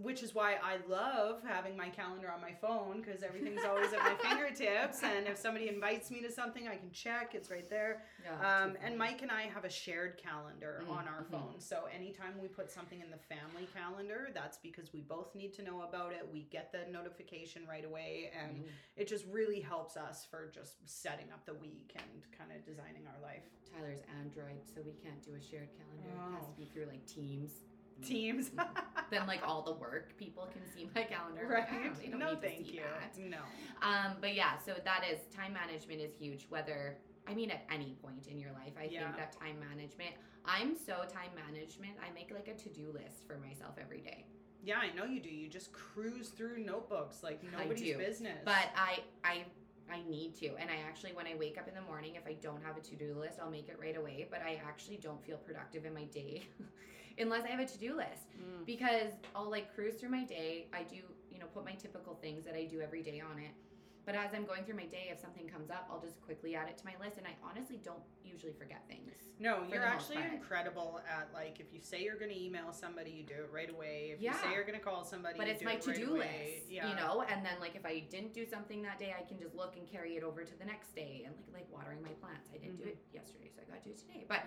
which 0.00 0.22
is 0.22 0.34
why 0.34 0.54
I 0.62 0.76
love 0.88 1.42
having 1.46 1.76
my 1.76 1.88
calendar 1.88 2.30
on 2.30 2.40
my 2.40 2.52
phone 2.52 3.02
because 3.02 3.22
everything's 3.24 3.64
always 3.64 3.92
at 3.92 3.98
my 4.00 4.14
fingertips. 4.22 5.02
And 5.02 5.26
if 5.26 5.36
somebody 5.36 5.68
invites 5.68 6.10
me 6.10 6.20
to 6.22 6.30
something, 6.30 6.68
I 6.68 6.76
can 6.76 6.90
check. 6.92 7.34
It's 7.34 7.50
right 7.50 7.68
there. 7.68 8.02
yeah 8.24 8.62
Um, 8.64 8.76
and. 8.84 8.96
Mike 8.96 9.22
and 9.22 9.30
I 9.32 9.42
have 9.42 9.64
a 9.64 9.70
shared 9.70 10.16
calendar 10.16 10.82
Mhm, 10.86 10.90
on 10.90 11.08
our 11.08 11.24
mhm. 11.24 11.30
phone. 11.32 11.54
So 11.60 11.86
anytime 11.92 12.40
we 12.40 12.46
put 12.48 12.70
something 12.70 13.00
in 13.00 13.10
the 13.10 13.18
family 13.18 13.66
calendar, 13.74 14.30
that's 14.32 14.56
because 14.58 14.92
we 14.92 15.00
both 15.00 15.34
need 15.34 15.52
to 15.54 15.62
know 15.62 15.82
about 15.82 16.12
it. 16.12 16.26
We 16.32 16.44
get 16.44 16.70
the 16.70 16.86
notification 16.90 17.66
right 17.68 17.84
away, 17.84 18.30
and 18.40 18.58
Mhm. 18.64 18.68
it 18.96 19.08
just 19.08 19.26
really 19.26 19.60
helps 19.60 19.96
us 19.96 20.24
for 20.24 20.46
just 20.54 20.76
setting 20.88 21.32
up 21.32 21.44
the 21.44 21.54
week 21.54 21.92
and 21.96 22.22
kind 22.38 22.52
of 22.52 22.64
designing 22.64 23.06
our 23.08 23.20
life. 23.20 23.42
tyler's 23.74 24.02
android 24.20 24.60
so 24.72 24.80
we 24.82 24.92
can't 24.92 25.20
do 25.24 25.34
a 25.34 25.40
shared 25.40 25.68
calendar 25.76 26.08
it 26.08 26.34
has 26.36 26.44
Oh. 26.46 26.50
to 26.52 26.56
be 26.56 26.64
through 26.66 26.84
like 26.84 27.04
teams 27.06 27.64
Teams, 28.04 28.50
then 29.10 29.26
like 29.26 29.40
all 29.46 29.62
the 29.62 29.72
work 29.72 30.16
people 30.18 30.48
can 30.52 30.62
see 30.74 30.88
my 30.94 31.02
calendar 31.02 31.42
I'm 31.44 31.50
like, 31.50 31.70
right? 31.98 32.10
"Oh, 32.14 32.16
no, 32.18 32.36
thank 32.36 32.72
you. 32.72 32.80
that." 32.82 33.18
No, 33.18 33.38
Um, 33.82 34.16
but 34.20 34.34
yeah, 34.34 34.58
so 34.64 34.74
that 34.84 35.04
is 35.10 35.18
time 35.34 35.52
management 35.52 36.00
is 36.00 36.12
huge. 36.14 36.46
Whether 36.48 36.98
I 37.26 37.34
mean 37.34 37.50
at 37.50 37.64
any 37.72 37.96
point 38.02 38.26
in 38.28 38.38
your 38.38 38.52
life, 38.52 38.72
I 38.78 38.84
Yeah. 38.84 39.04
think 39.04 39.16
that 39.16 39.32
time 39.38 39.58
management. 39.60 40.14
I'm 40.44 40.76
so 40.76 41.04
time 41.10 41.30
management. 41.34 41.92
I 42.06 42.12
make 42.12 42.30
like 42.32 42.48
a 42.48 42.54
to 42.54 42.68
do 42.68 42.90
list 42.92 43.26
for 43.26 43.38
myself 43.38 43.76
every 43.80 44.00
day. 44.00 44.26
yeah, 44.62 44.78
I 44.78 44.94
know 44.94 45.04
you 45.04 45.20
do. 45.20 45.28
You 45.30 45.48
just 45.48 45.72
cruise 45.72 46.28
through 46.30 46.58
notebooks 46.58 47.22
like 47.22 47.42
nobody's 47.52 47.96
business. 47.96 48.38
But 48.44 48.68
I 48.76 49.00
I 49.24 49.44
I 49.90 50.00
need 50.08 50.34
to, 50.36 50.46
and 50.58 50.70
I 50.70 50.76
actually 50.88 51.12
when 51.12 51.26
I 51.26 51.34
wake 51.34 51.58
up 51.58 51.68
in 51.68 51.74
the 51.74 51.82
morning, 51.82 52.14
if 52.14 52.26
I 52.26 52.32
don't 52.34 52.62
have 52.62 52.76
a 52.76 52.80
to 52.80 52.94
do 52.96 53.14
list, 53.18 53.38
I'll 53.42 53.50
make 53.50 53.68
it 53.68 53.78
right 53.80 53.96
away. 53.96 54.26
But 54.30 54.40
I 54.42 54.60
actually 54.66 54.96
don't 54.96 55.22
feel 55.24 55.36
productive 55.36 55.84
in 55.84 55.92
my 55.94 56.04
day 56.04 56.42
unless 57.18 57.44
I 57.44 57.48
have 57.48 57.60
a 57.60 57.66
to 57.66 57.78
do 57.78 57.96
list 57.96 58.28
Mm. 58.36 58.66
because 58.66 59.12
I'll 59.36 59.50
like 59.50 59.72
cruise 59.74 59.94
through 59.94 60.10
my 60.10 60.24
day. 60.24 60.66
I 60.72 60.82
do, 60.82 60.96
you 61.30 61.38
know, 61.38 61.46
put 61.46 61.64
my 61.64 61.72
typical 61.72 62.14
things 62.14 62.44
that 62.44 62.54
I 62.54 62.64
do 62.64 62.80
every 62.80 63.02
day 63.02 63.20
on 63.20 63.38
it. 63.38 63.52
But 64.06 64.14
as 64.16 64.34
I'm 64.34 64.44
going 64.44 64.64
through 64.64 64.76
my 64.76 64.84
day, 64.86 65.08
if 65.10 65.18
something 65.18 65.48
comes 65.48 65.70
up, 65.70 65.88
I'll 65.90 66.00
just 66.00 66.20
quickly 66.20 66.54
add 66.54 66.68
it 66.68 66.76
to 66.78 66.84
my 66.84 66.92
list. 67.00 67.16
And 67.16 67.26
I 67.26 67.34
honestly 67.42 67.80
don't 67.82 68.02
usually 68.22 68.52
forget 68.52 68.82
things. 68.86 69.10
No, 69.40 69.62
you're 69.70 69.82
actually 69.82 70.18
incredible 70.32 71.00
at 71.10 71.28
like 71.32 71.58
if 71.58 71.72
you 71.72 71.80
say 71.82 72.02
you're 72.02 72.18
going 72.18 72.30
to 72.30 72.38
email 72.38 72.72
somebody, 72.72 73.10
you 73.10 73.22
do 73.24 73.34
it 73.34 73.50
right 73.52 73.70
away. 73.70 74.12
If 74.14 74.20
you 74.22 74.32
say 74.32 74.52
you're 74.52 74.64
going 74.64 74.78
to 74.78 74.84
call 74.84 75.04
somebody, 75.04 75.38
But 75.38 75.46
you 75.46 75.52
it's 75.54 75.60
do 75.60 75.66
my 75.66 75.72
it 75.74 75.82
to 75.82 75.90
right 75.90 75.98
do 75.98 76.10
away. 76.16 76.54
list, 76.60 76.70
Yeah. 76.70 76.88
you 76.90 76.96
know. 76.96 77.22
And 77.28 77.44
then 77.44 77.54
like 77.60 77.74
if 77.76 77.86
I 77.86 78.00
didn't 78.10 78.34
do 78.34 78.44
something 78.44 78.82
that 78.82 78.98
day, 78.98 79.14
I 79.18 79.22
can 79.26 79.38
just 79.38 79.54
look 79.54 79.76
and 79.76 79.90
carry 79.90 80.16
it 80.16 80.22
over 80.22 80.44
to 80.44 80.58
the 80.58 80.64
next 80.64 80.94
day. 80.94 81.22
And 81.26 81.34
like 81.52 81.64
like 81.64 81.72
watering 81.72 82.02
my 82.02 82.12
plants, 82.20 82.50
I 82.52 82.58
didn't 82.58 82.76
do 82.76 82.84
Mhm. 82.84 82.88
it 82.88 82.98
yesterday, 83.12 83.48
so 83.54 83.62
I 83.62 83.70
got 83.72 83.82
to 83.82 83.88
do 83.88 83.94
it 83.94 83.98
today. 83.98 84.24
But 84.28 84.42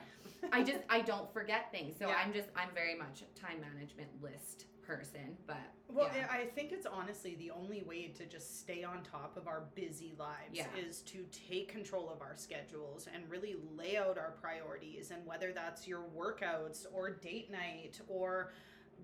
I 0.53 0.63
just 0.63 0.79
I 0.89 1.01
don't 1.01 1.31
forget 1.33 1.71
things, 1.71 1.97
so 1.97 2.07
Yeah. 2.09 2.15
I'm 2.23 2.31
just 2.31 2.49
I'm 2.55 2.69
very 2.75 2.95
much 2.95 3.23
a 3.23 3.39
time 3.39 3.59
management 3.61 4.09
list 4.21 4.67
person. 4.87 5.37
But 5.45 5.57
Well, 5.89 6.09
yeah. 6.15 6.27
I 6.31 6.45
think 6.45 6.71
it's 6.71 6.85
honestly 6.85 7.35
the 7.35 7.51
only 7.51 7.81
way 7.83 8.07
to 8.07 8.25
just 8.25 8.59
stay 8.61 8.83
on 8.83 9.03
top 9.03 9.35
of 9.37 9.47
our 9.47 9.65
busy 9.75 10.13
lives 10.17 10.53
Yeah. 10.53 10.67
is 10.77 11.01
to 11.03 11.25
take 11.49 11.67
control 11.67 12.09
of 12.09 12.21
our 12.21 12.35
schedules 12.37 13.07
and 13.13 13.29
really 13.29 13.57
lay 13.75 13.97
out 13.97 14.17
our 14.17 14.31
priorities. 14.41 15.11
And 15.11 15.25
whether 15.25 15.51
that's 15.51 15.87
your 15.87 16.03
workouts 16.15 16.85
or 16.93 17.09
date 17.09 17.51
night 17.51 17.99
or 18.07 18.53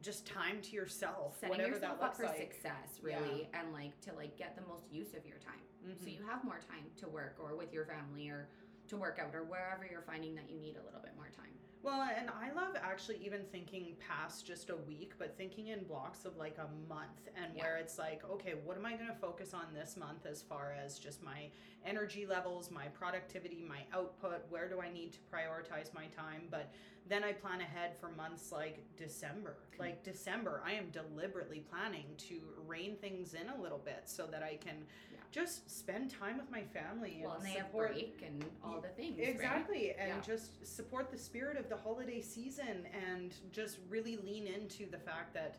just 0.02 0.26
time 0.26 0.62
to 0.62 0.72
yourself, 0.72 1.38
setting 1.40 1.50
whatever 1.52 1.74
yourself 1.76 2.00
that 2.00 2.04
up 2.06 2.10
looks 2.12 2.18
for 2.20 2.26
like. 2.26 2.38
success 2.54 3.00
really 3.02 3.50
and 3.54 3.72
like 3.74 4.00
to 4.02 4.14
like 4.14 4.36
get 4.38 4.56
the 4.56 4.62
most 4.68 4.92
use 4.92 5.14
of 5.14 5.26
your 5.26 5.38
time 5.38 5.60
so 6.00 6.06
Mhm. 6.08 6.14
you 6.18 6.24
have 6.26 6.44
more 6.44 6.60
time 6.60 6.90
to 6.98 7.08
work 7.10 7.36
or 7.40 7.56
with 7.56 7.72
your 7.74 7.86
family 7.86 8.30
or 8.30 8.48
to 8.88 8.98
work 8.98 9.20
out 9.20 9.34
or 9.36 9.44
wherever 9.44 9.86
you're 9.86 10.02
finding 10.02 10.34
that 10.36 10.50
you 10.50 10.58
need 10.60 10.76
a 10.78 10.84
little 10.84 11.00
bit 11.02 11.16
more 11.16 11.30
time 11.30 11.54
Well, 11.84 12.08
and 12.18 12.30
I 12.30 12.54
love 12.54 12.78
actually 12.82 13.18
even 13.26 13.42
thinking 13.52 13.98
past 14.00 14.48
just 14.48 14.70
a 14.70 14.76
week, 14.78 15.16
but 15.20 15.38
thinking 15.38 15.68
in 15.68 15.84
blocks 15.84 16.24
of 16.24 16.38
like 16.38 16.58
a 16.58 16.70
month 16.88 17.28
and 17.36 17.54
Yeah. 17.54 17.64
where 17.64 17.78
it's 17.78 18.00
like, 18.00 18.24
okay, 18.24 18.54
what 18.54 18.78
am 18.78 18.86
I 18.86 18.96
going 18.96 19.10
to 19.10 19.16
focus 19.16 19.54
on 19.54 19.74
this 19.74 19.98
month 19.98 20.26
as 20.26 20.42
far 20.42 20.72
as 20.72 20.98
just 20.98 21.22
my 21.22 21.50
energy 21.86 22.26
levels, 22.26 22.72
my 22.72 22.88
productivity, 22.88 23.62
my 23.68 23.82
output? 23.92 24.46
Where 24.50 24.70
do 24.70 24.80
I 24.80 24.90
need 24.90 25.12
to 25.12 25.20
prioritize 25.30 25.94
my 25.94 26.06
time? 26.08 26.44
But 26.50 26.72
then 27.10 27.22
I 27.22 27.34
plan 27.34 27.60
ahead 27.60 27.98
for 28.00 28.08
months 28.08 28.54
like 28.54 28.80
December. 28.96 29.58
Mm-hmm. 29.74 29.82
Like 29.82 30.04
December, 30.04 30.62
I 30.66 30.72
am 30.72 30.90
deliberately 30.90 31.66
planning 31.70 32.06
to 32.30 32.40
rein 32.66 32.96
things 32.96 33.34
in 33.34 33.50
a 33.50 33.62
little 33.62 33.80
bit 33.84 34.04
so 34.06 34.26
that 34.28 34.42
I 34.42 34.56
can. 34.56 34.86
Just 35.34 35.68
spend 35.70 36.12
time 36.12 36.38
with 36.38 36.50
my 36.52 36.62
family 36.62 37.20
well 37.24 37.34
and 37.34 37.44
and 37.46 37.48
they 37.54 37.58
have 37.58 37.72
break 37.74 38.24
and 38.26 38.46
all 38.64 38.80
the 38.80 38.88
things 38.90 39.18
right? 39.18 39.28
Exactly, 39.28 39.92
and 39.98 40.10
Yeah. 40.10 40.20
just 40.22 40.66
support 40.66 41.10
the 41.10 41.18
spirit 41.18 41.58
of 41.58 41.68
the 41.70 41.76
holiday 41.76 42.22
season 42.22 42.86
and 43.10 43.34
just 43.52 43.80
really 43.90 44.16
lean 44.18 44.46
into 44.46 44.86
the 44.86 45.00
fact 45.00 45.34
that, 45.34 45.58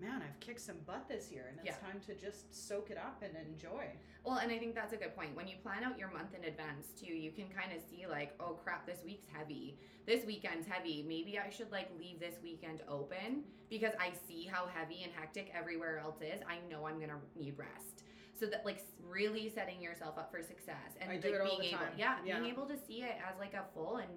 man, 0.00 0.20
I've 0.22 0.40
kicked 0.40 0.60
some 0.60 0.78
butt 0.86 1.08
this 1.08 1.30
year 1.30 1.46
and 1.48 1.56
it's 1.60 1.66
Yeah. 1.78 1.86
time 1.88 2.00
to 2.00 2.14
just 2.16 2.52
soak 2.52 2.90
it 2.90 2.98
up 2.98 3.22
and 3.22 3.36
enjoy. 3.36 3.86
Well, 4.24 4.38
and 4.38 4.50
I 4.50 4.58
think 4.58 4.74
that's 4.74 4.92
a 4.92 4.96
good 4.96 5.14
point. 5.14 5.36
When 5.36 5.46
you 5.46 5.56
plan 5.58 5.84
out 5.84 5.96
your 5.98 6.10
month 6.10 6.34
in 6.34 6.42
advance 6.44 6.88
too, 7.00 7.14
you 7.14 7.30
can 7.30 7.48
kind 7.48 7.72
of 7.72 7.80
see 7.80 8.06
like, 8.08 8.34
oh 8.40 8.54
crap, 8.54 8.86
this 8.86 9.04
week's 9.04 9.28
heavy. 9.32 9.78
This 10.04 10.24
weekend's 10.24 10.66
heavy. 10.66 11.04
Maybe 11.06 11.38
I 11.38 11.48
should 11.50 11.70
like 11.70 11.90
leave 11.96 12.18
this 12.18 12.34
weekend 12.42 12.82
open 12.88 13.44
because 13.70 13.94
I 14.00 14.10
see 14.26 14.46
how 14.46 14.66
heavy 14.66 15.04
and 15.04 15.12
hectic 15.12 15.52
everywhere 15.54 15.98
else 16.00 16.20
is. 16.20 16.40
I 16.48 16.58
know 16.68 16.86
I'm 16.86 16.98
gonna 16.98 17.20
need 17.36 17.56
rest. 17.56 18.02
So 18.42 18.48
that 18.48 18.64
like 18.64 18.82
really 19.08 19.48
setting 19.54 19.80
yourself 19.80 20.18
up 20.18 20.32
for 20.32 20.42
success 20.42 20.96
and 21.00 21.08
I 21.08 21.14
like 21.14 21.22
do 21.22 21.28
it 21.32 21.40
all 21.42 21.60
being 21.60 21.74
able, 21.74 21.84
yeah, 21.96 22.16
Yeah. 22.24 22.40
being 22.40 22.50
able 22.52 22.66
to 22.66 22.76
see 22.76 23.02
it 23.02 23.14
as 23.30 23.38
like 23.38 23.54
a 23.54 23.62
full 23.72 23.98
and 23.98 24.10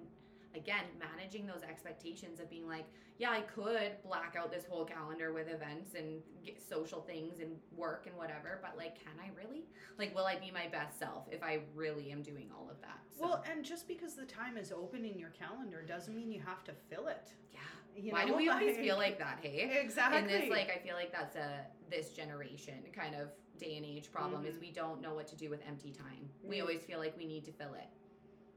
again 0.56 0.82
managing 0.98 1.46
those 1.46 1.62
expectations 1.62 2.40
of 2.40 2.50
being 2.50 2.66
like, 2.66 2.86
yeah, 3.18 3.30
I 3.30 3.42
could 3.42 3.92
black 4.04 4.34
out 4.36 4.50
this 4.50 4.64
whole 4.68 4.84
calendar 4.84 5.32
with 5.32 5.46
events 5.48 5.94
and 5.94 6.20
get 6.44 6.60
social 6.60 7.02
things 7.02 7.38
and 7.38 7.52
work 7.76 8.06
and 8.08 8.16
whatever, 8.16 8.58
but 8.60 8.76
like, 8.76 8.96
can 8.96 9.12
I 9.22 9.30
really? 9.40 9.66
Like, 9.96 10.12
will 10.12 10.26
I 10.26 10.34
be 10.40 10.50
my 10.50 10.66
best 10.66 10.98
self 10.98 11.28
if 11.30 11.44
I 11.44 11.60
really 11.76 12.10
am 12.10 12.20
doing 12.22 12.50
all 12.52 12.68
of 12.68 12.80
that? 12.80 12.98
So, 13.16 13.22
Well, 13.26 13.44
and 13.48 13.64
just 13.64 13.86
because 13.86 14.16
the 14.16 14.24
time 14.26 14.56
is 14.56 14.72
open 14.72 15.04
in 15.04 15.20
your 15.20 15.30
calendar 15.30 15.82
doesn't 15.86 16.16
mean 16.16 16.32
you 16.32 16.40
have 16.40 16.64
to 16.64 16.72
fill 16.90 17.06
it. 17.06 17.32
yeah. 17.52 17.60
You 17.96 18.10
Why 18.12 18.24
know? 18.24 18.32
do 18.32 18.36
we 18.38 18.48
always 18.50 18.74
Like- 18.76 18.84
feel 18.84 18.96
like 18.96 19.18
that? 19.20 19.38
Hey, 19.40 19.80
Exactly. 19.80 20.18
and 20.18 20.28
this 20.28 20.50
like 20.50 20.68
I 20.68 20.78
feel 20.80 20.96
like 20.96 21.12
that's 21.12 21.36
a 21.36 21.64
this 21.88 22.10
generation 22.12 22.82
kind 22.92 23.14
of 23.14 23.28
day 23.58 23.76
and 23.76 23.84
age 23.86 24.10
problem 24.12 24.44
is 24.46 24.56
Mhm. 24.56 24.60
we 24.60 24.70
don't 24.70 25.00
know 25.00 25.14
what 25.14 25.26
to 25.28 25.36
do 25.36 25.50
with 25.50 25.62
empty 25.66 25.92
time. 25.92 26.30
We 26.42 26.58
Mm. 26.58 26.62
always 26.62 26.84
feel 26.84 26.98
like 26.98 27.16
we 27.16 27.26
need 27.26 27.44
to 27.46 27.52
fill 27.52 27.74
it. 27.74 27.88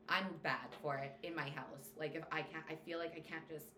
I'm 0.08 0.38
bad 0.40 0.74
for 0.82 0.98
it 0.98 1.14
in 1.24 1.36
my 1.36 1.50
house. 1.50 1.92
Like 1.98 2.16
if 2.16 2.26
I 2.32 2.42
can't, 2.42 2.66
I 2.70 2.76
feel 2.76 2.98
like 3.00 3.14
I 3.16 3.20
can't 3.20 3.48
just 3.48 3.72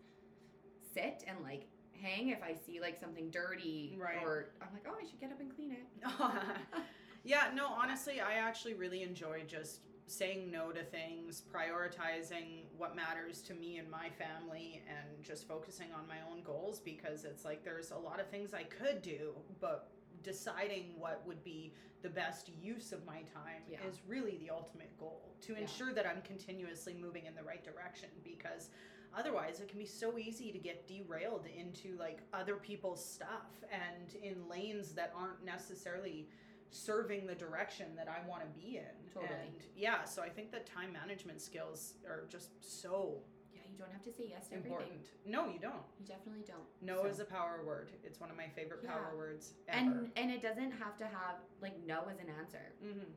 sit 0.94 1.24
and 1.26 1.40
like 1.42 1.66
hang 2.00 2.28
if 2.30 2.42
I 2.42 2.54
see 2.54 2.80
like 2.80 2.98
something 2.98 3.30
dirty 3.30 3.96
Right. 3.98 4.22
or 4.22 4.52
I'm 4.60 4.72
like, 4.72 4.86
oh, 4.88 4.96
I 5.00 5.04
should 5.04 5.20
get 5.20 5.30
up 5.30 5.40
and 5.40 5.54
clean 5.54 5.72
it. 5.72 5.86
yeah, 7.24 7.50
no, 7.54 7.66
honestly, 7.68 8.20
I 8.20 8.34
actually 8.34 8.74
really 8.74 9.02
enjoy 9.02 9.44
just 9.46 9.82
saying 10.06 10.50
no 10.50 10.72
to 10.72 10.82
things, 10.82 11.42
prioritizing 11.52 12.64
what 12.76 12.96
matters 12.96 13.40
to 13.42 13.54
me 13.54 13.78
and 13.78 13.88
my 13.90 14.10
family, 14.10 14.82
and 14.88 15.22
just 15.22 15.46
focusing 15.46 15.92
on 15.92 16.06
my 16.08 16.20
own 16.30 16.42
goals 16.42 16.80
because 16.80 17.24
it's 17.24 17.44
like 17.44 17.62
there's 17.64 17.92
a 17.92 17.96
lot 17.96 18.20
of 18.20 18.26
things 18.28 18.52
I 18.52 18.64
could 18.64 19.00
do, 19.00 19.34
but 19.60 19.90
deciding 20.22 20.98
what 20.98 21.22
would 21.26 21.42
be 21.44 21.74
the 22.02 22.08
best 22.08 22.48
use 22.60 22.92
of 22.92 23.04
my 23.06 23.22
time 23.22 23.62
Yeah. 23.68 23.84
is 23.86 24.00
really 24.06 24.36
the 24.38 24.50
ultimate 24.50 24.96
goal 24.98 25.34
to 25.42 25.52
Yeah. 25.52 25.60
ensure 25.60 25.92
that 25.92 26.06
I'm 26.06 26.22
continuously 26.22 26.94
moving 26.94 27.26
in 27.26 27.34
the 27.34 27.42
right 27.44 27.62
direction 27.62 28.10
because 28.24 28.70
otherwise 29.14 29.60
it 29.60 29.68
can 29.68 29.78
be 29.78 29.86
so 29.86 30.18
easy 30.18 30.50
to 30.52 30.58
get 30.58 30.86
derailed 30.88 31.46
into 31.46 31.96
like 31.98 32.20
other 32.32 32.56
people's 32.56 33.04
stuff 33.04 33.62
and 33.70 34.14
in 34.16 34.48
lanes 34.48 34.94
that 34.94 35.12
aren't 35.14 35.44
necessarily 35.44 36.28
serving 36.70 37.26
the 37.26 37.34
direction 37.34 37.94
that 37.94 38.08
I 38.08 38.26
want 38.26 38.42
to 38.42 38.48
be 38.60 38.78
in. 38.78 39.10
Totally. 39.12 39.32
And 39.46 39.66
yeah, 39.76 40.04
so 40.04 40.22
I 40.22 40.30
think 40.30 40.50
that 40.52 40.64
time 40.66 40.92
management 40.92 41.40
skills 41.40 41.94
are 42.06 42.24
just 42.28 42.50
so 42.64 43.22
Yeah, 43.22 43.41
you 43.72 43.78
don't 43.78 43.90
have 43.92 44.04
to 44.04 44.12
say 44.12 44.26
yes 44.28 44.48
to 44.48 44.54
everything. 44.56 44.72
important. 44.72 45.06
No, 45.24 45.48
you 45.48 45.58
don't. 45.58 45.82
You 45.98 46.06
definitely 46.06 46.44
don't. 46.46 46.68
No 46.82 47.02
So- 47.02 47.08
is 47.08 47.20
a 47.20 47.24
power 47.24 47.62
word. 47.64 47.90
It's 48.04 48.20
one 48.20 48.30
of 48.30 48.36
my 48.36 48.48
favorite 48.54 48.84
power 48.86 49.10
Yeah. 49.12 49.16
words 49.18 49.54
ever. 49.68 49.78
and 49.80 50.12
and 50.16 50.30
it 50.30 50.42
doesn't 50.42 50.72
have 50.72 50.96
to 50.98 51.04
have 51.06 51.36
like 51.60 51.74
no 51.86 52.04
as 52.10 52.18
an 52.20 52.28
answer. 52.38 52.74
Mm-hmm. 52.84 53.10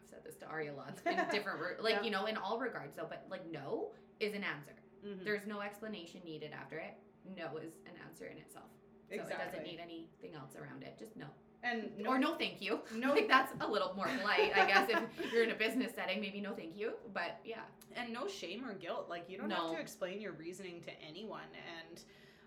I've 0.00 0.08
said 0.08 0.24
this 0.24 0.36
to 0.38 0.46
Ari 0.46 0.68
a 0.68 0.74
lot 0.74 0.94
in 1.06 1.16
different 1.30 1.60
re- 1.60 1.76
like 1.80 1.96
Yeah. 1.96 2.02
you 2.02 2.10
know 2.10 2.26
in 2.26 2.36
all 2.36 2.58
regards 2.58 2.96
though, 2.96 3.06
but 3.08 3.26
like 3.30 3.46
no 3.50 3.92
is 4.18 4.34
an 4.34 4.42
answer. 4.44 4.74
hmm 5.04 5.22
There's 5.24 5.46
no 5.46 5.60
explanation 5.60 6.22
needed 6.24 6.52
after 6.52 6.78
it. 6.78 6.94
No 7.36 7.58
is 7.58 7.74
an 7.86 7.92
answer 8.08 8.24
in 8.26 8.38
itself. 8.38 8.70
So 9.10 9.16
it 9.16 9.28
doesn't 9.28 9.64
need 9.64 9.80
anything 9.82 10.34
else 10.34 10.54
around 10.56 10.82
it. 10.84 10.96
Just 10.98 11.16
no. 11.16 11.26
And 11.62 11.90
no, 11.98 12.10
or 12.10 12.18
no 12.18 12.34
thank 12.36 12.60
you. 12.62 12.80
no- 12.94 13.12
like 13.12 13.28
that's 13.28 13.52
a 13.60 13.66
little 13.68 13.92
more 13.94 14.06
polite, 14.18 14.52
I 14.56 14.66
guess 14.66 14.88
if 14.88 15.32
you're 15.32 15.44
in 15.44 15.50
a 15.50 15.54
business 15.54 15.92
setting, 15.94 16.20
maybe 16.20 16.40
no 16.40 16.54
thank 16.54 16.76
you. 16.76 16.92
But 17.12 17.40
yeah. 17.44 17.60
and 17.96 18.12
no 18.12 18.26
shame 18.28 18.64
or 18.64 18.74
guilt. 18.74 19.06
Like 19.08 19.28
you 19.28 19.38
don't 19.38 19.48
No. 19.48 19.56
have 19.68 19.74
to 19.76 19.80
explain 19.80 20.20
your 20.20 20.32
reasoning 20.32 20.80
to 20.82 20.90
anyone. 21.06 21.50
And 21.86 22.00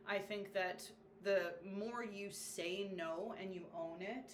I 0.08 0.18
think 0.20 0.54
that 0.54 0.84
the 1.24 1.54
more 1.66 2.04
you 2.04 2.32
say 2.32 2.92
no 2.96 3.34
and 3.40 3.54
you 3.54 3.62
own 3.76 4.02
it, 4.02 4.34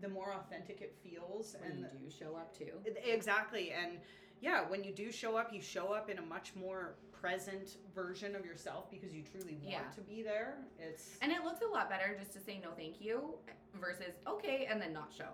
the 0.00 0.08
more 0.08 0.32
authentic 0.34 0.80
it 0.80 0.94
feels. 1.02 1.56
When 1.60 1.72
and 1.72 1.80
you 1.80 1.86
do 2.08 2.10
show 2.10 2.36
up 2.36 2.56
too. 2.56 2.72
Exactly. 3.04 3.72
And 3.72 3.98
yeah, 4.40 4.62
when 4.68 4.82
you 4.84 4.92
do 4.92 5.10
show 5.12 5.36
up, 5.36 5.52
you 5.52 5.60
show 5.60 5.88
up 5.92 6.08
in 6.08 6.18
a 6.18 6.22
much 6.22 6.52
more 6.54 6.94
present 7.20 7.76
version 7.94 8.34
of 8.34 8.44
yourself 8.46 8.90
because 8.90 9.12
you 9.12 9.22
truly 9.22 9.54
want 9.56 9.68
Yeah. 9.68 9.90
to 9.94 10.00
be 10.00 10.22
there. 10.22 10.58
It's 10.78 11.18
And 11.20 11.30
it 11.30 11.44
looks 11.44 11.60
a 11.62 11.66
lot 11.66 11.90
better 11.90 12.16
just 12.18 12.32
to 12.32 12.40
say 12.40 12.58
no 12.62 12.70
thank 12.72 13.00
you 13.00 13.34
versus 13.74 14.14
okay 14.26 14.66
and 14.70 14.80
then 14.80 14.92
not 14.92 15.12
show. 15.12 15.28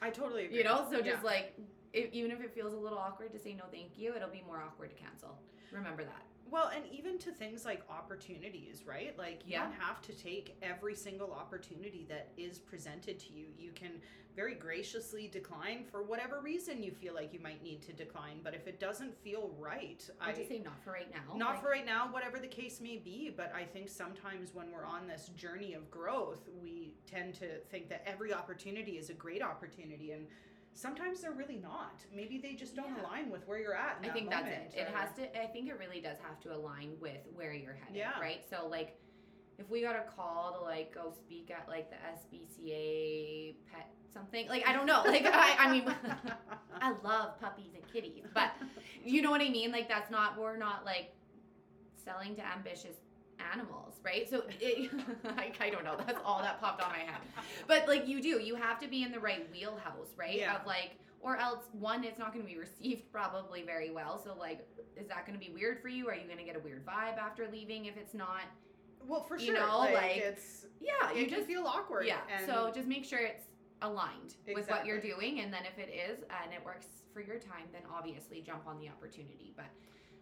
I 0.00 0.10
totally 0.10 0.46
agree. 0.46 0.58
You 0.58 0.64
know, 0.64 0.86
so 0.90 0.96
just 1.02 1.08
Yeah. 1.08 1.20
like 1.22 1.54
if, 1.92 2.12
even 2.12 2.30
if 2.30 2.40
it 2.40 2.54
feels 2.54 2.72
a 2.72 2.76
little 2.76 2.98
awkward 2.98 3.32
to 3.32 3.38
say 3.38 3.52
no 3.54 3.64
thank 3.72 3.98
you, 3.98 4.14
it'll 4.14 4.30
be 4.30 4.42
more 4.46 4.60
awkward 4.62 4.90
to 4.90 4.96
cancel. 4.96 5.36
Remember 5.72 6.04
that. 6.04 6.22
Well, 6.50 6.70
and 6.74 6.84
even 6.92 7.18
to 7.18 7.30
things 7.32 7.64
like 7.64 7.82
opportunities, 7.88 8.82
right? 8.86 9.16
Like 9.16 9.42
you 9.46 9.52
Yeah. 9.52 9.64
don't 9.64 9.72
have 9.72 10.02
to 10.02 10.12
take 10.12 10.56
every 10.62 10.94
single 10.94 11.32
opportunity 11.32 12.04
that 12.08 12.32
is 12.36 12.58
presented 12.58 13.18
to 13.20 13.32
you. 13.32 13.46
You 13.56 13.72
can 13.72 14.00
very 14.36 14.54
graciously 14.54 15.26
decline 15.28 15.84
for 15.84 16.02
whatever 16.02 16.40
reason 16.40 16.82
you 16.82 16.92
feel 16.92 17.14
like 17.14 17.32
you 17.32 17.40
might 17.40 17.62
need 17.62 17.82
to 17.82 17.92
decline. 17.92 18.40
But 18.42 18.54
if 18.54 18.66
it 18.68 18.78
doesn't 18.80 19.16
feel 19.22 19.54
right, 19.58 20.08
I 20.20 20.30
I 20.30 20.32
just 20.32 20.48
say 20.48 20.58
not 20.58 20.80
for 20.82 20.92
right 20.92 21.12
now. 21.12 21.34
not 21.36 21.54
Like, 21.54 21.62
for 21.62 21.68
right 21.70 21.84
now, 21.86 22.10
whatever 22.12 22.38
the 22.38 22.46
case 22.48 22.80
may 22.80 22.96
be. 22.96 23.30
But 23.30 23.52
I 23.54 23.64
think 23.64 23.88
sometimes 23.88 24.54
when 24.54 24.70
we're 24.72 24.84
on 24.84 25.06
this 25.06 25.28
journey 25.30 25.74
of 25.74 25.90
growth, 25.90 26.48
we 26.62 26.94
tend 27.06 27.34
to 27.34 27.58
think 27.70 27.88
that 27.88 28.02
every 28.06 28.32
opportunity 28.32 28.98
is 28.98 29.10
a 29.10 29.14
great 29.14 29.42
opportunity, 29.42 30.12
and 30.12 30.26
sometimes 30.74 31.20
they're 31.20 31.32
really 31.32 31.56
not. 31.58 32.04
Maybe 32.14 32.38
they 32.38 32.54
just 32.54 32.74
don't 32.74 32.94
Yeah. 32.96 33.02
align 33.02 33.30
with 33.30 33.46
where 33.46 33.58
you're 33.58 33.74
at. 33.74 33.98
I 34.00 34.06
that 34.06 34.12
think 34.14 34.30
that's 34.30 34.48
it. 34.48 34.74
It 34.76 34.88
or- 34.88 34.96
has 34.96 35.12
to. 35.14 35.40
I 35.42 35.46
think 35.46 35.68
it 35.68 35.78
really 35.78 36.00
does 36.00 36.18
have 36.20 36.40
to 36.40 36.54
align 36.54 36.96
with 37.00 37.26
where 37.34 37.52
you're 37.52 37.74
headed. 37.74 37.96
Yeah. 37.96 38.18
Right. 38.20 38.44
So 38.48 38.66
like, 38.68 38.98
if 39.58 39.68
we 39.68 39.82
got 39.82 39.96
a 39.96 40.04
call 40.16 40.54
to 40.58 40.60
like 40.64 40.94
go 40.94 41.10
speak 41.12 41.50
at 41.50 41.68
like 41.68 41.90
the 41.90 41.96
SPCA 41.96 43.56
pet 43.70 43.90
something, 44.14 44.48
like 44.48 44.66
I 44.66 44.72
don't 44.72 44.86
know. 44.86 45.02
Like 45.04 45.26
I, 45.26 45.56
I 45.58 45.70
mean, 45.72 45.84
I 46.80 46.92
love 47.04 47.38
puppies 47.40 47.74
and 47.74 47.92
kitties, 47.92 48.24
but 48.34 48.52
you 49.04 49.22
know 49.22 49.30
what 49.30 49.40
I 49.42 49.50
mean. 49.50 49.70
Like 49.72 49.88
that's 49.88 50.10
not. 50.10 50.38
We're 50.38 50.56
not 50.56 50.84
like 50.84 51.12
selling 51.94 52.34
to 52.36 52.46
ambitious 52.46 52.96
animals, 53.52 53.94
right? 54.04 54.28
So 54.28 54.42
it, 54.60 54.90
I, 55.36 55.52
I 55.60 55.70
don't 55.70 55.84
know. 55.84 55.96
That's 55.96 56.18
all 56.24 56.40
that 56.40 56.60
popped 56.60 56.82
on 56.82 56.90
my 56.90 56.98
head. 56.98 57.20
But 57.66 57.88
like 57.88 58.06
you 58.08 58.20
do, 58.22 58.40
you 58.40 58.54
have 58.54 58.78
to 58.80 58.88
be 58.88 59.02
in 59.02 59.12
the 59.12 59.20
right 59.20 59.48
wheelhouse, 59.50 60.08
right? 60.16 60.38
Yeah. 60.38 60.56
Of 60.56 60.66
like, 60.66 60.92
or 61.20 61.36
else 61.36 61.64
one, 61.72 62.04
it's 62.04 62.18
not 62.18 62.32
going 62.32 62.44
to 62.44 62.50
be 62.50 62.58
received 62.58 63.10
probably 63.12 63.62
very 63.62 63.90
well. 63.90 64.20
So 64.22 64.34
like, 64.38 64.66
is 64.96 65.08
that 65.08 65.26
going 65.26 65.38
to 65.38 65.44
be 65.44 65.52
weird 65.52 65.80
for 65.80 65.88
you? 65.88 66.08
Are 66.08 66.14
you 66.14 66.24
going 66.26 66.38
to 66.38 66.44
get 66.44 66.56
a 66.56 66.60
weird 66.60 66.84
vibe 66.84 67.18
after 67.18 67.48
leaving 67.50 67.86
if 67.86 67.96
it's 67.96 68.14
not? 68.14 68.42
Well, 69.06 69.22
for 69.22 69.38
You 69.38 69.46
sure, 69.46 69.54
know, 69.60 69.78
like, 69.78 69.94
like, 69.94 70.16
it's 70.18 70.66
Yeah, 70.80 71.12
you 71.14 71.26
just 71.28 71.46
feel 71.46 71.66
awkward. 71.66 72.04
yeah. 72.06 72.18
and 72.36 72.44
so 72.46 72.70
just 72.74 72.86
make 72.86 73.04
sure 73.04 73.18
it's 73.20 73.46
aligned 73.82 74.34
with 74.54 74.68
what 74.68 74.84
you're 74.84 75.00
doing, 75.00 75.40
and 75.40 75.50
then 75.50 75.62
if 75.64 75.78
it 75.78 75.90
is 75.90 76.18
and 76.42 76.52
it 76.52 76.62
works 76.62 76.86
for 77.14 77.22
your 77.22 77.38
time, 77.38 77.64
then 77.72 77.80
obviously 77.90 78.42
jump 78.42 78.66
on 78.66 78.78
the 78.78 78.88
opportunity. 78.90 79.54
But 79.56 79.66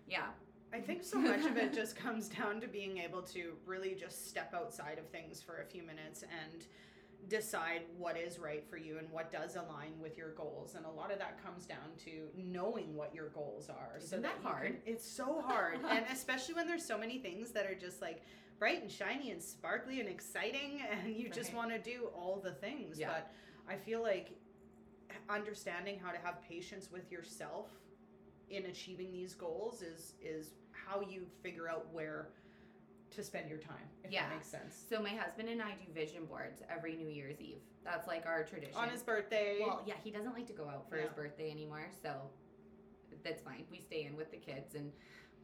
yeah, 0.07 0.27
I 0.73 0.81
think 0.81 1.03
so 1.03 1.19
much 1.19 1.45
of 1.47 1.57
it 1.57 1.73
just 1.73 1.97
comes 1.97 2.29
down 2.29 2.61
to 2.61 2.69
being 2.69 2.99
able 2.99 3.23
to 3.23 3.53
really 3.67 3.95
just 3.95 4.29
step 4.29 4.53
outside 4.55 4.99
of 4.99 5.07
things 5.09 5.41
for 5.41 5.63
a 5.63 5.65
few 5.65 5.83
minutes 5.83 6.23
and 6.23 6.65
decide 7.29 7.83
what 7.97 8.17
is 8.17 8.39
right 8.39 8.65
for 8.69 8.77
you 8.77 8.99
and 8.99 9.11
what 9.11 9.33
does 9.33 9.57
align 9.57 9.93
with 10.01 10.17
your 10.17 10.33
goals. 10.33 10.75
And 10.75 10.87
a 10.87 10.91
lot 10.91 11.11
of 11.11 11.19
that 11.19 11.43
comes 11.43 11.67
down 11.67 11.79
to 12.05 12.29
knowing 12.37 12.95
what 12.95 13.15
your 13.15 13.29
goals 13.31 13.69
are. 13.69 13.99
Isn't 13.99 14.23
that 14.23 14.37
you 14.43 14.49
hard? 14.49 14.67
can- 14.67 14.83
it's 14.87 15.07
so 15.07 15.43
hard. 15.47 15.81
and 15.89 16.05
especially 16.13 16.55
when 16.55 16.67
there's 16.67 16.85
so 16.85 16.99
many 16.99 17.19
things 17.19 17.51
that 17.53 17.67
are 17.67 17.75
just 17.75 18.01
like 18.01 18.23
bright 18.59 18.83
and 18.83 18.91
shiny 18.91 19.31
and 19.31 19.43
sparkly 19.43 20.01
and 20.01 20.09
exciting 20.09 20.83
and 20.91 21.15
you 21.15 21.29
just 21.29 21.55
want 21.55 21.71
to 21.71 21.79
do 21.79 22.09
all 22.15 22.41
the 22.43 22.53
things. 22.53 22.99
Yeah. 22.99 23.09
But 23.09 23.33
I 23.69 23.77
feel 23.77 24.03
like 24.03 24.31
understanding 25.29 25.99
how 26.03 26.11
to 26.13 26.19
have 26.19 26.43
patience 26.43 26.91
with 26.93 27.11
yourself 27.11 27.69
in 28.51 28.67
achieving 28.67 29.13
these 29.13 29.35
goals 29.35 29.83
is 29.83 30.15
is 30.23 30.53
how 30.73 31.01
you 31.01 31.27
figure 31.43 31.69
out 31.69 31.87
where 31.93 32.29
to 33.11 33.23
spend 33.23 33.49
your 33.49 33.59
time 33.59 33.89
if 34.05 34.11
Yeah. 34.13 34.29
that 34.29 34.35
makes 34.35 34.47
sense 34.47 34.75
so 34.89 35.01
my 35.03 35.11
husband 35.11 35.49
and 35.49 35.63
I 35.63 35.73
do 35.73 35.91
vision 35.93 36.27
boards 36.27 36.63
every 36.71 36.95
New 36.97 37.09
Year's 37.09 37.41
Eve. 37.41 37.61
That's 37.85 38.07
like 38.07 38.27
our 38.27 38.45
tradition. 38.45 38.77
on 38.77 38.89
his 38.91 39.03
birthday 39.03 39.59
Well, 39.61 39.83
yeah, 39.87 39.95
he 40.03 40.11
doesn't 40.11 40.35
like 40.35 40.47
to 40.49 40.53
go 40.53 40.69
out 40.69 40.89
for 40.89 40.97
his 40.97 41.11
birthday 41.13 41.51
anymore, 41.51 41.89
so 42.03 42.13
that's 43.25 43.43
fine. 43.43 43.65
We 43.71 43.81
stay 43.81 44.05
in 44.05 44.15
with 44.17 44.31
the 44.31 44.37
kids 44.37 44.75
and 44.75 44.93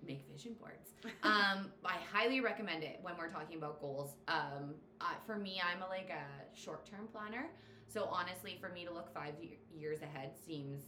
make 0.06 0.24
vision 0.30 0.54
boards. 0.60 0.90
um, 1.22 1.70
I 1.84 1.96
highly 2.12 2.40
recommend 2.40 2.84
it 2.84 2.98
when 3.02 3.16
we're 3.16 3.30
talking 3.30 3.56
about 3.56 3.80
goals. 3.80 4.16
Um, 4.28 4.74
uh, 5.00 5.14
for 5.26 5.36
me, 5.38 5.60
I'm 5.64 5.82
a, 5.82 5.86
like 5.88 6.10
a 6.10 6.54
short-term 6.56 7.08
planner, 7.10 7.46
so 7.88 8.04
honestly, 8.10 8.58
for 8.60 8.68
me 8.68 8.84
to 8.84 8.92
look 8.92 9.12
five 9.14 9.34
ye- 9.40 9.58
years 9.74 10.02
ahead 10.02 10.32
seems 10.46 10.82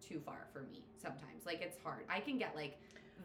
too 0.00 0.20
far 0.24 0.46
for 0.52 0.62
me 0.62 0.84
sometimes. 1.00 1.46
Like 1.46 1.60
it's 1.62 1.76
hard. 1.82 2.04
I 2.08 2.20
can 2.20 2.38
get 2.38 2.54
like 2.54 2.78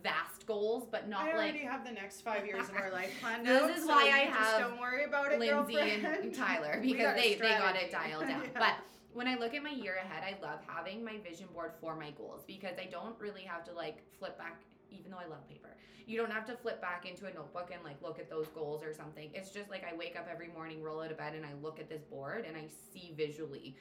vast 0.04 0.46
goals, 0.46 0.88
but 0.92 1.08
not 1.08 1.26
like 1.26 1.34
I 1.34 1.38
already 1.38 1.60
like 1.60 1.72
have 1.72 1.86
the 1.86 1.92
next 1.92 2.22
five 2.22 2.46
years 2.48 2.70
of 2.70 2.76
our 2.76 2.92
life 2.92 3.12
planned 3.22 3.46
This 3.46 3.62
out. 3.62 3.70
is 3.72 3.84
so 3.84 3.90
why 3.90 4.04
I 4.04 4.20
have 4.30 4.60
don't 4.60 4.80
worry 4.80 5.06
about 5.06 5.32
it, 5.32 5.40
Lindsay 5.40 5.78
and. 5.78 6.34
Tyler 6.36 6.80
because 6.82 7.16
they, 7.16 7.36
they 7.36 7.50
got 7.50 7.76
it 7.76 7.92
dialed 7.92 8.28
down. 8.28 8.44
Yeah. 8.44 8.60
But 8.60 8.76
when 9.14 9.28
I 9.28 9.36
look 9.36 9.54
at 9.54 9.64
my 9.64 9.72
year 9.72 9.96
ahead, 9.96 10.24
I 10.24 10.42
love 10.46 10.60
having 10.68 11.04
my 11.04 11.18
vision 11.20 11.48
board 11.54 11.72
for 11.80 11.96
my 11.96 12.12
goals 12.12 12.44
because 12.46 12.78
I 12.80 12.86
don't 12.86 13.20
really 13.20 13.44
have 13.44 13.64
to 13.66 13.74
like 13.74 14.04
flip 14.20 14.38
back, 14.38 14.62
even 14.92 15.12
though 15.12 15.18
I 15.18 15.28
love 15.28 15.48
paper. 15.48 15.70
You 16.08 16.18
don't 16.20 16.32
have 16.32 16.46
to 16.48 16.56
flip 16.58 16.82
back 16.82 17.08
into 17.10 17.26
a 17.26 17.34
notebook 17.34 17.72
and 17.74 17.84
like 17.84 18.00
look 18.04 18.20
at 18.20 18.30
those 18.30 18.48
goals 18.50 18.84
or 18.84 18.94
something. 18.94 19.30
It's 19.34 19.50
just 19.50 19.72
like 19.72 19.84
I 19.92 19.96
wake 19.96 20.16
up 20.16 20.28
every 20.32 20.50
morning, 20.50 20.84
roll 20.84 21.02
out 21.02 21.10
of 21.10 21.18
bed, 21.18 21.34
and 21.34 21.44
I 21.46 21.54
look 21.64 21.80
at 21.80 21.90
this 21.90 22.04
board 22.04 22.46
and 22.48 22.56
I 22.56 22.68
see 22.94 23.14
visually 23.18 23.76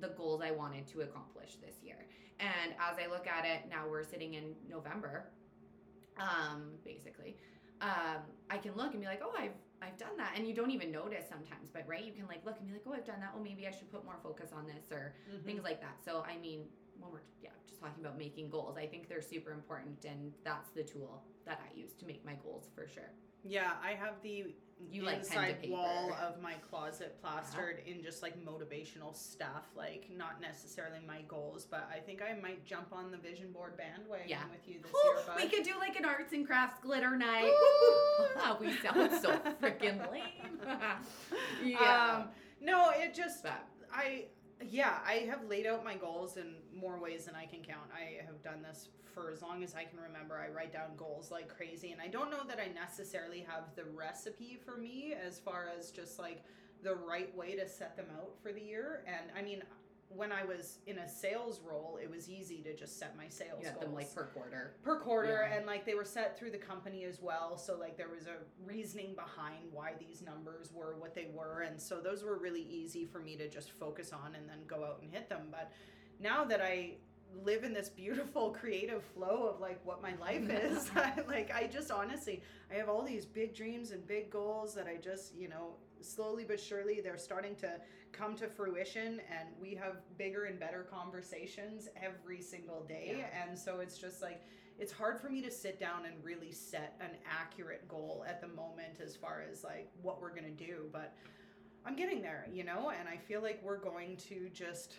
the 0.00 0.08
goals 0.08 0.40
I 0.42 0.50
wanted 0.50 0.86
to 0.88 1.00
accomplish 1.02 1.56
this 1.56 1.76
year. 1.82 2.06
And 2.38 2.72
as 2.78 2.98
I 3.02 3.06
look 3.10 3.26
at 3.26 3.44
it, 3.44 3.68
now 3.70 3.84
we're 3.88 4.04
sitting 4.04 4.34
in 4.34 4.54
November, 4.68 5.24
um, 6.18 6.72
basically. 6.84 7.36
Um, 7.80 8.24
I 8.50 8.56
can 8.58 8.74
look 8.74 8.92
and 8.92 9.00
be 9.00 9.06
like, 9.06 9.20
oh, 9.22 9.32
I've 9.38 9.52
I've 9.82 9.98
done 9.98 10.16
that, 10.16 10.32
and 10.36 10.48
you 10.48 10.54
don't 10.54 10.70
even 10.70 10.90
notice 10.90 11.28
sometimes. 11.28 11.68
But 11.70 11.84
right, 11.86 12.02
you 12.02 12.12
can 12.12 12.26
like 12.26 12.44
look 12.46 12.56
and 12.58 12.66
be 12.66 12.72
like, 12.72 12.82
oh, 12.86 12.94
I've 12.94 13.04
done 13.04 13.20
that. 13.20 13.34
Well, 13.34 13.44
maybe 13.44 13.66
I 13.66 13.70
should 13.70 13.90
put 13.92 14.04
more 14.04 14.16
focus 14.22 14.50
on 14.56 14.66
this 14.66 14.90
or 14.90 15.14
Mhm. 15.28 15.44
things 15.44 15.62
like 15.62 15.80
that. 15.82 16.02
So 16.02 16.24
I 16.26 16.38
mean, 16.38 16.68
when 16.98 17.12
we're 17.12 17.20
yeah 17.42 17.50
just 17.76 17.82
talking 17.84 18.04
about 18.04 18.18
making 18.18 18.50
goals, 18.50 18.76
I 18.76 18.86
think 18.86 19.08
they're 19.08 19.22
super 19.22 19.52
important, 19.52 20.04
and 20.04 20.32
that's 20.44 20.70
the 20.70 20.82
tool 20.82 21.22
that 21.44 21.60
I 21.62 21.78
use 21.78 21.92
to 21.94 22.06
make 22.06 22.24
my 22.24 22.34
goals 22.42 22.68
for 22.74 22.86
sure. 22.88 23.10
Yeah, 23.44 23.72
I 23.84 23.92
have 23.92 24.14
the 24.22 24.54
You 24.90 25.02
like 25.04 25.18
inside 25.18 25.56
wall 25.70 26.12
of 26.20 26.42
my 26.42 26.54
closet 26.68 27.16
plastered 27.22 27.80
in 27.86 28.02
just 28.02 28.22
like 28.22 28.34
motivational 28.44 29.14
stuff, 29.16 29.64
like 29.76 30.08
not 30.14 30.40
necessarily 30.40 30.98
my 31.06 31.22
goals, 31.28 31.64
but 31.64 31.88
I 31.94 31.98
think 32.00 32.20
I 32.22 32.38
might 32.40 32.64
jump 32.66 32.88
on 32.92 33.10
the 33.10 33.16
vision 33.18 33.52
board 33.52 33.76
bandwagon 33.76 34.28
Yeah. 34.28 34.40
with 34.50 34.66
you 34.68 34.80
this 34.82 34.90
Whew, 34.90 35.12
year. 35.14 35.22
Bud. 35.26 35.36
we 35.36 35.48
could 35.48 35.64
do 35.64 35.78
like 35.78 35.96
an 35.96 36.04
arts 36.04 36.32
and 36.32 36.46
crafts 36.46 36.80
glitter 36.82 37.16
night. 37.16 37.52
We 38.60 38.72
sound 38.78 39.12
so 39.20 39.38
freaking 39.62 40.10
lame. 40.10 40.60
yeah. 41.64 42.16
Um, 42.22 42.28
no, 42.60 42.90
it 42.96 43.14
just 43.14 43.42
But- 43.44 43.64
I 43.92 44.26
yeah, 44.66 44.98
I 45.06 45.26
have 45.30 45.44
laid 45.48 45.66
out 45.66 45.84
my 45.84 45.94
goals 45.96 46.36
in 46.38 46.54
more 46.76 46.98
ways 47.00 47.24
than 47.24 47.34
I 47.34 47.46
can 47.46 47.60
count. 47.62 47.90
I 47.94 48.24
have 48.24 48.42
done 48.42 48.62
this 48.62 48.88
for 49.14 49.30
as 49.30 49.42
long 49.42 49.64
as 49.64 49.74
I 49.74 49.84
can 49.84 49.98
remember. 49.98 50.38
I 50.38 50.52
write 50.54 50.72
down 50.72 50.90
goals 50.96 51.30
like 51.30 51.48
crazy, 51.48 51.92
and 51.92 52.00
I 52.00 52.08
don't 52.08 52.30
know 52.30 52.44
that 52.48 52.58
I 52.60 52.68
necessarily 52.72 53.40
have 53.48 53.64
the 53.74 53.84
recipe 53.84 54.58
for 54.64 54.76
me 54.76 55.14
as 55.14 55.38
far 55.38 55.66
as 55.78 55.90
just 55.90 56.18
like 56.18 56.42
the 56.82 56.94
right 56.94 57.34
way 57.36 57.56
to 57.56 57.68
set 57.68 57.96
them 57.96 58.06
out 58.16 58.32
for 58.42 58.52
the 58.52 58.60
year. 58.60 59.02
And 59.06 59.30
I 59.36 59.42
mean, 59.42 59.62
when 60.08 60.30
I 60.30 60.44
was 60.44 60.78
in 60.86 60.98
a 60.98 61.08
sales 61.08 61.60
role, 61.68 61.98
it 62.00 62.08
was 62.08 62.30
easy 62.30 62.58
to 62.62 62.76
just 62.76 62.98
set 62.98 63.16
my 63.16 63.26
sales 63.28 63.60
you 63.64 63.70
goals 63.70 63.80
them 63.80 63.94
like 63.94 64.14
per 64.14 64.24
quarter. 64.26 64.74
per 64.84 65.00
quarter 65.00 65.48
Yeah. 65.50 65.56
and 65.56 65.66
like 65.66 65.84
they 65.84 65.94
were 65.94 66.04
set 66.04 66.38
through 66.38 66.52
the 66.52 66.58
company 66.58 67.02
as 67.04 67.20
well 67.20 67.58
so 67.58 67.76
like 67.76 67.96
there 67.96 68.08
was 68.08 68.28
a 68.28 68.36
reasoning 68.64 69.16
behind 69.16 69.64
why 69.72 69.94
these 69.98 70.22
numbers 70.22 70.70
were 70.72 70.94
what 70.96 71.12
they 71.16 71.26
were 71.34 71.62
and 71.62 71.80
so 71.80 72.00
those 72.00 72.22
were 72.22 72.38
really 72.38 72.62
easy 72.62 73.04
for 73.04 73.18
me 73.18 73.34
to 73.36 73.48
just 73.48 73.72
focus 73.72 74.12
on 74.12 74.36
and 74.36 74.48
then 74.48 74.58
go 74.68 74.84
out 74.84 75.00
and 75.02 75.10
hit 75.10 75.28
them 75.28 75.48
but 75.50 75.72
now 76.20 76.44
that 76.44 76.60
i 76.60 76.92
live 77.44 77.64
in 77.64 77.72
this 77.72 77.88
beautiful 77.88 78.50
creative 78.60 79.02
flow 79.02 79.48
of 79.52 79.60
like 79.60 79.78
what 79.84 80.00
my 80.02 80.14
life 80.16 80.48
is 80.50 80.90
like 81.28 81.50
i 81.54 81.66
just 81.66 81.90
honestly 81.90 82.42
i 82.70 82.74
have 82.74 82.88
all 82.88 83.02
these 83.02 83.26
big 83.26 83.54
dreams 83.54 83.90
and 83.90 84.06
big 84.06 84.30
goals 84.30 84.74
that 84.74 84.86
i 84.86 84.96
just 84.96 85.34
you 85.34 85.48
know 85.48 85.74
slowly 86.00 86.44
but 86.46 86.60
surely 86.60 87.00
they're 87.00 87.18
starting 87.18 87.54
to 87.56 87.70
come 88.12 88.34
to 88.34 88.46
fruition 88.46 89.20
and 89.30 89.48
we 89.60 89.74
have 89.74 89.96
bigger 90.16 90.44
and 90.44 90.58
better 90.60 90.86
conversations 90.90 91.88
every 92.00 92.40
single 92.40 92.84
day 92.84 93.16
Yeah. 93.18 93.42
and 93.48 93.58
so 93.58 93.80
it's 93.80 93.98
just 93.98 94.22
like 94.22 94.42
it's 94.78 94.92
hard 94.92 95.18
for 95.18 95.30
me 95.30 95.40
to 95.40 95.50
sit 95.50 95.80
down 95.80 96.04
and 96.04 96.14
really 96.22 96.52
set 96.52 96.96
an 97.00 97.10
accurate 97.26 97.88
goal 97.88 98.24
at 98.28 98.40
the 98.42 98.48
moment 98.48 99.00
as 99.02 99.16
far 99.16 99.42
as 99.50 99.64
like 99.64 99.90
what 100.02 100.20
we're 100.20 100.30
going 100.34 100.44
to 100.44 100.64
do 100.66 100.84
but 100.92 101.14
i'm 101.86 101.96
getting 101.96 102.20
there 102.22 102.46
you 102.52 102.62
know 102.62 102.92
and 102.98 103.08
i 103.08 103.16
feel 103.16 103.42
like 103.42 103.60
we're 103.64 103.78
going 103.78 104.16
to 104.18 104.48
just 104.52 104.94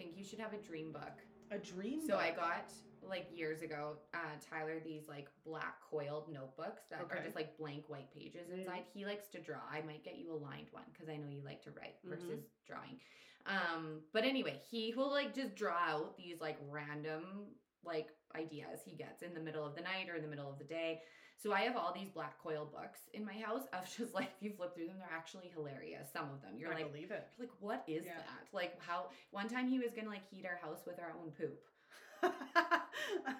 think 0.00 0.16
you 0.16 0.24
should 0.24 0.40
have 0.40 0.52
a 0.54 0.58
dream 0.58 0.92
book. 0.92 1.18
a 1.52 1.58
dream 1.58 1.98
book. 1.98 2.06
So 2.08 2.16
I 2.16 2.30
got 2.30 2.72
like 3.02 3.26
years 3.34 3.62
ago, 3.62 3.96
uh, 4.14 4.18
Tyler 4.48 4.78
these 4.84 5.08
like 5.08 5.26
black 5.44 5.80
coiled 5.90 6.32
notebooks 6.32 6.82
that 6.90 7.00
Okay. 7.02 7.18
are 7.18 7.22
just 7.24 7.34
like 7.34 7.56
blank 7.58 7.84
white 7.88 8.08
pages 8.14 8.48
Mhm. 8.48 8.60
inside. 8.60 8.84
He 8.94 9.04
likes 9.04 9.26
to 9.30 9.40
draw. 9.40 9.60
I 9.68 9.80
might 9.82 10.04
get 10.04 10.14
you 10.16 10.30
a 10.32 10.34
lined 10.36 10.70
one 10.70 10.84
because 10.92 11.08
I 11.08 11.16
know 11.16 11.28
you 11.28 11.42
like 11.42 11.60
to 11.64 11.72
write 11.72 11.96
Mhm. 12.04 12.08
versus 12.10 12.44
drawing. 12.64 13.00
Um, 13.46 14.04
but 14.12 14.22
anyway, 14.24 14.58
he 14.70 14.94
will 14.94 15.10
like 15.10 15.34
just 15.34 15.56
draw 15.56 15.76
out 15.76 16.16
these 16.16 16.40
like 16.40 16.56
random 16.68 17.56
like 17.82 18.14
ideas 18.36 18.80
he 18.84 18.94
gets 18.94 19.22
in 19.22 19.34
the 19.34 19.40
middle 19.40 19.64
of 19.66 19.74
the 19.74 19.80
night 19.82 20.08
or 20.08 20.14
in 20.14 20.22
the 20.22 20.28
middle 20.28 20.48
of 20.50 20.58
the 20.58 20.64
day. 20.64 21.02
So 21.42 21.52
I 21.54 21.60
have 21.60 21.76
all 21.76 21.92
these 21.94 22.10
black 22.10 22.38
coil 22.42 22.68
books 22.70 23.00
in 23.14 23.24
my 23.24 23.32
house 23.32 23.62
of 23.72 23.84
just 23.96 24.14
like 24.14 24.30
if 24.36 24.42
you 24.42 24.52
flip 24.56 24.74
through 24.74 24.86
them, 24.88 24.96
they're 24.98 25.16
actually 25.16 25.50
hilarious. 25.54 26.08
Some 26.12 26.24
of 26.34 26.42
them. 26.42 26.52
You're 26.58 26.70
I 26.72 26.76
like, 26.76 26.92
believe 26.92 27.10
it. 27.10 27.26
like 27.38 27.48
what 27.60 27.82
is 27.88 28.04
Yeah. 28.04 28.16
that? 28.18 28.46
Like 28.52 28.74
how 28.80 29.06
one 29.30 29.48
time 29.48 29.66
he 29.68 29.78
was 29.78 29.92
gonna 29.94 30.10
like 30.10 30.28
heat 30.30 30.44
our 30.44 30.56
house 30.56 30.80
with 30.86 30.98
our 30.98 31.12
own 31.18 31.30
poop. 31.32 31.58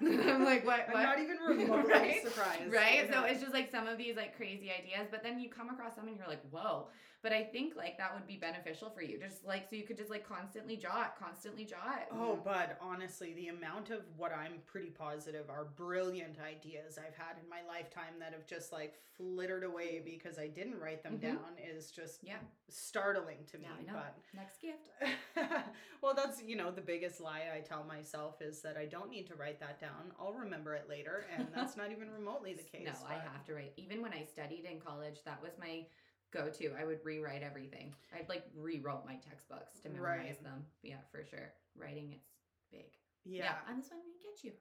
I'm 0.00 0.44
like, 0.44 0.64
what? 0.64 0.88
what? 0.88 0.96
I'm 0.96 1.02
not 1.02 1.18
even 1.20 1.36
remotely 1.46 1.90
Right? 1.92 2.22
surprised. 2.24 2.72
right? 2.72 3.08
So 3.12 3.24
it's 3.24 3.40
just 3.40 3.52
like 3.52 3.70
some 3.70 3.86
of 3.86 3.98
these 3.98 4.16
like 4.16 4.36
crazy 4.36 4.70
ideas, 4.72 5.08
but 5.10 5.22
then 5.22 5.38
you 5.38 5.50
come 5.50 5.68
across 5.68 5.94
some 5.96 6.08
and 6.08 6.16
you're 6.16 6.26
like, 6.26 6.42
whoa. 6.50 6.88
But 7.22 7.32
I 7.34 7.42
think 7.44 7.76
like 7.76 7.98
that 7.98 8.14
would 8.14 8.26
be 8.26 8.36
beneficial 8.36 8.88
for 8.88 9.02
you, 9.02 9.18
just 9.18 9.44
like 9.44 9.68
so 9.68 9.76
you 9.76 9.82
could 9.82 9.98
just 9.98 10.08
like 10.10 10.26
constantly 10.26 10.76
jot, 10.76 11.16
constantly 11.18 11.66
jot. 11.66 12.06
Oh, 12.10 12.38
but 12.42 12.78
honestly, 12.80 13.34
the 13.34 13.48
amount 13.48 13.90
of 13.90 14.00
what 14.16 14.32
I'm 14.32 14.54
pretty 14.66 14.88
positive 14.88 15.50
are 15.50 15.66
brilliant 15.76 16.38
ideas 16.40 16.98
I've 16.98 17.14
had 17.16 17.36
in 17.42 17.46
my 17.48 17.58
lifetime 17.68 18.14
that 18.20 18.32
have 18.32 18.46
just 18.46 18.72
like 18.72 18.94
flittered 19.18 19.64
away 19.64 20.00
because 20.02 20.38
I 20.38 20.46
didn't 20.48 20.78
write 20.80 21.02
them 21.02 21.18
Mhm. 21.18 21.20
down 21.20 21.58
is 21.58 21.90
just 21.90 22.22
Yeah. 22.24 22.38
startling 22.70 23.44
to 23.48 23.58
me. 23.58 23.64
Yeah, 23.66 23.74
I 23.78 23.82
know. 23.82 23.92
But 23.92 24.16
Next 24.32 24.58
gift. 24.62 24.88
well, 26.00 26.14
that's 26.14 26.42
you 26.42 26.56
know 26.56 26.70
the 26.70 26.80
biggest 26.80 27.20
lie 27.20 27.50
I 27.54 27.60
tell 27.60 27.84
myself 27.84 28.40
is 28.40 28.62
that 28.62 28.78
I 28.78 28.86
don't 28.86 29.10
need 29.10 29.26
to 29.26 29.34
write 29.34 29.60
that 29.60 29.78
down. 29.78 30.12
I'll 30.18 30.32
remember 30.32 30.74
it 30.74 30.88
later, 30.88 31.26
and 31.36 31.48
that's 31.54 31.76
not 31.76 31.90
even 31.92 32.10
remotely 32.10 32.54
the 32.54 32.62
case. 32.78 32.86
No, 32.86 33.08
I 33.08 33.14
have 33.14 33.44
to 33.46 33.54
write. 33.54 33.74
Even 33.76 34.00
when 34.00 34.14
I 34.14 34.24
studied 34.24 34.64
in 34.64 34.80
college, 34.80 35.18
that 35.24 35.42
was 35.42 35.52
my 35.58 35.84
go-to. 36.32 36.72
I 36.80 36.84
would 36.84 36.98
rewrite 37.04 37.42
everything. 37.42 37.92
I'd 38.14 38.28
like 38.28 38.44
rewrote 38.56 39.04
my 39.06 39.16
textbooks 39.16 39.80
to 39.82 39.88
memorize 39.90 40.36
Right. 40.36 40.44
them. 40.44 40.64
Yeah, 40.82 40.96
for 41.10 41.24
sure. 41.24 41.52
Writing 41.76 42.12
it's 42.12 42.28
big. 42.70 42.90
Yeah. 43.24 43.54
and 43.68 43.78
this 43.82 43.90
one 43.90 44.00
may 44.00 44.16
get 44.22 44.44
you. 44.44 44.52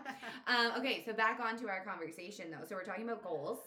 Um, 0.46 0.72
okay, 0.78 1.02
so 1.06 1.12
back 1.12 1.38
on 1.40 1.56
to 1.60 1.68
our 1.68 1.84
conversation 1.84 2.50
though. 2.50 2.64
So 2.68 2.74
we're 2.74 2.84
talking 2.84 3.04
about 3.04 3.22
goals 3.22 3.58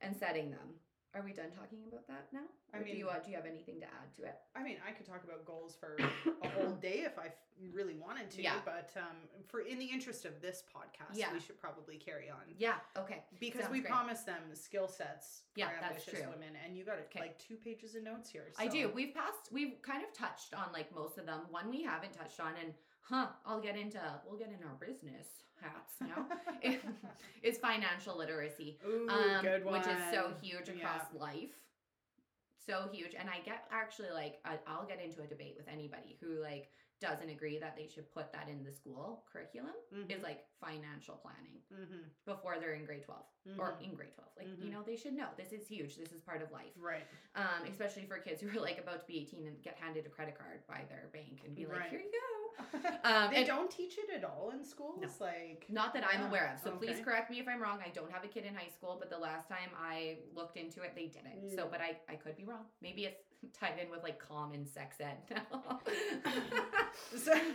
and 0.00 0.14
setting 0.14 0.50
them. 0.50 0.76
Are 1.14 1.22
we 1.22 1.32
done 1.32 1.50
talking 1.50 1.78
about 1.88 2.06
that 2.08 2.26
now? 2.32 2.44
I 2.74 2.78
Or 2.78 2.80
do 2.80 2.86
mean- 2.90 2.98
you 2.98 3.08
uh, 3.08 3.18
do 3.24 3.30
you 3.30 3.36
have 3.36 3.46
anything 3.46 3.80
to 3.80 3.86
add 3.86 4.12
to 4.16 4.24
it? 4.24 4.36
I 4.54 4.62
mean, 4.62 4.76
I 4.86 4.92
could 4.92 5.06
talk 5.06 5.24
about 5.24 5.46
goals 5.46 5.74
for 5.80 5.96
a 6.42 6.48
whole 6.50 6.72
day 6.82 7.04
if 7.06 7.18
I 7.18 7.28
really 7.72 7.94
wanted 7.96 8.30
to. 8.32 8.42
Yeah. 8.42 8.54
But 8.64 8.90
um, 8.96 9.16
for 9.48 9.60
in 9.60 9.78
the 9.78 9.84
interest 9.86 10.24
of 10.24 10.40
this 10.40 10.62
podcast, 10.74 11.16
Yeah. 11.18 11.32
we 11.32 11.40
should 11.40 11.58
probably 11.60 11.96
carry 11.96 12.30
on 12.30 12.40
Yeah. 12.56 12.74
Okay. 12.96 13.24
because 13.40 13.62
Sounds 13.62 13.72
we 13.72 13.80
great. 13.80 13.90
promised 13.92 14.26
them 14.26 14.42
skill 14.54 14.88
sets 14.88 15.42
Yeah, 15.56 15.68
for 15.70 15.80
that's 15.80 15.92
ambitious 16.06 16.20
true. 16.20 16.30
women, 16.32 16.54
and 16.64 16.76
you 16.76 16.84
got 16.84 16.98
Okay. 17.06 17.20
like 17.20 17.38
two 17.38 17.56
pages 17.56 17.94
of 17.94 18.02
notes 18.02 18.30
here. 18.30 18.44
I 18.58 18.66
do. 18.68 18.88
We've 18.94 19.14
passed. 19.14 19.50
We've 19.52 19.80
kind 19.82 20.02
of 20.04 20.12
touched 20.12 20.54
on 20.54 20.72
like 20.72 20.94
most 20.94 21.18
of 21.18 21.26
them. 21.26 21.40
One 21.50 21.70
we 21.70 21.82
haven't 21.82 22.12
touched 22.12 22.40
on, 22.40 22.54
and 22.62 22.74
huh, 23.02 23.28
I'll 23.44 23.60
get 23.60 23.76
into. 23.76 24.00
We'll 24.26 24.38
get 24.38 24.48
in 24.48 24.62
our 24.66 24.74
business 24.80 25.26
hats 25.60 25.94
now. 26.00 26.26
is 27.42 27.58
financial 27.58 28.16
literacy. 28.16 28.78
Ooh, 28.86 29.08
um, 29.08 29.42
good 29.42 29.64
one. 29.64 29.74
which 29.74 29.88
is 29.88 29.98
so 30.12 30.32
huge 30.40 30.68
Yeah. 30.68 30.74
across 30.74 31.12
life. 31.14 31.54
So 32.66 32.86
huge, 32.92 33.14
and 33.18 33.30
I 33.30 33.38
get 33.46 33.64
actually 33.70 34.10
like 34.10 34.40
I'll 34.66 34.84
get 34.86 35.00
into 35.00 35.22
a 35.22 35.26
debate 35.26 35.54
with 35.56 35.66
anybody 35.68 36.18
who 36.20 36.40
like 36.42 36.70
doesn't 37.00 37.28
agree 37.30 37.58
that 37.58 37.76
they 37.76 37.86
should 37.86 38.10
put 38.12 38.32
that 38.32 38.48
in 38.48 38.64
the 38.64 38.72
school 38.72 39.24
curriculum 39.32 39.72
Mhm, 39.94 40.10
is 40.10 40.22
like 40.22 40.44
financial 40.60 41.16
planning 41.16 41.60
mhm, 41.72 42.02
before 42.26 42.58
they're 42.58 42.74
in 42.74 42.84
grade 42.84 43.04
12 43.04 43.24
or 43.58 43.72
mhm. 43.72 43.84
in 43.84 43.94
grade 43.94 44.12
12 44.14 44.30
like 44.36 44.48
you 44.58 44.68
Mhm. 44.68 44.72
know 44.72 44.82
they 44.82 44.96
should 44.96 45.14
know 45.14 45.28
this 45.36 45.52
is 45.52 45.66
huge 45.66 45.96
this 45.96 46.12
is 46.12 46.20
part 46.20 46.42
of 46.42 46.50
life 46.50 46.72
right. 46.76 47.06
um 47.36 47.64
especially 47.68 48.04
for 48.06 48.18
kids 48.18 48.40
who 48.40 48.48
are 48.50 48.60
like 48.60 48.78
about 48.78 49.00
to 49.00 49.06
be 49.06 49.18
18 49.20 49.46
and 49.46 49.62
get 49.62 49.76
handed 49.76 50.04
a 50.06 50.08
credit 50.08 50.36
card 50.36 50.66
by 50.66 50.84
their 50.88 51.08
bank 51.12 51.42
and 51.44 51.54
be 51.54 51.66
like 51.66 51.78
Right. 51.78 51.90
here 51.90 52.00
you 52.00 52.10
go 52.10 52.18
um 53.04 53.32
they 53.32 53.44
don't 53.44 53.70
teach 53.70 53.98
it 53.98 54.10
at 54.14 54.24
all 54.24 54.50
in 54.50 54.64
schools. 54.64 55.20
Like 55.20 55.64
Not 55.68 55.94
that 55.94 56.04
I'm 56.04 56.22
Yeah, 56.22 56.28
aware 56.28 56.52
of. 56.52 56.60
So 56.60 56.72
please 56.72 56.98
correct 57.04 57.30
me 57.30 57.38
if 57.38 57.46
I'm 57.46 57.62
wrong. 57.62 57.78
I 57.84 57.90
don't 57.90 58.10
have 58.10 58.24
a 58.24 58.26
kid 58.28 58.44
in 58.44 58.52
high 58.54 58.66
school, 58.76 58.96
but 58.98 59.08
the 59.10 59.18
last 59.18 59.48
time 59.48 59.70
I 59.78 60.18
looked 60.34 60.56
into 60.56 60.82
it, 60.82 60.92
they 60.96 61.06
didn't. 61.06 61.50
So, 61.54 61.66
Mm. 61.66 61.70
but 61.70 61.80
I, 61.80 62.00
I 62.08 62.16
could 62.16 62.36
be 62.36 62.44
wrong. 62.44 62.66
Maybe 62.82 63.04
it's 63.04 63.22
tied 63.58 63.78
in 63.82 63.90
with 63.90 64.02
like 64.02 64.18
common 64.18 64.66
sex 64.66 64.96
ed 65.00 65.18
now. 65.30 65.80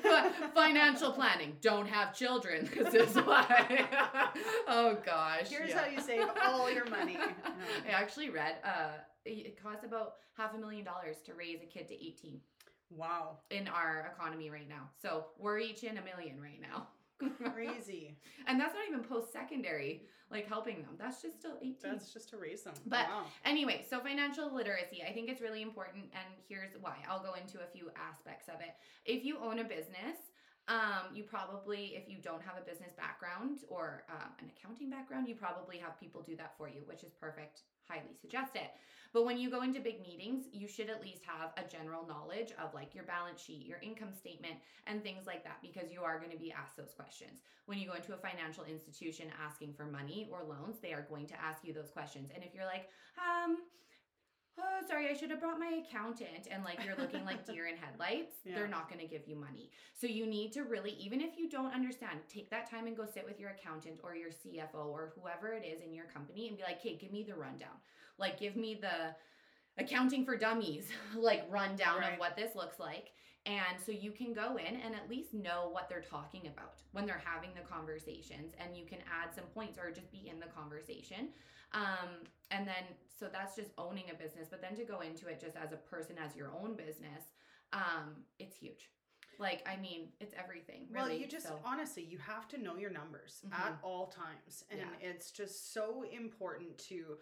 But 0.04 0.34
financial 0.54 1.12
planning. 1.12 1.58
Don't 1.62 1.88
have 1.88 2.16
children. 2.16 2.70
This 2.92 3.12
is 3.12 3.16
why. 3.18 3.88
oh 4.68 4.98
gosh. 5.06 5.50
Here's 5.50 5.70
yeah. 5.70 5.80
how 5.80 5.90
you 5.90 6.00
save 6.00 6.28
all 6.44 6.72
your 6.72 6.90
money. 6.90 7.18
I 7.88 7.92
actually 7.92 8.30
read 8.30 8.56
uh, 8.64 8.98
it 9.26 9.48
it 9.48 9.64
costs 9.64 9.86
about 9.86 10.16
half 10.38 10.54
a 10.54 10.58
million 10.58 10.86
dollars 10.86 11.18
to 11.26 11.34
raise 11.34 11.62
a 11.62 11.66
kid 11.66 11.88
to 11.90 11.94
18 11.94 12.40
Wow, 12.90 13.40
in 13.50 13.68
our 13.68 14.14
economy 14.16 14.50
right 14.52 14.70
now. 14.70 14.90
So 15.02 15.26
we're 15.40 15.60
each 15.60 15.84
in 15.84 15.98
a 15.98 16.04
million 16.04 16.40
right 16.40 16.62
now. 16.62 16.88
crazy. 17.52 18.18
And 18.48 18.60
that's 18.60 18.74
not 18.74 18.84
even 18.88 19.04
post 19.04 19.32
secondary, 19.32 20.04
like 20.34 20.48
helping 20.48 20.82
them. 20.82 20.96
That's 20.98 21.22
just 21.22 21.40
still 21.40 21.58
18. 21.62 21.76
That's 21.84 22.12
just 22.12 22.30
to 22.30 22.38
raise 22.38 22.64
them. 22.64 22.74
But- 22.86 23.08
wow. 23.08 23.26
Anyway, 23.46 23.86
so 23.90 24.00
financial 24.00 24.54
literacy, 24.54 25.04
I 25.08 25.14
think 25.14 25.30
it's 25.30 25.42
really 25.42 25.62
important. 25.62 26.06
And 26.14 26.28
here's 26.50 26.72
why 26.82 26.98
I'll 27.10 27.24
go 27.24 27.34
into 27.36 27.60
a 27.60 27.68
few 27.72 27.92
aspects 27.96 28.50
of 28.50 28.56
it. 28.62 28.76
If 29.06 29.24
you 29.24 29.38
own 29.40 29.60
a 29.60 29.64
business, 29.64 30.18
um, 30.68 31.14
you 31.14 31.24
probably, 31.24 31.96
if 31.96 32.10
you 32.10 32.18
don't 32.22 32.42
have 32.42 32.56
a 32.58 32.66
business 32.66 32.94
background 32.94 33.60
or 33.68 34.04
um, 34.10 34.32
an 34.40 34.50
accounting 34.58 34.90
background, 34.90 35.28
you 35.28 35.36
probably 35.36 35.78
have 35.78 36.00
people 36.00 36.22
do 36.22 36.36
that 36.38 36.54
for 36.58 36.68
you, 36.70 36.82
which 36.86 37.04
is 37.04 37.12
perfect. 37.12 37.62
Highly 37.90 38.16
suggest 38.22 38.56
it. 38.56 38.72
But 39.14 39.26
when 39.26 39.38
you 39.38 39.52
go 39.52 39.62
into 39.62 39.80
big 39.80 40.02
meetings, 40.02 40.46
you 40.52 40.68
should 40.68 40.90
at 40.90 41.02
least 41.02 41.22
have 41.26 41.52
a 41.56 41.70
general 41.70 42.08
knowledge 42.08 42.52
of 42.58 42.74
like 42.74 42.96
your 42.96 43.04
balance 43.04 43.40
sheet, 43.42 43.68
your 43.68 43.78
income 43.84 44.12
statement, 44.12 44.56
and 44.88 45.04
things 45.04 45.28
like 45.28 45.44
that 45.44 45.62
because 45.62 45.92
you 45.92 46.02
are 46.02 46.18
going 46.18 46.32
to 46.32 46.38
be 46.38 46.52
asked 46.52 46.76
those 46.76 46.96
questions. 46.98 47.42
When 47.68 47.78
you 47.78 47.88
go 47.88 47.94
into 47.94 48.16
a 48.16 48.18
financial 48.18 48.64
institution 48.64 49.28
asking 49.40 49.74
for 49.74 49.86
money 49.86 50.28
or 50.32 50.44
loans, 50.44 50.78
they 50.82 50.94
are 50.94 51.06
going 51.08 51.28
to 51.28 51.40
ask 51.40 51.64
you 51.64 51.74
those 51.74 51.92
questions. 51.92 52.32
And 52.34 52.44
if 52.44 52.56
you're 52.56 52.66
like, 52.66 52.90
um, 53.22 53.58
oh, 54.60 54.86
sorry, 54.88 55.10
I 55.10 55.14
should 55.14 55.30
have 55.32 55.40
brought 55.40 55.60
my 55.60 55.82
accountant, 55.86 56.48
and 56.52 56.64
like 56.64 56.80
you're 56.86 56.96
looking 56.96 57.26
like 57.26 57.46
deer 57.46 57.68
in 57.68 57.76
headlights, 57.78 58.36
Yeah. 58.46 58.56
they're 58.56 58.68
not 58.68 58.90
going 58.90 59.00
to 59.02 59.08
give 59.08 59.28
you 59.28 59.36
money. 59.36 59.72
So 59.94 60.08
you 60.08 60.26
need 60.28 60.52
to 60.54 60.64
really, 60.64 60.92
even 60.92 61.22
if 61.22 61.38
you 61.38 61.50
don't 61.50 61.74
understand, 61.74 62.20
take 62.30 62.50
that 62.52 62.70
time 62.70 62.88
and 62.88 62.96
go 62.96 63.06
sit 63.06 63.26
with 63.26 63.40
your 63.40 63.52
accountant 63.52 64.00
or 64.04 64.16
your 64.16 64.30
CFO 64.30 64.86
or 64.88 65.14
whoever 65.20 65.54
it 65.54 65.66
is 65.66 65.82
in 65.82 65.94
your 65.94 66.06
company 66.06 66.48
and 66.48 66.58
be 66.58 66.64
like, 66.64 66.80
hey, 66.82 66.98
give 67.00 67.12
me 67.12 67.24
the 67.24 67.36
rundown. 67.36 67.76
Like, 68.18 68.40
give 68.40 68.56
me 68.56 68.80
the 68.80 69.16
accounting 69.82 70.26
for 70.26 70.38
dummies, 70.38 70.90
like 71.16 71.46
rundown 71.50 72.00
Right. 72.00 72.14
of 72.14 72.20
what 72.20 72.36
this 72.36 72.56
looks 72.56 72.80
like. 72.80 73.12
And 73.46 73.78
so 73.86 73.92
you 73.92 74.12
can 74.12 74.34
go 74.34 74.56
in 74.56 74.78
and 74.78 74.96
at 74.96 75.10
least 75.10 75.34
know 75.34 75.68
what 75.72 75.90
they're 75.90 76.00
talking 76.10 76.48
about 76.48 76.76
when 76.94 77.06
they're 77.06 77.22
having 77.26 77.50
the 77.56 77.68
conversations, 77.68 78.54
and 78.58 78.78
you 78.78 78.86
can 78.86 79.00
add 79.00 79.36
some 79.36 79.44
points 79.54 79.78
or 79.78 79.92
just 79.92 80.10
be 80.14 80.30
in 80.32 80.40
the 80.40 80.46
conversation. 80.46 81.28
Um, 81.74 82.10
and 82.52 82.68
then, 82.68 82.84
so 83.20 83.28
that's 83.32 83.56
just 83.56 83.72
owning 83.78 84.06
a 84.12 84.16
business. 84.16 84.48
But 84.50 84.62
then 84.62 84.76
to 84.76 84.84
go 84.84 85.00
into 85.02 85.28
it 85.28 85.40
just 85.40 85.56
as 85.56 85.72
a 85.72 85.78
person, 85.78 86.16
as 86.24 86.36
your 86.36 86.52
own 86.62 86.76
business, 86.76 87.24
um, 87.72 88.16
it's 88.40 88.56
huge. 88.56 88.90
Like, 89.40 89.68
I 89.68 89.78
mean, 89.78 90.10
it's 90.20 90.36
everything. 90.38 90.88
Well, 90.94 91.08
really. 91.08 91.20
you 91.20 91.28
just 91.28 91.48
So- 91.48 91.60
honestly, 91.66 92.04
you 92.04 92.20
have 92.20 92.48
to 92.50 92.58
know 92.60 92.76
your 92.76 92.92
numbers 92.92 93.42
at 93.52 93.80
all 93.82 94.08
times, 94.08 94.64
and 94.70 94.80
Yeah. 94.80 95.10
it's 95.10 95.32
just 95.32 95.74
so 95.74 96.04
important 96.04 96.78
to 96.90 97.20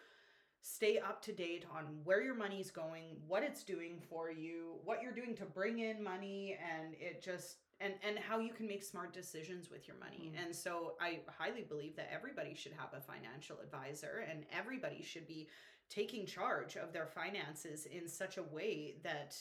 stay 0.61 0.99
up 0.99 1.21
to 1.23 1.31
date 1.33 1.65
on 1.71 2.03
where 2.03 2.21
your 2.21 2.35
money's 2.35 2.69
going, 2.69 3.15
what 3.27 3.43
it's 3.43 3.63
doing 3.63 3.99
for 4.01 4.29
you, 4.29 4.79
what 4.83 5.01
you're 5.01 5.13
doing 5.13 5.33
to 5.35 5.45
bring 5.45 5.79
in 5.79 6.03
money, 6.03 6.53
and 6.55 6.93
it 6.95 7.21
just 7.21 7.57
and 7.83 7.93
and 8.07 8.17
how 8.19 8.39
you 8.39 8.53
can 8.53 8.67
make 8.67 8.83
smart 8.83 9.13
decisions 9.13 9.69
with 9.69 9.87
your 9.87 9.97
money. 9.97 10.31
Mm. 10.35 10.45
And 10.45 10.55
so, 10.55 10.93
I 11.01 11.19
highly 11.27 11.63
believe 11.63 11.95
that 11.95 12.09
everybody 12.13 12.53
should 12.53 12.73
have 12.73 12.89
a 12.93 13.01
financial 13.01 13.57
advisor, 13.59 14.25
and 14.29 14.45
everybody 14.57 15.01
should 15.01 15.27
be 15.27 15.47
taking 15.89 16.25
charge 16.25 16.77
of 16.77 16.93
their 16.93 17.07
finances 17.07 17.85
in 17.85 18.07
such 18.07 18.37
a 18.37 18.43
way 18.43 18.95
that 19.03 19.35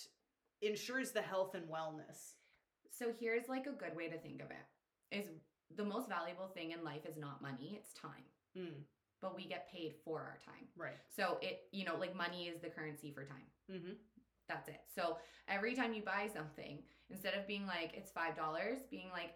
ensures 0.63 1.13
the 1.13 1.23
health 1.23 1.55
and 1.55 1.65
wellness. 1.69 2.35
So 2.91 3.13
here's 3.19 3.49
like 3.49 3.67
a 3.67 3.73
good 3.73 3.97
way 3.97 4.09
to 4.09 4.19
think 4.19 4.43
of 4.43 4.51
it 4.51 5.17
is 5.17 5.27
the 5.77 5.85
most 5.85 6.09
valuable 6.09 6.49
thing 6.49 6.73
in 6.73 6.83
life 6.85 7.07
is 7.07 7.17
not 7.17 7.41
money, 7.41 7.79
it's 7.79 7.93
time. 7.95 8.27
Mm, 8.59 8.83
But 9.23 9.37
we 9.37 9.45
get 9.47 9.71
paid 9.71 9.95
for 10.05 10.19
our 10.19 10.39
time. 10.45 10.67
right. 10.77 10.99
So 11.15 11.39
it, 11.41 11.63
you 11.73 11.85
know, 11.85 11.97
like 11.97 12.17
money 12.17 12.49
is 12.49 12.61
the 12.61 12.69
currency 12.69 13.13
for 13.13 13.25
time. 13.25 13.47
Mm-hmm. 13.71 13.93
That's 14.51 14.69
it. 14.69 14.81
So 14.93 15.17
every 15.49 15.75
time 15.77 15.95
you 15.95 16.03
buy 16.03 16.29
something, 16.35 16.79
instead 17.09 17.35
of 17.35 17.47
being 17.47 17.67
like 17.67 17.93
it's 17.95 18.11
five 18.11 18.35
dollars, 18.37 18.81
being 18.91 19.09
like, 19.13 19.35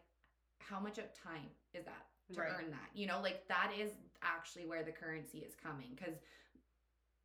how 0.58 0.80
much 0.80 0.98
of 0.98 1.04
time 1.14 1.46
is 1.72 1.84
that 1.84 2.06
to 2.34 2.40
Right. 2.40 2.50
earn 2.58 2.70
that? 2.70 2.88
You 2.94 3.06
know, 3.06 3.20
like 3.22 3.46
that 3.46 3.70
is 3.78 3.92
actually 4.22 4.66
where 4.66 4.82
the 4.82 4.90
currency 4.90 5.38
is 5.38 5.54
coming 5.54 5.90
because 5.94 6.16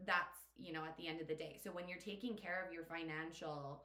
that's 0.05 0.37
you 0.57 0.71
know 0.71 0.83
at 0.83 0.95
the 0.97 1.07
end 1.07 1.19
of 1.19 1.27
the 1.27 1.33
day. 1.35 1.57
So 1.63 1.71
when 1.71 1.87
you're 1.87 1.97
taking 1.97 2.35
care 2.35 2.63
of 2.65 2.71
your 2.71 2.83
financial 2.83 3.83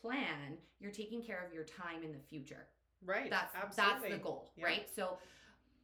plan, 0.00 0.58
you're 0.78 0.92
taking 0.92 1.22
care 1.22 1.42
of 1.46 1.54
your 1.54 1.64
time 1.64 2.02
in 2.04 2.12
the 2.12 2.18
future. 2.28 2.66
Right. 3.04 3.30
That's 3.30 3.54
absolutely. 3.54 4.08
that's 4.10 4.18
the 4.18 4.22
goal, 4.22 4.50
Yeah. 4.56 4.66
right? 4.66 4.88
So 4.94 5.16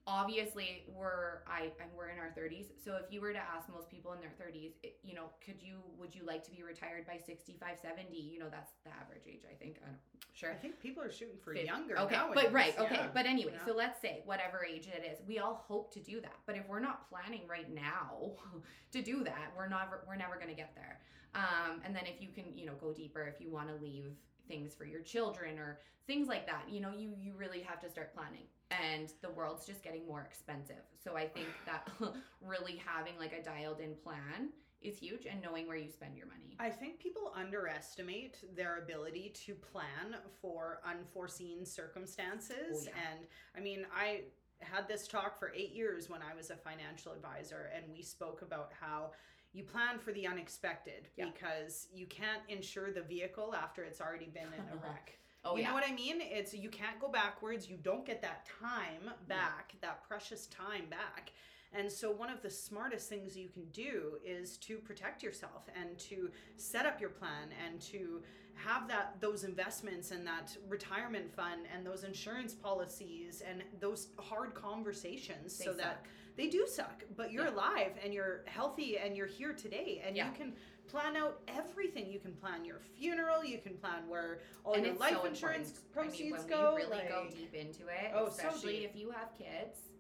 obviously 0.07 0.85
we're 0.89 1.43
I 1.47 1.71
and 1.81 1.91
we're 1.97 2.09
in 2.09 2.19
our 2.19 2.33
30s. 2.37 2.67
So 2.85 2.97
if 2.97 3.13
you 3.13 3.21
were 3.21 3.33
to 3.33 3.39
ask 3.39 3.69
most 3.69 3.89
people 3.91 4.13
in 4.13 4.21
their 4.21 4.33
30s, 4.41 4.73
it, 4.83 4.97
you 5.03 5.15
know, 5.15 5.27
could 5.45 5.63
you 5.63 5.77
would 5.99 6.15
you 6.15 6.25
like 6.27 6.43
to 6.45 6.51
be 6.51 6.63
retired 6.63 7.07
by 7.07 7.19
65, 7.25 7.79
70? 7.81 8.17
You 8.17 8.41
know, 8.41 8.49
that's 8.51 8.73
the 8.85 8.91
average 8.91 9.23
age, 9.29 9.43
I 9.51 9.55
think. 9.55 9.77
I 9.83 9.87
don't 9.87 9.99
sure. 10.33 10.51
I 10.51 10.55
think 10.55 10.81
people 10.81 11.03
are 11.03 11.13
shooting 11.13 11.37
for 11.43 11.55
Fif- 11.55 11.67
younger. 11.67 11.99
Okay, 12.01 12.17
nowadays, 12.17 12.45
but 12.45 12.53
right, 12.53 12.79
okay. 12.79 12.95
yeah. 12.97 13.07
But 13.15 13.27
anyway, 13.27 13.53
Yeah. 13.55 13.65
so 13.67 13.75
let's 13.75 14.01
say 14.01 14.23
whatever 14.25 14.65
age 14.65 14.89
it 14.89 15.05
is, 15.11 15.19
we 15.27 15.39
all 15.39 15.65
hope 15.69 15.93
to 15.95 16.01
do 16.01 16.21
that. 16.21 16.37
But 16.47 16.57
if 16.57 16.67
we're 16.69 16.81
not 16.81 17.09
planning 17.09 17.43
right 17.49 17.73
now 17.73 18.33
to 18.93 19.03
do 19.03 19.23
that, 19.25 19.53
we're 19.57 19.69
never 19.69 20.05
we're 20.09 20.17
never 20.17 20.35
going 20.35 20.49
to 20.49 20.55
get 20.57 20.75
there. 20.75 20.99
Um, 21.35 21.81
and 21.85 21.97
then 21.97 22.05
if 22.05 22.21
you 22.21 22.29
can, 22.29 22.57
you 22.57 22.67
know, 22.67 22.75
go 22.81 22.93
deeper, 22.93 23.23
if 23.23 23.41
you 23.41 23.51
want 23.51 23.69
to 23.69 23.75
leave 23.83 24.13
things 24.53 24.75
for 24.75 24.85
your 24.85 25.01
children 25.01 25.59
or 25.59 25.79
things 26.07 26.29
like 26.29 26.47
that, 26.47 26.65
you 26.69 26.81
know, 26.81 26.93
you 26.93 27.15
you 27.19 27.33
really 27.37 27.61
have 27.61 27.81
to 27.81 27.89
start 27.91 28.15
planning. 28.15 28.47
And 28.71 29.13
the 29.21 29.31
world's 29.31 29.67
just 29.67 29.83
getting 29.83 30.07
more 30.07 30.23
expensive. 30.23 30.85
So 31.03 31.17
I 31.17 31.27
think 31.27 31.47
that 31.67 31.89
really 32.41 32.83
having 32.85 33.15
like 33.19 33.33
a 33.33 33.43
dialed 33.43 33.81
in 33.81 33.95
plan 33.95 34.51
is 34.83 34.99
huge 34.99 35.27
and 35.27 35.41
knowing 35.41 35.69
where 35.69 35.77
you 35.77 35.89
spend 35.89 36.17
your 36.17 36.27
money. 36.27 36.57
I 36.59 36.69
think 36.69 36.99
people 36.99 37.33
underestimate 37.37 38.39
their 38.57 38.79
ability 38.79 39.33
to 39.47 39.55
plan 39.55 40.17
for 40.41 40.81
unforeseen 40.85 41.65
circumstances. 41.65 42.75
Oh, 42.75 42.83
yeah. 42.87 43.13
And 43.13 43.27
I 43.57 43.61
mean, 43.61 43.87
I 43.97 44.23
had 44.61 44.89
this 44.89 45.07
talk 45.07 45.39
for 45.39 45.53
eight 45.55 45.73
years 45.73 46.11
when 46.11 46.21
I 46.21 46.35
was 46.37 46.51
a 46.51 46.57
financial 46.57 47.13
advisor, 47.13 47.71
and 47.75 47.85
we 47.93 48.03
spoke 48.03 48.43
about 48.43 48.73
how 48.81 49.13
you 49.53 49.63
plan 49.65 49.99
for 49.99 50.13
the 50.13 50.27
unexpected 50.27 51.09
Yeah. 51.17 51.27
because 51.33 51.89
you 51.95 52.07
can't 52.07 52.43
insure 52.49 52.91
the 52.93 53.03
vehicle 53.03 53.55
after 53.55 53.83
it's 53.85 54.01
already 54.01 54.27
been 54.33 54.47
in 54.53 54.65
a 54.73 54.77
wreck. 54.83 55.19
Oh 55.45 55.57
you 55.57 55.63
yeah. 55.63 55.69
know 55.69 55.75
what 55.75 55.85
I 55.87 55.93
mean? 55.93 56.17
It's 56.21 56.55
you 56.55 56.69
can't 56.71 57.01
go 57.01 57.09
backwards. 57.09 57.69
You 57.69 57.77
don't 57.83 58.07
get 58.07 58.23
that 58.23 58.47
time 58.61 59.11
back, 59.29 59.75
that 59.81 60.03
precious 60.07 60.47
time 60.47 60.85
back. 60.89 61.33
And 61.75 61.91
so 61.91 62.11
one 62.11 62.29
of 62.31 62.43
the 62.43 62.51
smartest 62.51 63.09
things 63.09 63.37
you 63.37 63.49
can 63.49 63.65
do 63.73 64.19
is 64.25 64.59
to 64.59 64.77
protect 64.79 65.23
yourself 65.23 65.69
and 65.81 65.99
to 66.01 66.31
set 66.57 66.85
up 66.87 67.01
your 67.01 67.09
plan 67.11 67.49
and 67.67 67.81
to 67.83 68.23
have 68.55 68.87
that 68.89 69.17
those 69.21 69.45
investments 69.45 70.11
and 70.11 70.27
that 70.27 70.55
retirement 70.69 71.35
fund 71.35 71.63
and 71.75 71.85
those 71.85 72.05
insurance 72.05 72.53
policies 72.55 73.43
and 73.49 73.63
those 73.81 74.09
hard 74.19 74.55
conversations 74.55 75.57
They 75.59 75.65
so 75.65 75.73
that 75.73 76.03
suck. 76.05 76.09
They 76.37 76.49
do 76.49 76.67
suck, 76.67 77.05
but 77.17 77.31
you're 77.33 77.45
Yeah. 77.47 77.51
alive 77.55 77.99
and 78.03 78.13
you're 78.15 78.45
healthy 78.47 78.99
and 78.99 79.17
you're 79.17 79.27
here 79.27 79.53
today 79.53 80.03
and 80.05 80.17
Yeah. 80.17 80.29
you 80.29 80.35
can 80.37 80.57
plan 80.89 81.17
out 81.17 81.41
everything. 81.49 82.11
You 82.11 82.21
can 82.21 82.35
plan 82.35 82.65
your 82.65 82.81
funeral, 82.81 83.45
you 83.45 83.59
can 83.59 83.77
plan 83.79 84.09
where 84.09 84.41
all 84.65 84.75
and 84.75 84.85
your 84.87 84.95
life 84.97 85.17
so 85.17 85.25
insurance 85.25 85.71
important. 85.71 85.93
proceeds 85.93 86.21
I 86.21 86.39
mean, 86.39 86.49
when 86.49 86.49
go. 86.49 86.77
really 86.77 87.09
go 87.09 87.29
deep 87.31 87.55
into 87.55 87.89
it, 87.89 88.11
Oh, 88.15 88.27
especially 88.27 88.81
deep. 88.81 88.91
if 88.91 88.97
you 88.97 89.11
have 89.11 89.33
kids, 89.37 89.91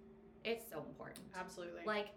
it's 0.45 0.69
so 0.69 0.79
important. 0.85 1.25
Absolutely. 1.35 1.85
Like, 1.85 2.09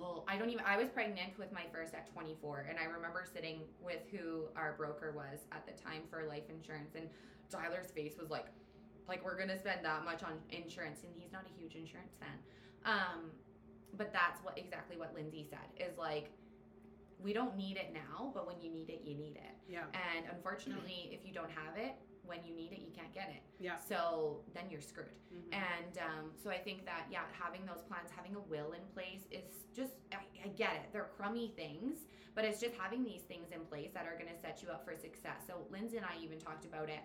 oh, 0.00 0.24
I 0.28 0.36
don't 0.38 0.50
even. 0.50 0.64
I 0.64 0.76
was 0.76 0.88
pregnant 0.88 1.36
with 1.38 1.52
my 1.52 1.66
first 1.72 1.94
at 1.94 2.06
24, 2.12 2.66
and 2.68 2.78
I 2.78 2.84
remember 2.84 3.24
sitting 3.30 3.62
with 3.80 4.06
who 4.10 4.48
our 4.56 4.74
broker 4.74 5.12
was 5.12 5.40
at 5.52 5.66
the 5.66 5.72
time 5.72 6.02
for 6.08 6.24
life 6.24 6.48
insurance, 6.48 6.94
and 6.94 7.08
Tyler's 7.50 7.90
face 7.90 8.16
was 8.18 8.30
like, 8.30 8.46
like 9.08 9.24
we're 9.24 9.36
gonna 9.38 9.58
spend 9.58 9.84
that 9.84 10.04
much 10.04 10.22
on 10.22 10.40
insurance, 10.50 11.02
and 11.02 11.12
he's 11.16 11.32
not 11.32 11.44
a 11.46 11.60
huge 11.60 11.74
insurance 11.74 12.16
fan. 12.16 12.38
Um, 12.84 13.30
but 13.96 14.12
that's 14.12 14.42
what 14.44 14.56
exactly 14.58 14.96
what 14.96 15.14
Lindsay 15.14 15.46
said 15.48 15.68
is 15.88 15.98
like, 15.98 16.30
we 17.20 17.32
don't 17.32 17.56
need 17.56 17.76
it 17.76 17.92
now, 17.92 18.30
but 18.32 18.46
when 18.46 18.60
you 18.60 18.70
need 18.70 18.90
it, 18.90 19.02
you 19.04 19.14
need 19.16 19.36
it. 19.36 19.56
yeah. 19.68 19.84
And 19.92 20.26
unfortunately, 20.30 21.10
if 21.12 21.26
you 21.26 21.32
don't 21.34 21.50
have 21.50 21.76
it, 21.76 21.94
when 22.24 22.38
you 22.46 22.54
need 22.54 22.72
it, 22.72 22.78
you 22.80 22.92
can't 22.94 23.12
get 23.12 23.28
it. 23.30 23.42
Yeah. 23.58 23.76
So 23.88 24.42
then 24.54 24.64
you're 24.70 24.82
screwed. 24.82 25.08
Mhm. 25.34 25.54
And 25.56 25.98
um, 25.98 26.30
so 26.40 26.50
I 26.50 26.58
think 26.58 26.84
that, 26.84 27.06
yeah, 27.10 27.22
having 27.32 27.64
those 27.66 27.80
plans, 27.88 28.10
having 28.14 28.36
a 28.36 28.40
will 28.40 28.72
in 28.72 28.82
place 28.94 29.22
is 29.32 29.66
just, 29.74 29.94
I, 30.12 30.18
I 30.44 30.48
get 30.48 30.74
it. 30.74 30.92
They're 30.92 31.08
crummy 31.16 31.52
things, 31.56 32.00
but 32.34 32.44
it's 32.44 32.60
just 32.60 32.74
having 32.76 33.02
these 33.02 33.22
things 33.22 33.50
in 33.50 33.64
place 33.64 33.90
that 33.94 34.06
are 34.06 34.14
going 34.14 34.32
to 34.32 34.38
set 34.40 34.62
you 34.62 34.68
up 34.68 34.84
for 34.84 34.94
success. 34.94 35.42
So 35.46 35.66
Lindsay 35.72 35.96
and 35.96 36.06
I 36.06 36.22
even 36.22 36.38
talked 36.38 36.66
about 36.66 36.88
it, 36.90 37.00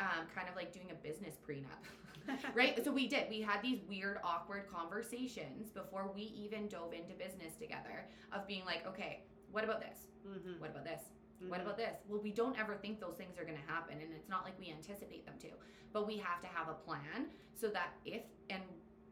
um, 0.00 0.26
kind 0.34 0.48
of 0.48 0.56
like 0.56 0.72
doing 0.72 0.90
a 0.90 0.94
business 0.94 1.34
prenup. 1.46 1.82
right? 2.54 2.82
So 2.84 2.92
we 2.92 3.08
did. 3.08 3.28
We 3.28 3.40
had 3.40 3.62
these 3.62 3.80
weird, 3.88 4.18
awkward 4.22 4.68
conversations 4.72 5.70
before 5.70 6.10
we 6.14 6.22
even 6.22 6.68
dove 6.68 6.92
into 6.92 7.14
business 7.14 7.54
together 7.60 8.06
of 8.32 8.46
being 8.46 8.64
like, 8.64 8.86
okay, 8.86 9.24
what 9.50 9.64
about 9.64 9.80
this? 9.80 9.98
Mhm. 10.26 10.60
What 10.60 10.70
about 10.70 10.84
this? 10.84 11.02
What 11.48 11.58
Mhm. 11.58 11.62
about 11.64 11.76
this? 11.76 11.96
Well, 12.08 12.20
we 12.22 12.30
don't 12.30 12.56
ever 12.58 12.76
think 12.76 13.00
those 13.00 13.16
things 13.16 13.36
are 13.38 13.44
going 13.44 13.58
to 13.58 13.66
happen, 13.72 14.00
and 14.00 14.12
it's 14.12 14.28
not 14.28 14.44
like 14.44 14.56
we 14.60 14.70
anticipate 14.70 15.26
them 15.26 15.36
to. 15.40 15.48
But 15.92 16.06
we 16.06 16.16
have 16.18 16.40
to 16.42 16.46
have 16.46 16.68
a 16.68 16.74
plan 16.74 17.30
so 17.54 17.68
that 17.70 17.94
if 18.04 18.22
and 18.48 18.62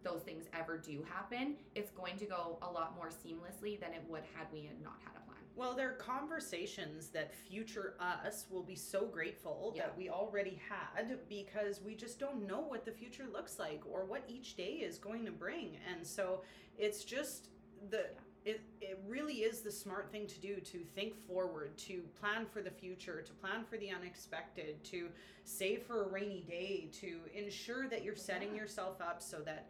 those 0.03 0.23
things 0.23 0.47
ever 0.55 0.79
do 0.79 1.03
happen, 1.03 1.57
it's 1.75 1.91
going 1.91 2.17
to 2.19 2.25
go 2.27 2.59
a 2.63 2.71
lot 2.71 2.95
more 2.95 3.09
seamlessly 3.09 3.79
than 3.81 3.93
it 3.93 4.03
would 4.09 4.23
had 4.35 4.47
we 4.53 4.63
had 4.65 4.81
not 4.81 4.99
had 5.05 5.15
a 5.17 5.21
plan. 5.27 5.30
Well, 5.57 5.75
they're 5.75 5.93
conversations 5.93 7.09
that 7.09 7.35
future 7.35 7.95
us 8.01 8.47
will 8.51 8.63
be 8.63 8.77
so 8.77 9.05
grateful 9.07 9.73
Yeah. 9.77 9.87
that 9.87 9.97
we 9.99 10.09
already 10.09 10.61
had 10.69 11.19
because 11.29 11.83
we 11.83 11.95
just 11.95 12.19
don't 12.19 12.47
know 12.47 12.61
what 12.61 12.85
the 12.85 12.93
future 12.93 13.27
looks 13.31 13.59
like 13.59 13.83
or 13.87 14.05
what 14.05 14.23
each 14.29 14.57
day 14.57 14.75
is 14.75 14.99
going 14.99 15.25
to 15.27 15.33
bring. 15.33 15.77
And 15.93 16.07
so 16.07 16.43
it's 16.79 17.05
just 17.05 17.49
the 17.91 18.07
it, 18.47 18.63
it 18.81 18.99
really 19.07 19.43
is 19.43 19.61
the 19.61 19.71
smart 19.71 20.11
thing 20.11 20.27
to 20.27 20.41
do 20.41 20.61
to 20.61 20.79
think 20.95 21.15
forward, 21.27 21.77
to 21.77 22.01
plan 22.19 22.47
for 22.47 22.63
the 22.63 22.71
future, 22.71 23.21
to 23.21 23.33
plan 23.35 23.65
for 23.69 23.77
the 23.77 23.91
unexpected, 23.91 24.83
to 24.85 25.11
save 25.45 25.83
for 25.83 26.05
a 26.05 26.09
rainy 26.09 26.41
day, 26.49 26.89
to 27.03 27.21
ensure 27.35 27.87
that 27.89 28.03
you're 28.03 28.17
setting 28.17 28.55
Yeah. 28.55 28.63
yourself 28.63 29.03
up 29.03 29.21
so 29.21 29.41
that 29.41 29.67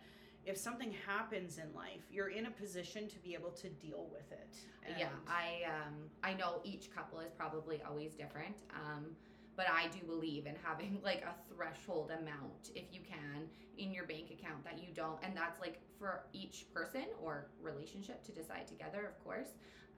if 0.46 0.56
something 0.56 0.92
happens 1.06 1.58
in 1.58 1.72
life, 1.74 2.02
you're 2.10 2.28
in 2.30 2.46
a 2.46 2.50
position 2.50 3.08
to 3.08 3.18
be 3.18 3.34
able 3.34 3.50
to 3.50 3.68
deal 3.68 4.08
with 4.12 4.30
it. 4.32 4.56
yeah, 4.98 5.08
I 5.28 5.64
um 5.68 5.94
I 6.22 6.32
know 6.34 6.60
each 6.64 6.90
couple 6.94 7.20
is 7.20 7.32
probably 7.32 7.82
always 7.88 8.14
different. 8.14 8.56
Um 8.74 9.16
but 9.56 9.66
I 9.68 9.88
do 9.88 10.06
believe 10.06 10.46
in 10.46 10.54
having 10.62 11.00
like 11.04 11.22
a 11.22 11.34
threshold 11.54 12.10
amount 12.10 12.70
if 12.74 12.84
you 12.92 13.00
can 13.02 13.48
in 13.76 13.92
your 13.92 14.04
bank 14.06 14.30
account 14.30 14.64
that 14.64 14.78
you 14.78 14.88
don't 14.94 15.18
and 15.22 15.36
that's 15.36 15.60
like 15.60 15.80
for 15.98 16.24
each 16.32 16.66
person 16.72 17.04
or 17.22 17.48
relationship 17.60 18.24
to 18.24 18.32
decide 18.32 18.66
together, 18.66 19.06
of 19.06 19.22
course. 19.22 19.48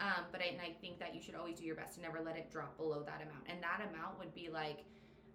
Um 0.01 0.25
but 0.33 0.41
I, 0.41 0.47
and 0.47 0.61
I 0.61 0.73
think 0.81 0.99
that 0.99 1.15
you 1.15 1.21
should 1.23 1.37
always 1.37 1.59
do 1.61 1.65
your 1.65 1.77
best 1.77 1.95
to 1.95 2.01
never 2.03 2.21
let 2.21 2.37
it 2.37 2.51
drop 2.51 2.77
below 2.77 3.03
that 3.05 3.23
amount. 3.23 3.45
And 3.47 3.63
that 3.63 3.81
amount 3.89 4.19
would 4.19 4.35
be 4.35 4.49
like 4.51 4.85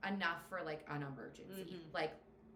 enough 0.08 0.42
for 0.50 0.62
like 0.64 0.86
an 0.90 1.04
emergency. 1.04 1.74
Mhm. 1.76 1.94
Like 1.94 2.14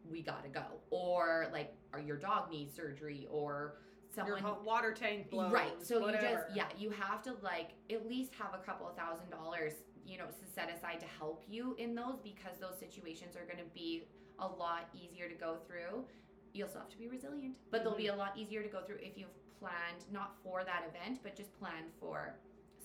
we 0.10 0.22
gotta 0.22 0.49
go. 0.49 0.64
Or 0.89 1.47
like 1.52 1.74
or 1.93 1.99
your 1.99 2.18
dog 2.18 2.49
needs 2.49 2.76
surgery 2.76 3.28
or 3.32 3.76
your 4.16 4.26
someone 4.26 4.41
hot 4.41 4.66
water 4.66 4.91
tank 4.93 5.30
blows. 5.30 5.52
right 5.52 5.74
so 5.82 5.99
whatever. 6.02 6.26
you 6.28 6.34
just 6.34 6.45
yeah 6.56 6.66
you 6.78 6.89
have 6.89 7.22
to 7.24 7.34
like 7.41 7.70
at 7.89 8.08
least 8.10 8.34
have 8.36 8.54
a 8.54 8.58
couple 8.66 8.88
of 8.88 8.95
thousand 8.95 9.30
dollars 9.30 9.74
you 10.06 10.18
know 10.18 10.26
to 10.26 10.45
set 10.54 10.70
aside 10.70 10.99
to 10.99 11.06
help 11.18 11.43
you 11.47 11.76
in 11.80 11.95
those 11.95 12.18
because 12.22 12.58
those 12.60 12.78
situations 12.78 13.36
are 13.38 13.45
going 13.45 13.58
to 13.58 13.70
be 13.74 14.04
a 14.39 14.45
lot 14.47 14.89
easier 14.93 15.30
to 15.30 15.36
go 15.36 15.58
through 15.66 16.04
you'll 16.54 16.68
still 16.68 16.82
have 16.82 16.89
to 16.89 16.97
be 16.97 17.08
resilient 17.08 17.56
but 17.72 17.84
they'll 17.84 17.95
be 17.95 18.08
Mm-hmm. 18.08 18.16
a 18.16 18.18
lot 18.18 18.38
easier 18.38 18.62
to 18.62 18.68
go 18.68 18.82
through 18.82 18.97
if 18.99 19.18
you've 19.18 19.30
planned 19.60 20.04
not 20.12 20.36
for 20.43 20.64
that 20.66 20.84
event 20.93 21.20
but 21.24 21.34
just 21.36 21.58
planned 21.58 21.86
for 21.97 22.36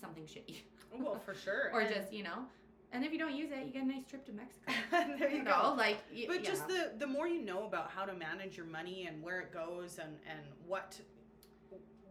something 0.00 0.24
shitty 0.26 0.58
well, 0.96 1.20
for 1.24 1.34
sure. 1.34 1.70
or 1.74 1.80
And- 1.80 1.92
just 1.92 2.12
you 2.12 2.22
know 2.22 2.44
and 2.92 3.04
if 3.04 3.12
you 3.12 3.18
don't 3.18 3.34
use 3.34 3.50
it 3.52 3.66
you 3.66 3.72
get 3.72 3.82
a 3.82 3.86
nice 3.86 4.04
trip 4.08 4.24
to 4.24 4.32
mexico 4.32 4.72
there 5.18 5.30
you 5.30 5.42
know, 5.42 5.60
go. 5.70 5.74
like 5.76 5.98
y- 6.14 6.24
But 6.28 6.42
yeah. 6.42 6.48
just 6.50 6.68
the 6.68 6.92
the 6.98 7.06
more 7.06 7.26
you 7.28 7.42
know 7.42 7.64
about 7.66 7.90
how 7.90 8.04
to 8.04 8.14
manage 8.14 8.56
your 8.56 8.66
money 8.66 9.06
and 9.06 9.22
where 9.22 9.40
it 9.40 9.52
goes 9.52 9.98
and 9.98 10.16
and 10.30 10.40
what 10.66 10.98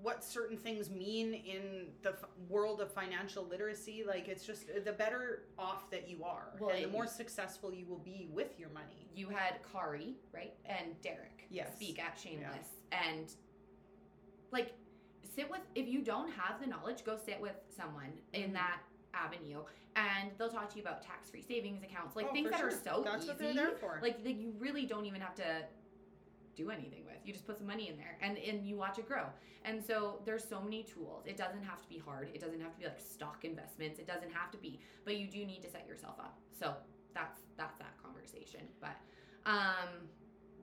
what 0.02 0.24
certain 0.24 0.58
things 0.58 0.90
mean 0.92 1.34
in 1.34 1.88
the 2.04 2.10
f- 2.10 2.26
world 2.50 2.80
of 2.82 2.92
financial 2.92 3.44
literacy 3.48 4.04
like 4.08 4.28
it's 4.28 4.46
just 4.46 4.68
the 4.84 4.92
better 4.92 5.44
off 5.58 5.90
that 5.90 6.08
you 6.08 6.24
are 6.24 6.50
Well, 6.60 6.70
and 6.72 6.84
the 6.84 6.90
more 6.90 7.08
successful 7.08 7.74
you 7.74 7.86
will 7.88 8.00
be 8.14 8.28
with 8.32 8.60
your 8.60 8.70
money 8.70 9.08
you 9.16 9.30
had 9.30 9.56
Kari, 9.72 10.16
right, 10.34 10.54
and 10.66 11.00
Derek 11.02 11.48
Yes. 11.50 11.74
speak 11.76 12.00
at 12.04 12.20
Shameless, 12.20 12.68
and 12.92 13.32
like 14.52 14.74
sit 15.36 15.50
with 15.50 15.62
if 15.74 15.88
you 15.88 16.02
don't 16.02 16.30
have 16.32 16.60
the 16.62 16.68
knowledge, 16.68 17.04
go 17.06 17.18
sit 17.18 17.40
with 17.40 17.56
someone 17.76 18.12
in 18.34 18.50
Mhm. 18.50 18.54
that 18.54 18.82
avenue, 19.16 19.62
and 19.96 20.32
they'll 20.38 20.50
talk 20.50 20.70
to 20.72 20.76
you 20.78 20.82
about 20.82 21.02
tax-free 21.02 21.42
savings 21.42 21.82
accounts, 21.84 22.16
like 22.16 22.28
Oh, 22.30 22.34
things 22.34 22.52
that 22.52 22.62
are 22.62 22.70
sure. 22.72 22.80
so 22.84 23.02
that's 23.06 23.24
easy, 23.24 23.28
what 23.30 23.40
they're 23.40 23.54
there 23.54 23.72
for 23.80 24.00
like 24.02 24.24
that 24.24 24.34
you 24.36 24.54
really 24.60 24.86
don't 24.86 25.06
even 25.06 25.22
have 25.22 25.36
to 25.36 25.44
do 26.56 26.70
anything 26.72 27.04
with. 27.06 27.16
You 27.26 27.34
just 27.34 27.46
put 27.46 27.58
some 27.58 27.68
money 27.68 27.90
in 27.90 27.98
there, 27.98 28.18
and 28.22 28.38
and 28.38 28.66
you 28.68 28.76
watch 28.78 28.98
it 29.00 29.08
grow. 29.08 29.26
And 29.66 29.84
so 29.84 30.20
there's 30.26 30.44
so 30.48 30.62
many 30.62 30.84
tools. 30.84 31.24
It 31.26 31.38
doesn't 31.38 31.64
have 31.64 31.82
to 31.82 31.90
be 31.90 31.98
hard. 31.98 32.30
It 32.34 32.40
doesn't 32.40 32.62
have 32.62 32.72
to 32.74 32.80
be 32.80 32.86
like 32.86 33.00
stock 33.00 33.44
investments. 33.44 33.98
It 34.00 34.06
doesn't 34.08 34.32
have 34.32 34.52
to 34.52 34.58
be, 34.58 34.80
but 35.06 35.18
you 35.18 35.28
do 35.28 35.44
need 35.46 35.62
to 35.64 35.70
set 35.70 35.88
yourself 35.88 36.16
up. 36.20 36.38
So 36.60 36.76
that's 37.14 37.42
that's 37.58 37.78
that 37.80 37.94
conversation. 38.04 38.62
But 38.80 38.96
um, 39.46 40.08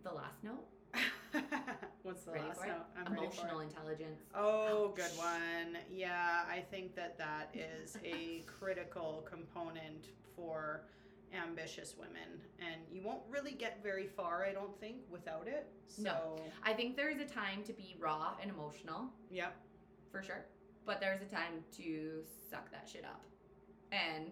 the 0.04 0.12
last 0.12 0.42
note, 0.44 0.66
what's 2.02 2.24
the 2.24 2.32
Ready 2.32 2.48
last 2.48 2.60
note 2.66 2.74
I'm 2.96 3.04
ready 3.12 3.16
for 3.16 3.22
it. 3.24 3.28
emotional 3.28 3.60
intelligence. 3.60 4.20
Oh, 4.34 4.88
Ouch. 4.90 4.96
good 4.96 5.18
one. 5.18 5.78
Yeah, 5.90 6.42
I 6.48 6.60
think 6.70 6.94
that 6.96 7.16
that 7.18 7.54
is 7.54 7.96
a 8.04 8.42
critical 8.60 9.26
component 9.28 10.06
for 10.36 10.82
ambitious 11.34 11.94
women, 11.98 12.40
and 12.60 12.80
you 12.90 13.02
won't 13.02 13.22
really 13.30 13.52
get 13.52 13.82
very 13.82 14.06
far, 14.06 14.44
I 14.44 14.52
don't 14.52 14.78
think, 14.80 14.96
without 15.10 15.46
it. 15.48 15.66
So, 15.86 16.02
No. 16.02 16.36
I 16.62 16.74
think 16.74 16.96
there's 16.96 17.20
a 17.20 17.24
time 17.24 17.62
to 17.64 17.72
be 17.72 17.96
raw 17.98 18.34
and 18.40 18.50
emotional, 18.50 19.06
yep. 19.30 19.56
for 20.10 20.22
sure. 20.22 20.44
But 20.84 21.00
there's 21.00 21.22
a 21.22 21.26
time 21.34 21.64
to 21.78 22.22
suck 22.50 22.70
that 22.72 22.88
shit 22.92 23.04
up 23.04 23.22
and 23.92 24.30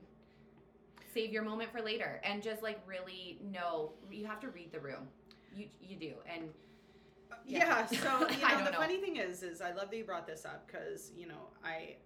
save 1.14 1.32
your 1.32 1.42
moment 1.42 1.70
for 1.72 1.80
later 1.80 2.20
and 2.24 2.42
just 2.42 2.62
like 2.62 2.80
really 2.86 3.38
know 3.42 3.92
you 4.10 4.26
have 4.26 4.40
to 4.40 4.48
read 4.50 4.72
the 4.72 4.80
room. 4.80 5.08
You 5.54 5.66
you 5.80 5.96
do. 5.96 6.12
And 6.32 6.50
Yeah. 7.46 7.86
Yeah. 7.90 8.00
So 8.00 8.28
you 8.30 8.48
know, 8.48 8.64
the 8.64 8.70
know. 8.70 8.78
funny 8.78 8.98
thing 8.98 9.16
is, 9.16 9.42
is 9.42 9.60
I 9.60 9.72
love 9.72 9.90
that 9.90 9.96
you 9.96 10.04
brought 10.04 10.26
this 10.26 10.44
up 10.44 10.66
because 10.66 11.12
you 11.16 11.26
know 11.26 11.48
I 11.64 11.96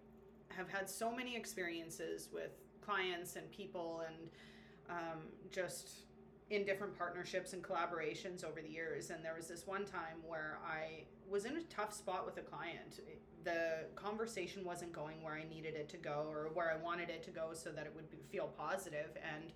have 0.48 0.68
had 0.70 0.88
so 0.88 1.14
many 1.14 1.36
experiences 1.36 2.28
with 2.32 2.50
clients 2.80 3.36
and 3.36 3.50
people 3.50 4.02
and 4.06 4.30
um, 4.90 5.20
just 5.50 6.04
in 6.50 6.64
different 6.64 6.96
partnerships 6.96 7.52
and 7.52 7.62
collaborations 7.62 8.44
over 8.44 8.60
the 8.60 8.68
years. 8.68 9.10
And 9.10 9.24
there 9.24 9.34
was 9.34 9.48
this 9.48 9.66
one 9.66 9.84
time 9.84 10.18
where 10.26 10.58
I 10.64 11.04
was 11.28 11.46
in 11.46 11.56
a 11.56 11.62
tough 11.64 11.94
spot 11.94 12.26
with 12.26 12.36
a 12.36 12.42
client. 12.42 13.00
The 13.44 13.86
conversation 13.94 14.64
wasn't 14.64 14.92
going 14.92 15.22
where 15.22 15.34
I 15.34 15.44
needed 15.48 15.74
it 15.74 15.88
to 15.90 15.96
go 15.96 16.26
or 16.30 16.50
where 16.52 16.70
I 16.70 16.82
wanted 16.82 17.10
it 17.10 17.22
to 17.24 17.30
go 17.30 17.50
so 17.52 17.70
that 17.70 17.86
it 17.86 17.92
would 17.94 18.10
be, 18.10 18.18
feel 18.30 18.48
positive. 18.58 19.16
And 19.34 19.52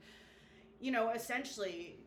you 0.80 0.92
know, 0.92 1.10
essentially, 1.10 1.98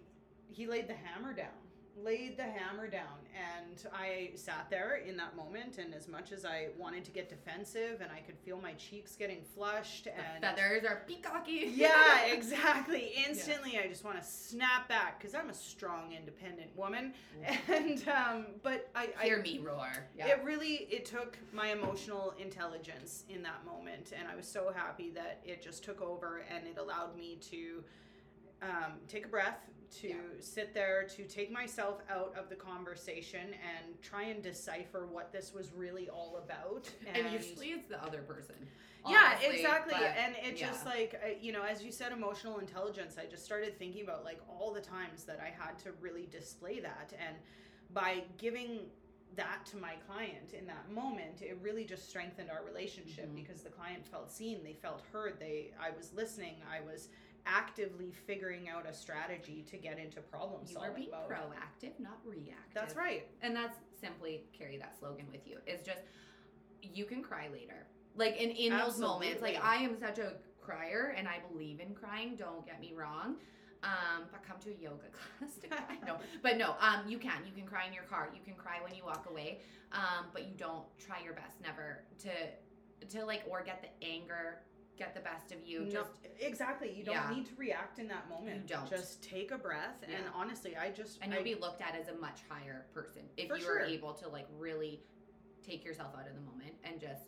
he 0.49 0.65
laid 0.65 0.87
the 0.87 0.93
hammer 0.93 1.33
down 1.33 1.60
laid 2.03 2.37
the 2.37 2.43
hammer 2.43 2.87
down 2.87 3.17
and 3.35 3.87
i 3.93 4.29
sat 4.35 4.67
there 4.69 4.97
in 5.07 5.15
that 5.17 5.35
moment 5.35 5.77
and 5.77 5.93
as 5.93 6.07
much 6.07 6.31
as 6.31 6.45
i 6.45 6.67
wanted 6.77 7.03
to 7.03 7.11
get 7.11 7.29
defensive 7.29 8.01
and 8.01 8.09
i 8.11 8.19
could 8.19 8.37
feel 8.37 8.59
my 8.61 8.73
cheeks 8.73 9.15
getting 9.15 9.41
flushed 9.55 10.05
the 10.05 10.11
and 10.11 10.41
feathers 10.43 10.83
are 10.83 11.01
peacocky. 11.07 11.71
yeah 11.75 12.25
exactly 12.31 13.11
instantly 13.27 13.79
i 13.79 13.87
just 13.87 14.03
want 14.03 14.19
to 14.19 14.25
snap 14.27 14.87
back 14.87 15.19
because 15.19 15.35
i'm 15.35 15.49
a 15.49 15.53
strong 15.53 16.13
independent 16.13 16.75
woman 16.75 17.13
and 17.67 18.03
um 18.07 18.45
but 18.63 18.89
i, 18.95 19.09
I 19.19 19.25
Hear 19.25 19.41
me 19.41 19.59
roar. 19.59 20.07
Yeah. 20.17 20.27
it 20.27 20.41
really 20.43 20.87
it 20.89 21.05
took 21.05 21.37
my 21.53 21.67
emotional 21.71 22.33
intelligence 22.39 23.23
in 23.29 23.41
that 23.43 23.65
moment 23.65 24.13
and 24.17 24.27
i 24.27 24.35
was 24.35 24.47
so 24.47 24.71
happy 24.75 25.11
that 25.11 25.39
it 25.45 25.61
just 25.61 25.83
took 25.83 26.01
over 26.01 26.43
and 26.53 26.65
it 26.67 26.77
allowed 26.77 27.15
me 27.17 27.37
to 27.51 27.83
um, 28.61 28.93
take 29.07 29.25
a 29.25 29.27
breath 29.27 29.69
to 29.91 30.07
Yeah. 30.09 30.15
sit 30.39 30.73
there 30.73 31.03
to 31.15 31.23
take 31.27 31.51
myself 31.51 32.01
out 32.09 32.33
of 32.37 32.49
the 32.49 32.55
conversation 32.55 33.53
and 33.53 34.01
try 34.01 34.23
and 34.23 34.41
decipher 34.41 35.05
what 35.05 35.31
this 35.31 35.53
was 35.53 35.71
really 35.73 36.09
all 36.09 36.37
about 36.37 36.89
and, 37.13 37.31
usually 37.31 37.67
it's 37.71 37.87
the 37.89 38.01
other 38.03 38.21
person. 38.21 38.55
yeah 39.09 39.39
exactly 39.41 39.93
but- 39.97 40.03
and 40.17 40.35
it 40.43 40.55
just 40.55 40.85
like 40.85 41.19
you 41.41 41.51
know 41.51 41.63
as 41.63 41.83
you 41.83 41.91
said 41.91 42.11
emotional 42.11 42.59
intelligence 42.59 43.17
i 43.17 43.25
just 43.25 43.43
started 43.43 43.77
thinking 43.79 44.03
about 44.03 44.23
like 44.23 44.39
all 44.47 44.71
the 44.71 44.79
times 44.81 45.23
that 45.23 45.39
i 45.39 45.49
had 45.49 45.77
to 45.79 45.91
really 45.99 46.27
display 46.27 46.79
that 46.79 47.11
and 47.19 47.35
by 47.93 48.23
giving 48.37 48.81
that 49.35 49.65
to 49.65 49.77
my 49.77 49.95
client 50.07 50.53
in 50.53 50.67
that 50.67 50.91
moment 50.91 51.41
it 51.41 51.57
really 51.63 51.83
just 51.83 52.07
strengthened 52.07 52.49
our 52.51 52.63
relationship 52.63 53.27
Mhm. 53.29 53.35
because 53.35 53.63
the 53.63 53.69
client 53.69 54.05
felt 54.05 54.29
seen 54.31 54.63
they 54.63 54.73
felt 54.73 55.01
heard 55.11 55.39
they 55.39 55.73
i 55.79 55.89
was 55.89 56.13
listening 56.13 56.61
i 56.69 56.79
was 56.81 57.09
actively 57.45 58.11
figuring 58.25 58.69
out 58.69 58.87
a 58.87 58.93
strategy 58.93 59.63
to 59.69 59.77
get 59.77 59.97
into 59.97 60.21
problem 60.21 60.61
you 60.67 60.77
are 60.77 60.91
being 60.91 61.11
mode. 61.11 61.29
proactive, 61.29 61.99
not 61.99 62.19
reactive. 62.25 62.73
that's 62.73 62.95
right. 62.95 63.27
And 63.41 63.55
that's 63.55 63.77
simply 63.99 64.43
carry 64.57 64.77
that 64.77 64.97
slogan 64.97 65.25
with 65.31 65.47
you. 65.47 65.57
It's 65.65 65.85
just 65.85 66.01
you 66.81 67.05
can 67.05 67.21
cry 67.21 67.47
later. 67.51 67.87
Like 68.15 68.37
in 68.37 68.49
in 68.51 68.77
those 68.77 68.99
moments 68.99 69.41
like 69.41 69.57
i 69.63 69.75
am 69.77 69.97
such 69.97 70.19
a 70.19 70.33
crier 70.61 71.13
and 71.17 71.27
i 71.27 71.37
believe 71.51 71.79
in 71.79 71.93
crying 71.95 72.35
don't 72.35 72.65
get 72.65 72.79
me 72.81 72.93
wrong. 72.95 73.35
Um 73.83 74.25
but 74.31 74.43
come 74.43 74.57
to 74.59 74.69
a 74.69 74.73
yoga 74.81 75.05
class 75.39 75.55
to 75.61 75.67
cry. 75.67 75.97
No 76.05 76.17
but 76.43 76.57
no 76.57 76.75
um 76.79 77.07
you 77.07 77.17
can. 77.17 77.45
You 77.45 77.53
can 77.53 77.65
cry 77.65 77.87
in 77.87 77.93
your 77.93 78.03
car. 78.03 78.29
You 78.33 78.41
can 78.43 78.55
cry 78.55 78.77
when 78.83 78.93
you 78.93 79.05
walk 79.05 79.27
away. 79.29 79.59
Um 79.93 80.25
but 80.33 80.43
you 80.43 80.53
don't 80.57 80.83
try 80.99 81.17
your 81.23 81.33
best 81.33 81.61
never 81.61 82.03
to 82.19 82.29
to 83.07 83.25
like 83.25 83.43
or 83.49 83.63
get 83.63 83.81
the 83.81 84.05
anger 84.07 84.59
get 85.01 85.15
the 85.15 85.19
best 85.21 85.51
of 85.51 85.57
you 85.65 85.79
no, 85.85 85.89
just 85.91 86.11
exactly 86.39 86.91
you 86.95 87.03
don't 87.03 87.15
Yeah. 87.15 87.33
need 87.33 87.45
to 87.47 87.55
react 87.57 87.97
in 87.97 88.07
that 88.09 88.29
moment 88.29 88.69
You 88.69 88.75
don't. 88.75 88.87
just 88.89 89.23
take 89.23 89.49
a 89.51 89.57
breath 89.57 90.03
and 90.03 90.25
honestly 90.35 90.77
i 90.77 90.91
just 90.91 91.17
and 91.23 91.33
you'll 91.33 91.43
be 91.43 91.55
looked 91.55 91.81
at 91.81 91.95
as 91.99 92.07
a 92.07 92.13
much 92.15 92.41
higher 92.47 92.85
person 92.93 93.23
if 93.35 93.49
you 93.49 93.59
sure. 93.59 93.77
are 93.79 93.85
able 93.97 94.13
to 94.13 94.27
like 94.29 94.47
really 94.59 95.01
take 95.63 95.83
yourself 95.83 96.13
out 96.15 96.27
of 96.27 96.35
the 96.35 96.41
moment 96.41 96.75
and 96.83 96.99
just 96.99 97.23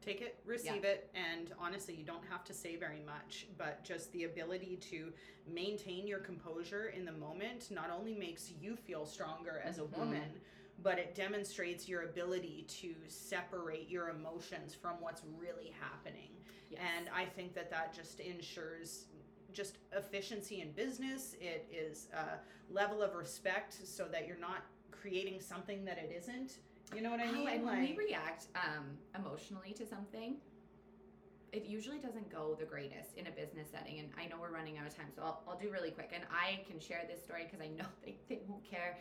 take 0.00 0.20
it 0.20 0.40
receive 0.44 0.82
it 0.82 1.08
and 1.14 1.52
honestly 1.60 1.94
you 1.94 2.04
don't 2.04 2.24
have 2.28 2.42
to 2.42 2.52
say 2.54 2.74
very 2.74 3.02
much 3.06 3.46
but 3.56 3.84
just 3.84 4.10
the 4.12 4.24
ability 4.24 4.76
to 4.90 5.12
maintain 5.46 6.08
your 6.08 6.18
composure 6.20 6.86
in 6.88 7.04
the 7.04 7.12
moment 7.12 7.70
not 7.70 7.88
only 7.96 8.14
makes 8.14 8.50
you 8.60 8.74
feel 8.74 9.06
stronger 9.06 9.60
as 9.64 9.78
a 9.78 9.82
Mhm. 9.82 9.96
woman 9.98 10.40
but 10.82 10.98
it 10.98 11.14
demonstrates 11.14 11.88
your 11.88 12.02
ability 12.02 12.64
to 12.80 12.94
separate 13.08 13.88
your 13.88 14.08
emotions 14.10 14.74
from 14.74 14.94
what's 15.00 15.22
really 15.38 15.72
happening. 15.80 16.30
Yes. 16.70 16.80
and 16.98 17.08
i 17.12 17.24
think 17.24 17.52
that 17.54 17.68
that 17.70 17.92
just 17.92 18.20
ensures 18.20 19.06
just 19.52 19.78
efficiency 19.96 20.60
in 20.60 20.70
business. 20.70 21.34
It 21.40 21.66
is 21.72 22.06
a 22.14 22.38
level 22.72 23.02
of 23.02 23.14
respect 23.16 23.74
so 23.84 24.04
that 24.04 24.28
you're 24.28 24.38
not 24.38 24.62
creating 24.92 25.40
something 25.40 25.84
that 25.84 25.98
it 25.98 26.14
isn't. 26.16 26.58
You 26.94 27.02
know 27.02 27.10
what 27.10 27.18
i 27.18 27.26
Oh, 27.28 27.32
mean? 27.32 27.48
and 27.48 27.64
when 27.66 27.80
we 27.80 27.96
react 27.96 28.46
um, 28.54 28.84
emotionally 29.18 29.72
to 29.72 29.84
something, 29.84 30.36
it 31.52 31.66
usually 31.66 31.98
doesn't 31.98 32.30
go 32.30 32.56
the 32.58 32.64
greatest 32.64 33.16
in 33.16 33.26
a 33.26 33.30
business 33.30 33.68
setting. 33.70 33.98
And 33.98 34.08
I 34.18 34.26
know 34.26 34.36
we're 34.40 34.52
running 34.52 34.78
out 34.78 34.86
of 34.86 34.96
time, 34.96 35.08
so 35.14 35.22
I'll, 35.22 35.42
I'll 35.48 35.58
do 35.58 35.70
really 35.70 35.90
quick. 35.90 36.12
And 36.14 36.24
I 36.30 36.62
can 36.68 36.78
share 36.78 37.02
this 37.08 37.22
story 37.22 37.44
because 37.44 37.60
I 37.60 37.68
know 37.68 37.88
they, 38.04 38.16
they 38.28 38.40
won't 38.46 38.64
care. 38.64 38.98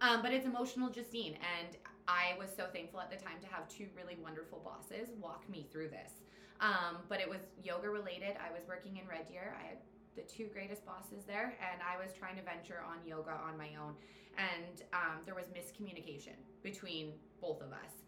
Um, 0.00 0.22
but 0.22 0.32
it's 0.32 0.46
emotional, 0.46 0.90
Justine. 0.90 1.38
And 1.38 1.76
I 2.08 2.34
was 2.38 2.50
so 2.56 2.66
thankful 2.72 3.00
at 3.00 3.10
the 3.10 3.22
time 3.22 3.38
to 3.40 3.46
have 3.46 3.68
two 3.68 3.86
really 3.96 4.16
wonderful 4.22 4.60
bosses 4.64 5.10
walk 5.20 5.48
me 5.48 5.66
through 5.70 5.90
this. 5.90 6.12
Um, 6.60 6.98
but 7.08 7.20
it 7.20 7.28
was 7.28 7.40
yoga 7.62 7.88
related. 7.88 8.36
I 8.38 8.52
was 8.52 8.62
working 8.66 8.96
in 8.96 9.06
Red 9.06 9.28
Deer. 9.28 9.54
I 9.58 9.66
had 9.66 9.78
the 10.14 10.22
two 10.22 10.46
greatest 10.52 10.84
bosses 10.84 11.24
there, 11.26 11.54
and 11.58 11.80
I 11.82 12.02
was 12.02 12.12
trying 12.12 12.36
to 12.36 12.42
venture 12.42 12.82
on 12.86 12.98
yoga 13.06 13.32
on 13.32 13.56
my 13.56 13.70
own. 13.80 13.94
And 14.36 14.82
um, 14.92 15.22
there 15.24 15.34
was 15.34 15.46
miscommunication 15.46 16.36
between 16.62 17.12
both 17.40 17.60
of 17.60 17.72
us. 17.72 18.01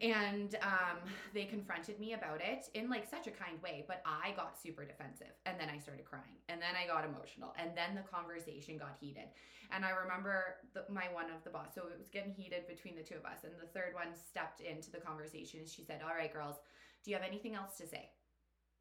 And 0.00 0.56
um, 0.62 0.98
they 1.32 1.44
confronted 1.44 1.98
me 1.98 2.12
about 2.12 2.40
it 2.40 2.66
in 2.74 2.90
like 2.90 3.08
such 3.08 3.26
a 3.26 3.30
kind 3.30 3.60
way, 3.62 3.84
but 3.88 4.02
I 4.04 4.32
got 4.36 4.60
super 4.60 4.84
defensive. 4.84 5.32
And 5.46 5.58
then 5.58 5.68
I 5.70 5.78
started 5.78 6.04
crying. 6.04 6.36
And 6.48 6.60
then 6.60 6.76
I 6.76 6.86
got 6.86 7.04
emotional. 7.04 7.54
And 7.58 7.70
then 7.76 7.94
the 7.94 8.02
conversation 8.02 8.76
got 8.76 8.96
heated. 9.00 9.28
And 9.72 9.84
I 9.84 9.90
remember 9.90 10.60
the, 10.74 10.84
my 10.92 11.08
one 11.12 11.26
of 11.32 11.42
the 11.44 11.50
boss, 11.50 11.74
so 11.74 11.82
it 11.88 11.98
was 11.98 12.08
getting 12.08 12.32
heated 12.32 12.68
between 12.68 12.94
the 12.94 13.02
two 13.02 13.16
of 13.16 13.24
us. 13.24 13.42
And 13.44 13.52
the 13.58 13.66
third 13.72 13.94
one 13.94 14.14
stepped 14.14 14.60
into 14.60 14.90
the 14.90 15.00
conversation 15.00 15.60
and 15.60 15.68
she 15.68 15.82
said, 15.82 16.02
All 16.04 16.14
right, 16.14 16.32
girls, 16.32 16.56
do 17.04 17.10
you 17.10 17.16
have 17.16 17.26
anything 17.26 17.54
else 17.54 17.76
to 17.78 17.86
say? 17.86 18.10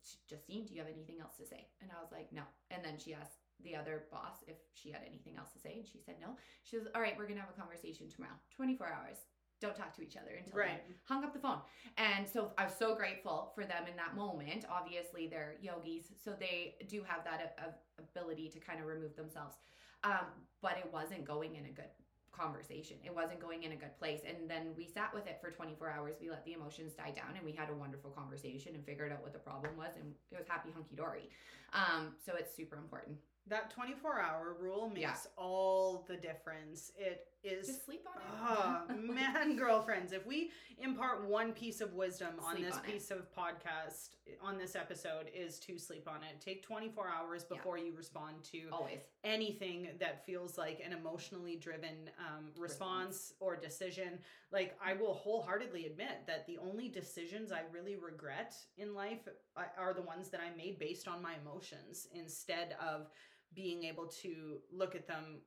She- 0.03 0.19
Justine, 0.29 0.65
do 0.65 0.73
you 0.75 0.81
have 0.83 0.91
anything 0.91 1.17
else 1.23 1.37
to 1.37 1.45
say? 1.47 1.65
And 1.81 1.89
I 1.89 2.01
was 2.03 2.11
like, 2.11 2.29
No. 2.31 2.43
And 2.69 2.83
then 2.83 2.99
she 2.99 3.15
asked 3.15 3.39
the 3.63 3.75
other 3.75 4.03
boss 4.11 4.43
if 4.47 4.57
she 4.75 4.91
had 4.91 5.01
anything 5.07 5.37
else 5.37 5.51
to 5.53 5.59
say. 5.59 5.79
And 5.79 5.87
she 5.87 6.03
said, 6.05 6.15
No. 6.19 6.35
She 6.67 6.77
was, 6.77 6.85
All 6.93 7.01
right, 7.01 7.15
we're 7.17 7.25
going 7.25 7.39
to 7.39 7.45
have 7.45 7.55
a 7.55 7.59
conversation 7.59 8.09
tomorrow, 8.11 8.37
24 8.55 8.85
hours. 8.91 9.17
Don't 9.61 9.75
talk 9.75 9.95
to 9.95 10.01
each 10.01 10.17
other 10.17 10.31
until 10.37 10.57
then 10.57 10.67
right 10.67 10.81
hung 11.05 11.23
up 11.23 11.33
the 11.33 11.39
phone. 11.39 11.59
And 11.97 12.27
so 12.27 12.51
I 12.57 12.65
was 12.65 12.73
so 12.77 12.93
grateful 12.95 13.51
for 13.55 13.65
them 13.65 13.83
in 13.89 13.95
that 13.95 14.15
moment. 14.15 14.65
Obviously, 14.69 15.27
they're 15.27 15.55
yogis, 15.61 16.05
so 16.23 16.33
they 16.39 16.75
do 16.87 17.03
have 17.07 17.23
that 17.23 17.55
a- 17.57 17.69
a- 17.69 17.75
ability 18.03 18.49
to 18.49 18.59
kind 18.59 18.79
of 18.79 18.85
remove 18.85 19.15
themselves. 19.15 19.55
Um, 20.03 20.25
but 20.61 20.77
it 20.77 20.91
wasn't 20.91 21.23
going 21.25 21.55
in 21.55 21.65
a 21.65 21.71
good 21.71 21.89
conversation. 22.31 22.97
It 23.05 23.15
wasn't 23.15 23.39
going 23.39 23.63
in 23.63 23.71
a 23.71 23.77
good 23.77 23.97
place. 23.97 24.21
And 24.27 24.49
then 24.49 24.73
we 24.75 24.85
sat 24.87 25.13
with 25.13 25.25
it 25.25 25.39
for 25.39 25.51
24 25.51 25.89
hours. 25.89 26.15
We 26.19 26.29
let 26.29 26.43
the 26.43 26.51
emotions 26.51 26.93
die 26.93 27.11
down 27.11 27.37
and 27.37 27.45
we 27.45 27.53
had 27.53 27.69
a 27.69 27.73
wonderful 27.73 28.11
conversation 28.11 28.75
and 28.75 28.85
figured 28.85 29.13
out 29.13 29.23
what 29.23 29.31
the 29.31 29.39
problem 29.39 29.77
was. 29.77 29.95
And 29.95 30.13
it 30.31 30.37
was 30.37 30.45
happy 30.47 30.69
hunky 30.71 30.95
dory. 30.97 31.29
Um, 31.71 32.13
so 32.25 32.35
it's 32.35 32.53
super 32.53 32.75
important. 32.75 33.17
That 33.47 33.69
24 33.71 34.19
hour 34.19 34.53
rule 34.59 34.89
makes 34.89 34.99
Yeah. 35.01 35.15
all 35.37 35.99
the 36.09 36.17
difference. 36.17 36.91
It 36.97 37.29
is. 37.45 37.67
Just 37.67 37.85
sleep 37.85 38.05
on 38.07 38.21
it. 38.21 38.87
Oh, 38.89 38.95
man, 39.13 39.55
girlfriends, 39.57 40.11
if 40.11 40.25
we 40.25 40.51
impart 40.79 41.25
one 41.27 41.53
piece 41.53 41.79
of 41.81 41.93
wisdom 41.93 42.33
on 42.43 42.55
Sleep 42.55 42.65
this 42.67 42.75
on 42.75 42.85
it. 42.85 42.91
piece 42.91 43.11
of 43.11 43.33
podcast, 43.33 44.09
on 44.41 44.57
this 44.57 44.75
episode, 44.75 45.29
is 45.33 45.59
to 45.59 45.77
sleep 45.77 46.07
on 46.07 46.17
it. 46.23 46.41
Take 46.43 46.63
24 46.63 47.07
hours 47.07 47.45
Yeah. 47.49 47.57
before 47.57 47.77
you 47.77 47.93
respond 47.95 48.43
to 48.51 48.69
Always. 48.71 48.99
anything 49.23 49.89
that 49.99 50.25
feels 50.25 50.57
like 50.57 50.81
an 50.85 50.91
emotionally 50.93 51.55
driven 51.55 52.09
um, 52.19 52.51
response 52.57 53.33
or 53.39 53.55
decision. 53.55 54.19
Like, 54.51 54.77
I 54.83 54.93
will 54.93 55.13
wholeheartedly 55.13 55.85
admit 55.85 56.25
that 56.27 56.45
the 56.47 56.57
only 56.57 56.89
decisions 56.89 57.51
I 57.51 57.61
really 57.71 57.95
regret 57.95 58.55
in 58.77 58.93
life 58.93 59.27
uh, 59.55 59.61
are 59.77 59.93
the 59.93 60.01
ones 60.01 60.29
that 60.29 60.41
I 60.41 60.55
made 60.55 60.79
based 60.79 61.07
on 61.07 61.21
my 61.21 61.35
emotions 61.41 62.07
instead 62.13 62.75
of 62.85 63.07
being 63.53 63.83
able 63.83 64.07
to 64.07 64.57
look 64.73 64.95
at 64.95 65.07
them 65.07 65.37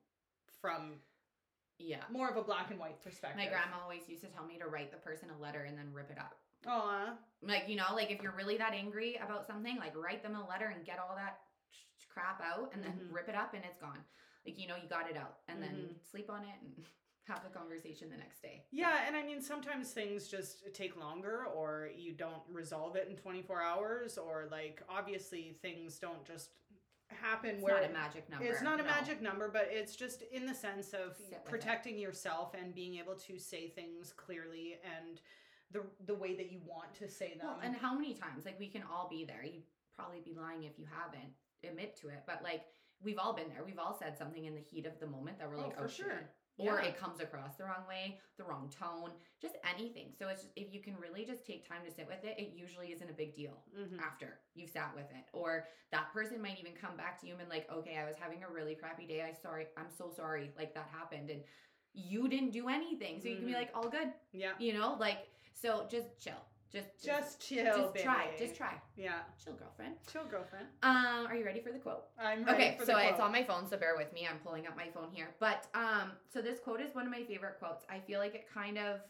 from 0.61 0.95
Yeah. 1.79 2.03
more 2.11 2.29
of 2.29 2.37
a 2.37 2.43
black 2.43 2.71
and 2.71 2.79
white 2.79 3.03
perspective. 3.03 3.39
My 3.39 3.47
grandma 3.49 3.77
always 3.83 4.09
used 4.09 4.23
to 4.23 4.29
tell 4.29 4.45
me 4.45 4.59
to 4.59 4.67
write 4.67 4.91
the 4.91 4.99
person 4.99 5.29
a 5.31 5.41
letter 5.43 5.63
and 5.63 5.79
then 5.79 5.93
rip 5.93 6.11
it 6.11 6.19
up. 6.19 6.35
Aw. 6.67 7.17
Like, 7.43 7.69
you 7.69 7.77
know, 7.77 7.87
like 7.95 8.11
if 8.11 8.21
you're 8.23 8.35
really 8.37 8.57
that 8.59 8.73
angry 8.75 9.17
about 9.25 9.47
something, 9.47 9.77
like 9.79 9.97
write 9.97 10.23
them 10.23 10.35
a 10.35 10.47
letter 10.49 10.73
and 10.75 10.85
get 10.85 10.99
all 10.99 11.15
that 11.17 11.39
crap 12.13 12.41
out 12.43 12.71
and 12.75 12.83
then 12.83 12.93
Mhm. 12.99 13.15
rip 13.15 13.29
it 13.29 13.35
up 13.37 13.55
and 13.55 13.65
it's 13.65 13.79
gone. 13.79 14.05
Like, 14.45 14.59
you 14.59 14.67
know, 14.67 14.77
you 14.77 14.89
got 14.89 15.09
it 15.09 15.17
out 15.17 15.39
and 15.47 15.63
then 15.63 15.75
Mhm. 16.01 16.05
sleep 16.11 16.31
on 16.31 16.43
it 16.45 16.61
and 16.61 16.85
have 17.29 17.45
the 17.45 17.51
conversation 17.51 18.09
the 18.11 18.17
next 18.17 18.41
day. 18.41 18.65
Yeah, 18.71 19.05
and 19.07 19.15
I 19.17 19.23
mean 19.23 19.41
sometimes 19.43 19.93
things 19.93 20.29
just 20.29 20.75
take 20.75 20.97
longer 20.97 21.45
or 21.47 21.91
you 21.95 22.13
don't 22.13 22.43
resolve 22.49 22.97
it 22.97 23.07
in 23.09 23.17
24 23.17 23.63
hours 23.63 24.17
or 24.19 24.47
like 24.51 24.83
obviously 24.89 25.53
things 25.63 25.99
don't 25.99 26.25
just 26.25 26.51
happen 27.11 27.51
It's 27.57 27.63
where 27.63 27.81
not 27.81 27.91
a 27.91 27.93
magic 27.93 28.31
number. 28.31 28.47
It's 28.47 28.63
not 28.63 28.81
a 28.81 28.83
no. 28.83 28.89
magic 28.89 29.23
number, 29.23 29.49
but 29.49 29.69
it's 29.71 29.97
just 29.97 30.23
in 30.33 30.47
the 30.47 30.55
sense 30.55 30.93
of 30.93 31.17
with 31.19 31.33
it. 31.33 31.45
protecting 31.45 31.99
yourself 31.99 32.55
and 32.61 32.75
being 32.75 32.97
able 32.97 33.15
to 33.15 33.39
say 33.39 33.69
things 33.69 34.13
clearly 34.13 34.77
and 34.85 35.21
the 35.71 35.83
the 36.07 36.15
way 36.15 36.35
that 36.35 36.51
you 36.51 36.61
want 36.67 36.95
to 36.95 37.09
say 37.09 37.35
them. 37.39 37.47
Well, 37.47 37.61
and 37.63 37.77
how 37.77 37.95
many 37.95 38.15
times? 38.15 38.45
Like, 38.45 38.59
we 38.59 38.69
can 38.69 38.83
all 38.91 39.09
be 39.09 39.25
there. 39.25 39.45
You'd 39.45 39.65
probably 39.97 40.21
be 40.21 40.35
lying 40.35 40.65
if 40.65 40.79
you 40.79 40.87
haven't 40.91 41.33
admit 41.65 41.97
to 42.01 42.09
it, 42.09 42.23
but 42.27 42.41
like, 42.43 42.63
we've 43.03 43.19
all 43.19 43.33
been 43.35 43.49
there. 43.49 43.65
We've 43.65 43.79
all 43.79 43.97
said 43.99 44.17
something 44.17 44.45
in 44.45 44.55
the 44.55 44.61
heat 44.61 44.87
of 44.87 44.99
the 45.01 45.07
moment 45.07 45.39
that 45.39 45.49
we're 45.51 45.59
Oh, 45.59 45.63
like, 45.63 45.77
for 45.77 45.85
oh, 45.85 45.89
sure. 45.89 46.31
Or 46.59 46.81
Yeah. 46.81 46.89
it 46.89 46.97
comes 46.99 47.21
across 47.21 47.57
the 47.57 47.65
wrong 47.65 47.87
way, 47.89 48.19
the 48.37 48.43
wrong 48.45 48.69
tone, 48.69 49.13
just 49.41 49.57
anything. 49.63 50.13
So 50.19 50.29
it's 50.29 50.43
just, 50.43 50.53
if 50.57 50.73
you 50.75 50.81
can 50.81 50.97
really 50.99 51.25
just 51.25 51.47
take 51.47 51.67
time 51.67 51.85
to 51.85 51.91
sit 51.91 52.07
with 52.09 52.25
it, 52.25 52.37
it 52.39 52.49
usually 52.49 52.93
isn't 52.93 53.09
a 53.09 53.13
big 53.13 53.35
deal 53.35 53.63
Mhm. 53.73 54.01
after 54.01 54.41
you've 54.55 54.71
sat 54.71 54.93
with 54.95 55.09
it. 55.13 55.25
Or 55.33 55.69
that 55.93 56.13
person 56.13 56.43
might 56.43 56.59
even 56.59 56.75
come 56.75 56.97
back 56.97 57.21
to 57.21 57.27
you 57.27 57.33
and 57.35 57.39
been 57.41 57.49
like, 57.49 57.71
okay, 57.71 57.97
I 57.97 58.05
was 58.05 58.17
having 58.17 58.43
a 58.43 58.51
really 58.51 58.75
crappy 58.75 59.07
day. 59.07 59.23
I 59.23 59.33
sorry, 59.33 59.69
I'm 59.77 59.89
so 59.89 60.11
sorry. 60.11 60.53
Like 60.57 60.75
that 60.75 60.89
happened. 60.89 61.31
And 61.31 61.45
you 61.95 62.29
didn't 62.29 62.51
do 62.51 62.69
anything. 62.69 63.21
So 63.21 63.29
you 63.29 63.37
can 63.37 63.47
be 63.47 63.53
Mhm. 63.53 63.57
like, 63.57 63.71
all 63.75 63.89
good. 63.89 64.13
yeah. 64.33 64.55
You 64.59 64.73
know, 64.75 64.95
like 64.95 65.29
so 65.53 65.87
just 65.87 66.19
chill. 66.19 66.45
Just 66.71 66.89
just, 67.03 67.07
Just 67.07 67.49
chill, 67.49 67.65
just 67.65 67.95
baby. 67.95 68.05
try. 68.05 68.27
Just 68.39 68.55
try. 68.57 68.75
Yeah. 68.97 69.21
Chill, 69.43 69.55
girlfriend. 69.55 69.95
Chill, 70.13 70.25
girlfriend. 70.31 70.67
Um, 70.83 71.27
are 71.27 71.35
you 71.35 71.45
ready 71.45 71.61
for 71.61 71.73
the 71.73 71.79
quote? 71.79 72.05
I'm 72.21 72.45
ready 72.45 72.57
Okay, 72.57 72.79
so 72.79 72.93
the 72.93 73.09
it's 73.09 73.21
on 73.21 73.33
my 73.33 73.43
phone, 73.43 73.67
so 73.67 73.79
bear 73.79 73.97
with 73.97 74.13
me. 74.13 74.27
I'm 74.31 74.39
pulling 74.39 74.67
up 74.67 74.77
my 74.77 74.89
phone 74.93 75.09
here. 75.11 75.29
But 75.41 75.67
um, 75.75 76.13
so 76.31 76.43
this 76.43 76.59
quote 76.59 76.81
is 76.83 76.95
one 76.95 77.07
of 77.07 77.11
my 77.11 77.23
favorite 77.25 77.57
quotes. 77.59 77.85
I 77.89 78.01
feel 78.01 78.19
like 78.21 78.35
it 78.35 78.47
kind 78.53 78.77
of 78.77 79.01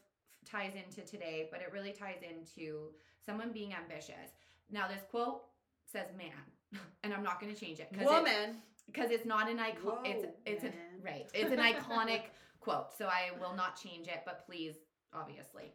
ties 0.46 0.72
into 0.74 1.00
today, 1.08 1.48
but 1.50 1.60
it 1.60 1.72
really 1.72 1.90
ties 1.92 2.20
into 2.22 2.90
someone 3.26 3.50
being 3.52 3.74
ambitious. 3.74 4.30
Now, 4.70 4.86
this 4.86 5.02
quote 5.10 5.42
says 5.84 6.06
"man," 6.16 6.80
and 7.02 7.12
I'm 7.12 7.24
not 7.24 7.40
going 7.40 7.52
to 7.52 7.58
change 7.60 7.80
it 7.80 7.88
because 7.90 8.06
woman. 8.06 8.58
because 8.86 9.10
it's 9.10 9.26
not 9.26 9.50
an 9.50 9.58
icon. 9.58 9.98
It's 10.04 10.24
Whoa, 10.24 10.32
it's 10.46 10.62
an 10.62 10.70
man. 10.70 11.02
right. 11.04 11.26
It's 11.34 11.50
an 11.50 11.58
iconic 11.58 12.22
quote, 12.60 12.92
so 12.96 13.06
I 13.06 13.36
will 13.40 13.56
not 13.56 13.80
change 13.80 14.06
it. 14.06 14.22
But 14.24 14.46
please, 14.46 14.76
obviously, 15.12 15.72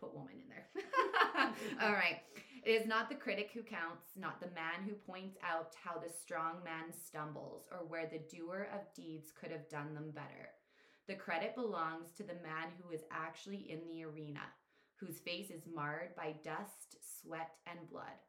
put 0.00 0.14
woman 0.14 0.34
in 0.34 0.48
there. 0.48 0.66
All 1.82 1.92
right. 1.92 2.20
It 2.64 2.72
is 2.72 2.86
not 2.86 3.08
the 3.08 3.14
critic 3.14 3.50
who 3.54 3.62
counts, 3.62 4.08
not 4.16 4.40
the 4.40 4.54
man 4.54 4.86
who 4.86 4.92
points 4.92 5.36
out 5.42 5.74
how 5.82 5.98
the 5.98 6.12
strong 6.12 6.62
man 6.64 6.92
stumbles 6.92 7.66
or 7.70 7.86
where 7.86 8.06
the 8.06 8.20
doer 8.34 8.68
of 8.74 8.94
deeds 8.94 9.32
could 9.32 9.50
have 9.50 9.68
done 9.68 9.94
them 9.94 10.10
better. 10.14 10.50
The 11.08 11.14
credit 11.14 11.54
belongs 11.54 12.10
to 12.16 12.22
the 12.22 12.34
man 12.42 12.68
who 12.78 12.92
is 12.92 13.02
actually 13.10 13.70
in 13.70 13.80
the 13.88 14.04
arena, 14.04 14.42
whose 14.96 15.18
face 15.18 15.50
is 15.50 15.62
marred 15.74 16.14
by 16.14 16.34
dust, 16.44 16.96
sweat, 17.20 17.50
and 17.66 17.88
blood, 17.90 18.20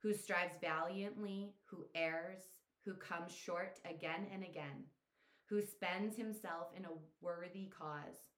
who 0.00 0.14
strives 0.14 0.54
valiantly, 0.60 1.52
who 1.66 1.84
errs, 1.94 2.42
who 2.84 2.94
comes 2.94 3.32
short 3.34 3.78
again 3.84 4.26
and 4.32 4.42
again, 4.44 4.84
who 5.48 5.60
spends 5.60 6.16
himself 6.16 6.68
in 6.76 6.84
a 6.84 6.98
worthy 7.20 7.68
cause, 7.76 8.31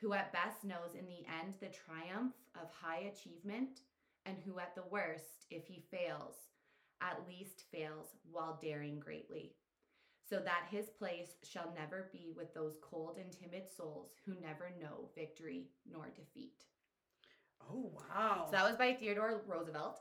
who 0.00 0.12
at 0.12 0.32
best 0.32 0.64
knows 0.64 0.94
in 0.98 1.06
the 1.06 1.26
end 1.42 1.54
the 1.60 1.68
triumph 1.68 2.34
of 2.60 2.68
high 2.70 3.10
achievement, 3.12 3.80
and 4.26 4.36
who 4.44 4.58
at 4.58 4.74
the 4.74 4.88
worst, 4.90 5.46
if 5.50 5.66
he 5.66 5.84
fails, 5.90 6.34
at 7.00 7.26
least 7.28 7.64
fails 7.70 8.16
while 8.30 8.58
daring 8.62 8.98
greatly. 8.98 9.54
So 10.28 10.40
that 10.40 10.66
his 10.70 10.86
place 10.88 11.36
shall 11.42 11.72
never 11.76 12.08
be 12.12 12.32
with 12.34 12.54
those 12.54 12.78
cold 12.80 13.18
and 13.18 13.30
timid 13.30 13.68
souls 13.68 14.12
who 14.24 14.32
never 14.40 14.72
know 14.80 15.10
victory 15.14 15.68
nor 15.90 16.06
defeat. 16.16 16.64
Oh 17.70 17.92
wow. 17.92 18.46
So 18.46 18.52
that 18.52 18.64
was 18.64 18.76
by 18.76 18.94
Theodore 18.94 19.42
Roosevelt. 19.46 20.00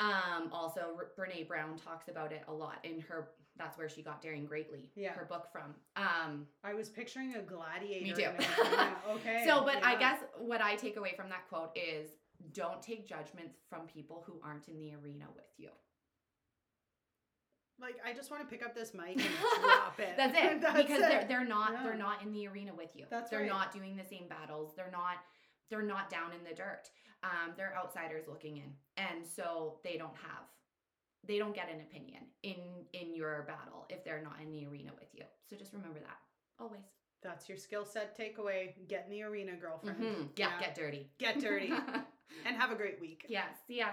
Um, 0.00 0.50
also, 0.52 0.98
Brene 1.18 1.46
Brown 1.46 1.76
talks 1.76 2.08
about 2.08 2.32
it 2.32 2.42
a 2.48 2.52
lot 2.52 2.78
in 2.84 3.00
her. 3.02 3.30
That's 3.60 3.76
where 3.76 3.88
she 3.90 4.02
got 4.02 4.22
Daring 4.22 4.46
Greatly, 4.46 4.88
Yeah. 4.96 5.12
her 5.12 5.26
book 5.26 5.48
from. 5.52 5.74
Um, 5.96 6.46
I 6.64 6.72
was 6.74 6.88
picturing 6.88 7.34
a 7.34 7.42
gladiator. 7.42 8.04
Me 8.06 8.12
too. 8.12 8.20
yeah, 8.22 8.94
okay. 9.10 9.44
so, 9.46 9.62
but 9.64 9.84
I 9.84 9.96
guess 9.96 10.18
what 10.38 10.62
I 10.62 10.76
take 10.76 10.96
away 10.96 11.12
from 11.14 11.28
that 11.28 11.46
quote 11.48 11.70
is 11.76 12.08
don't 12.52 12.80
take 12.82 13.06
judgments 13.06 13.58
from 13.68 13.86
people 13.86 14.24
who 14.26 14.40
aren't 14.42 14.68
in 14.68 14.78
the 14.78 14.94
arena 14.94 15.26
with 15.36 15.44
you. 15.58 15.68
like 17.80 17.96
I 18.04 18.12
just 18.12 18.30
want 18.30 18.42
to 18.42 18.48
pick 18.48 18.64
up 18.64 18.74
this 18.74 18.92
mic 18.94 19.16
and 19.16 19.34
drop 19.62 19.98
it. 20.00 20.14
That's 20.16 20.36
it. 20.38 20.60
That's 20.62 20.76
because 20.82 21.00
they're 21.00 21.24
they're 21.28 21.44
not 21.46 21.72
Yeah. 21.72 21.82
they're 21.84 21.96
not 21.96 22.22
in 22.22 22.32
the 22.32 22.46
arena 22.48 22.72
with 22.76 22.94
you. 22.94 23.04
That's 23.10 23.30
they're 23.30 23.40
right. 23.40 23.48
not 23.48 23.72
doing 23.72 23.96
the 23.96 24.04
same 24.04 24.26
battles. 24.28 24.72
They're 24.76 24.90
not 24.92 25.16
they're 25.70 25.82
not 25.82 26.10
down 26.10 26.32
in 26.32 26.42
the 26.48 26.54
dirt. 26.54 26.88
Um, 27.22 27.52
they're 27.56 27.74
outsiders 27.76 28.24
looking 28.28 28.56
in, 28.56 28.72
and 28.96 29.26
so 29.26 29.78
they 29.84 29.96
don't 29.98 30.16
have 30.16 30.44
they 31.26 31.38
don't 31.38 31.54
get 31.54 31.68
an 31.70 31.80
opinion 31.80 32.22
in 32.42 32.56
in 32.92 33.14
your 33.14 33.44
battle 33.46 33.86
if 33.88 34.04
they're 34.04 34.22
not 34.22 34.36
in 34.42 34.50
the 34.50 34.66
arena 34.66 34.90
with 34.98 35.08
you. 35.14 35.24
So 35.48 35.56
just 35.56 35.72
remember 35.72 36.00
that 36.00 36.18
always. 36.58 36.82
That's 37.22 37.48
your 37.48 37.58
skill 37.58 37.84
set 37.84 38.16
takeaway. 38.16 38.72
Get 38.88 39.04
in 39.04 39.10
the 39.10 39.22
arena, 39.22 39.52
girlfriend. 39.56 39.98
Mhm. 40.02 40.28
Yeah, 40.36 40.58
get 40.58 40.74
dirty. 40.74 41.10
Get 41.18 41.38
dirty. 41.38 41.70
and 42.46 42.56
have 42.56 42.70
a 42.72 42.74
great 42.76 43.00
week. 43.00 43.26
Yes. 43.28 43.54
Yeah. 43.68 43.92